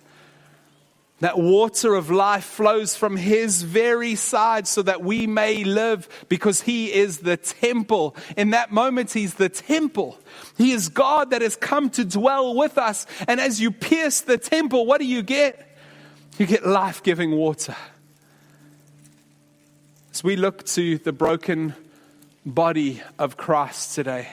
That 1.23 1.39
water 1.39 1.95
of 1.95 2.11
life 2.11 2.43
flows 2.43 2.97
from 2.97 3.17
his 3.17 3.63
very 3.63 4.17
side 4.17 4.67
so 4.67 4.83
that 4.83 5.03
we 5.03 5.29
may 5.29 5.63
live 5.63 6.09
because 6.29 6.63
he 6.63 6.93
is 6.93 7.19
the 7.19 7.37
temple. 7.37 8.17
In 8.37 8.51
that 8.51 8.73
moment, 8.73 9.13
he's 9.13 9.35
the 9.35 9.49
temple. 9.49 10.19
He 10.59 10.73
is 10.73 10.89
God 10.89 11.31
that 11.31 11.41
has 11.41 11.55
come 11.55 11.91
to 11.91 12.05
dwell 12.05 12.57
with 12.57 12.77
us. 12.77 13.07
And 13.29 13.39
as 13.39 13.61
you 13.61 13.71
pierce 13.71 14.23
the 14.23 14.37
temple, 14.37 14.85
what 14.85 15.01
do 15.01 15.07
you 15.07 15.23
get? 15.23 15.79
You 16.39 16.47
get 16.47 16.67
life 16.67 17.05
giving 17.05 17.31
water. 17.31 17.77
As 20.11 20.25
we 20.25 20.35
look 20.35 20.67
to 20.67 20.99
the 20.99 21.13
broken 21.13 21.77
body 22.45 23.01
of 23.17 23.37
Christ 23.37 23.95
today, 23.95 24.27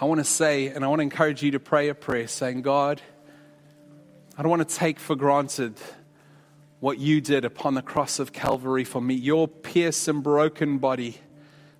I 0.00 0.04
want 0.04 0.20
to 0.20 0.24
say, 0.24 0.68
and 0.68 0.84
I 0.84 0.86
want 0.86 1.00
to 1.00 1.02
encourage 1.02 1.42
you 1.42 1.50
to 1.50 1.58
pray 1.58 1.88
a 1.88 1.96
prayer 1.96 2.28
saying, 2.28 2.62
God, 2.62 3.02
I 4.36 4.42
don't 4.42 4.50
want 4.50 4.68
to 4.68 4.74
take 4.74 4.98
for 4.98 5.14
granted 5.14 5.74
what 6.80 6.98
you 6.98 7.20
did 7.20 7.44
upon 7.44 7.74
the 7.74 7.82
cross 7.82 8.18
of 8.18 8.32
Calvary 8.32 8.82
for 8.82 9.00
me, 9.00 9.14
your 9.14 9.46
pierced 9.46 10.08
and 10.08 10.24
broken 10.24 10.78
body, 10.78 11.18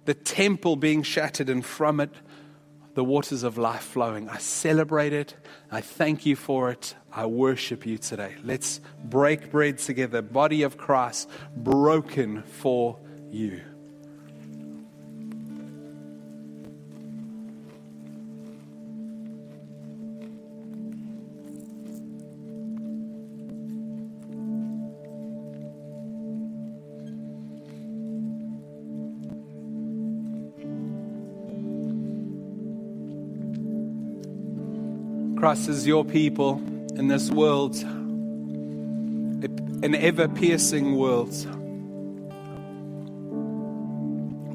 the 0.05 0.15
temple 0.15 0.77
being 0.77 1.03
shattered, 1.03 1.51
and 1.51 1.67
from 1.67 1.99
it, 1.99 2.11
the 2.95 3.03
waters 3.03 3.43
of 3.43 3.59
life 3.59 3.83
flowing. 3.83 4.29
I 4.29 4.39
celebrate 4.39 5.13
it. 5.13 5.35
I 5.73 5.81
thank 5.81 6.25
you 6.25 6.37
for 6.37 6.71
it. 6.71 6.95
I 7.13 7.27
worship 7.27 7.85
you 7.85 7.99
today. 7.99 8.37
Let's 8.45 8.81
break 9.03 9.51
bread 9.51 9.79
together. 9.79 10.23
Body 10.23 10.63
of 10.63 10.77
Christ 10.77 11.29
broken 11.57 12.45
for 12.45 12.99
you. 13.33 13.63
Christ 35.45 35.69
is 35.69 35.87
your 35.87 36.07
people 36.07 36.55
in 36.97 37.09
this 37.09 37.31
world, 37.31 37.77
an 37.77 39.45
ever 39.95 40.27
piercing 40.27 40.97
world. 40.97 41.35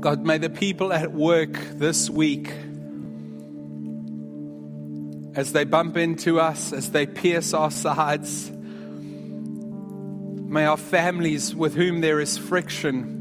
God, 0.02 0.26
may 0.26 0.40
the 0.40 0.50
people 0.50 0.92
at 0.92 1.14
work 1.14 1.54
this 1.74 2.10
week, 2.10 2.52
as 5.36 5.52
they 5.52 5.64
bump 5.64 5.96
into 5.96 6.40
us, 6.40 6.74
as 6.74 6.90
they 6.90 7.06
pierce 7.06 7.54
our 7.54 7.70
sides, 7.70 8.50
may 8.50 10.66
our 10.66 10.76
families 10.76 11.54
with 11.54 11.76
whom 11.76 12.02
there 12.02 12.20
is 12.20 12.36
friction, 12.36 13.18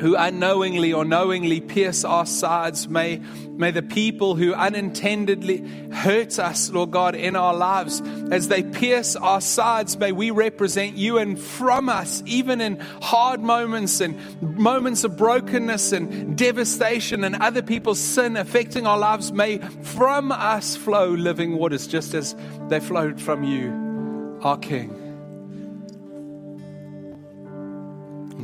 who 0.00 0.16
unknowingly 0.16 0.92
or 0.92 1.04
knowingly 1.04 1.60
pierce 1.60 2.04
our 2.04 2.24
sides. 2.24 2.88
May, 2.88 3.18
may 3.50 3.70
the 3.70 3.82
people 3.82 4.34
who 4.34 4.54
unintendedly 4.54 5.58
hurt 5.92 6.38
us, 6.38 6.70
Lord 6.70 6.90
God, 6.90 7.14
in 7.14 7.36
our 7.36 7.54
lives, 7.54 8.00
as 8.30 8.48
they 8.48 8.62
pierce 8.62 9.14
our 9.14 9.42
sides, 9.42 9.98
may 9.98 10.12
we 10.12 10.30
represent 10.30 10.96
you 10.96 11.18
and 11.18 11.38
from 11.38 11.88
us, 11.88 12.22
even 12.24 12.60
in 12.60 12.80
hard 13.02 13.40
moments 13.40 14.00
and 14.00 14.18
moments 14.58 15.04
of 15.04 15.16
brokenness 15.16 15.92
and 15.92 16.36
devastation 16.36 17.22
and 17.22 17.36
other 17.36 17.62
people's 17.62 18.00
sin 18.00 18.36
affecting 18.36 18.86
our 18.86 18.98
lives, 18.98 19.32
may 19.32 19.58
from 19.82 20.32
us 20.32 20.76
flow 20.76 21.10
living 21.10 21.56
waters 21.56 21.86
just 21.86 22.14
as 22.14 22.34
they 22.68 22.80
flowed 22.80 23.20
from 23.20 23.44
you, 23.44 24.38
our 24.42 24.56
King. 24.56 25.09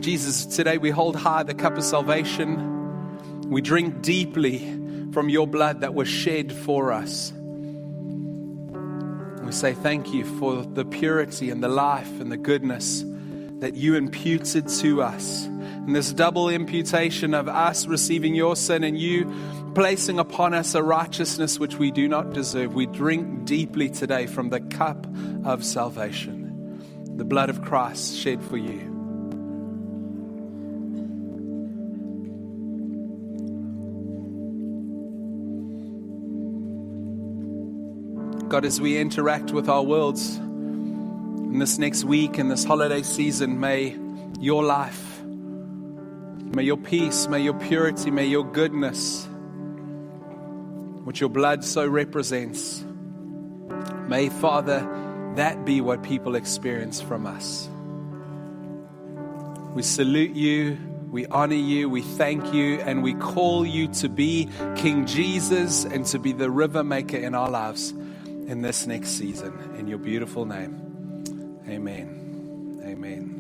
Jesus, 0.07 0.47
today 0.47 0.79
we 0.79 0.91
hold 0.91 1.17
high 1.17 1.43
the 1.43 1.53
cup 1.53 1.77
of 1.77 1.83
salvation. 1.83 3.51
We 3.51 3.61
drink 3.61 4.03
deeply 4.03 4.61
from 5.11 5.29
your 5.29 5.49
blood 5.49 5.81
that 5.81 5.95
was 5.95 6.07
shed 6.07 6.53
for 6.53 6.93
us. 6.93 7.33
We 9.43 9.51
say 9.51 9.75
thank 9.75 10.15
you 10.15 10.25
for 10.39 10.63
the 10.63 10.85
purity 10.85 11.51
and 11.51 11.61
the 11.61 11.69
life 11.69 12.21
and 12.21 12.31
the 12.31 12.37
goodness 12.37 13.03
that 13.59 13.75
you 13.75 13.97
imputed 13.97 14.69
to 14.69 15.03
us. 15.03 15.47
And 15.47 15.97
this 15.97 16.13
double 16.13 16.51
imputation 16.51 17.35
of 17.35 17.49
us 17.49 17.89
receiving 17.89 18.37
your 18.37 18.55
sin 18.55 18.85
and 18.85 18.97
you 18.97 19.35
placing 19.75 20.21
upon 20.21 20.55
us 20.55 20.77
a 20.77 20.85
righteousness 20.85 21.59
which 21.59 21.79
we 21.79 21.91
do 21.91 22.07
not 22.07 22.33
deserve. 22.33 22.75
We 22.75 22.87
drink 22.87 23.45
deeply 23.45 23.91
today 23.91 24.29
from 24.29 24.51
the 24.51 24.61
cup 24.61 25.05
of 25.45 25.65
salvation, 25.65 27.17
the 27.17 27.25
blood 27.25 27.51
of 27.51 27.63
Christ 27.63 28.17
shed 28.17 28.41
for 28.45 28.57
you. 28.57 28.96
God, 38.49 38.65
as 38.65 38.81
we 38.81 38.97
interact 38.97 39.51
with 39.51 39.69
our 39.69 39.83
worlds 39.83 40.37
in 40.37 41.59
this 41.59 41.79
next 41.79 42.05
week, 42.05 42.39
in 42.39 42.47
this 42.49 42.63
holiday 42.63 43.03
season, 43.03 43.59
may 43.59 43.97
your 44.39 44.63
life, 44.63 45.21
may 45.25 46.63
your 46.63 46.77
peace, 46.77 47.27
may 47.27 47.41
your 47.41 47.55
purity, 47.55 48.13
may 48.13 48.27
your 48.27 48.45
goodness, 48.45 49.27
which 51.03 51.21
your 51.21 51.29
blood 51.29 51.65
so 51.65 51.85
represents, 51.89 52.85
may, 54.07 54.29
Father, 54.29 55.33
that 55.35 55.65
be 55.65 55.81
what 55.81 56.05
people 56.05 56.37
experience 56.37 57.01
from 57.01 57.27
us. 57.27 57.69
We 59.75 59.83
salute 59.83 60.37
you. 60.37 60.79
We 61.11 61.25
honor 61.27 61.55
you, 61.55 61.89
we 61.89 62.03
thank 62.03 62.53
you, 62.53 62.81
and 62.81 63.03
we 63.03 63.15
call 63.15 63.65
you 63.65 63.89
to 63.95 64.09
be 64.09 64.51
King 64.75 65.07
Jesus 65.07 65.85
and 65.85 66.05
to 66.07 66.19
be 66.19 66.33
the 66.33 66.51
river 66.51 66.85
maker 66.85 67.17
in 67.17 67.35
our 67.35 67.49
lives 67.49 67.95
in 68.47 68.63
this 68.63 68.87
next 68.87 69.11
season. 69.11 69.53
In 69.79 69.87
your 69.87 69.99
beautiful 69.99 70.45
name, 70.45 71.61
amen. 71.69 72.81
Amen. 72.85 73.36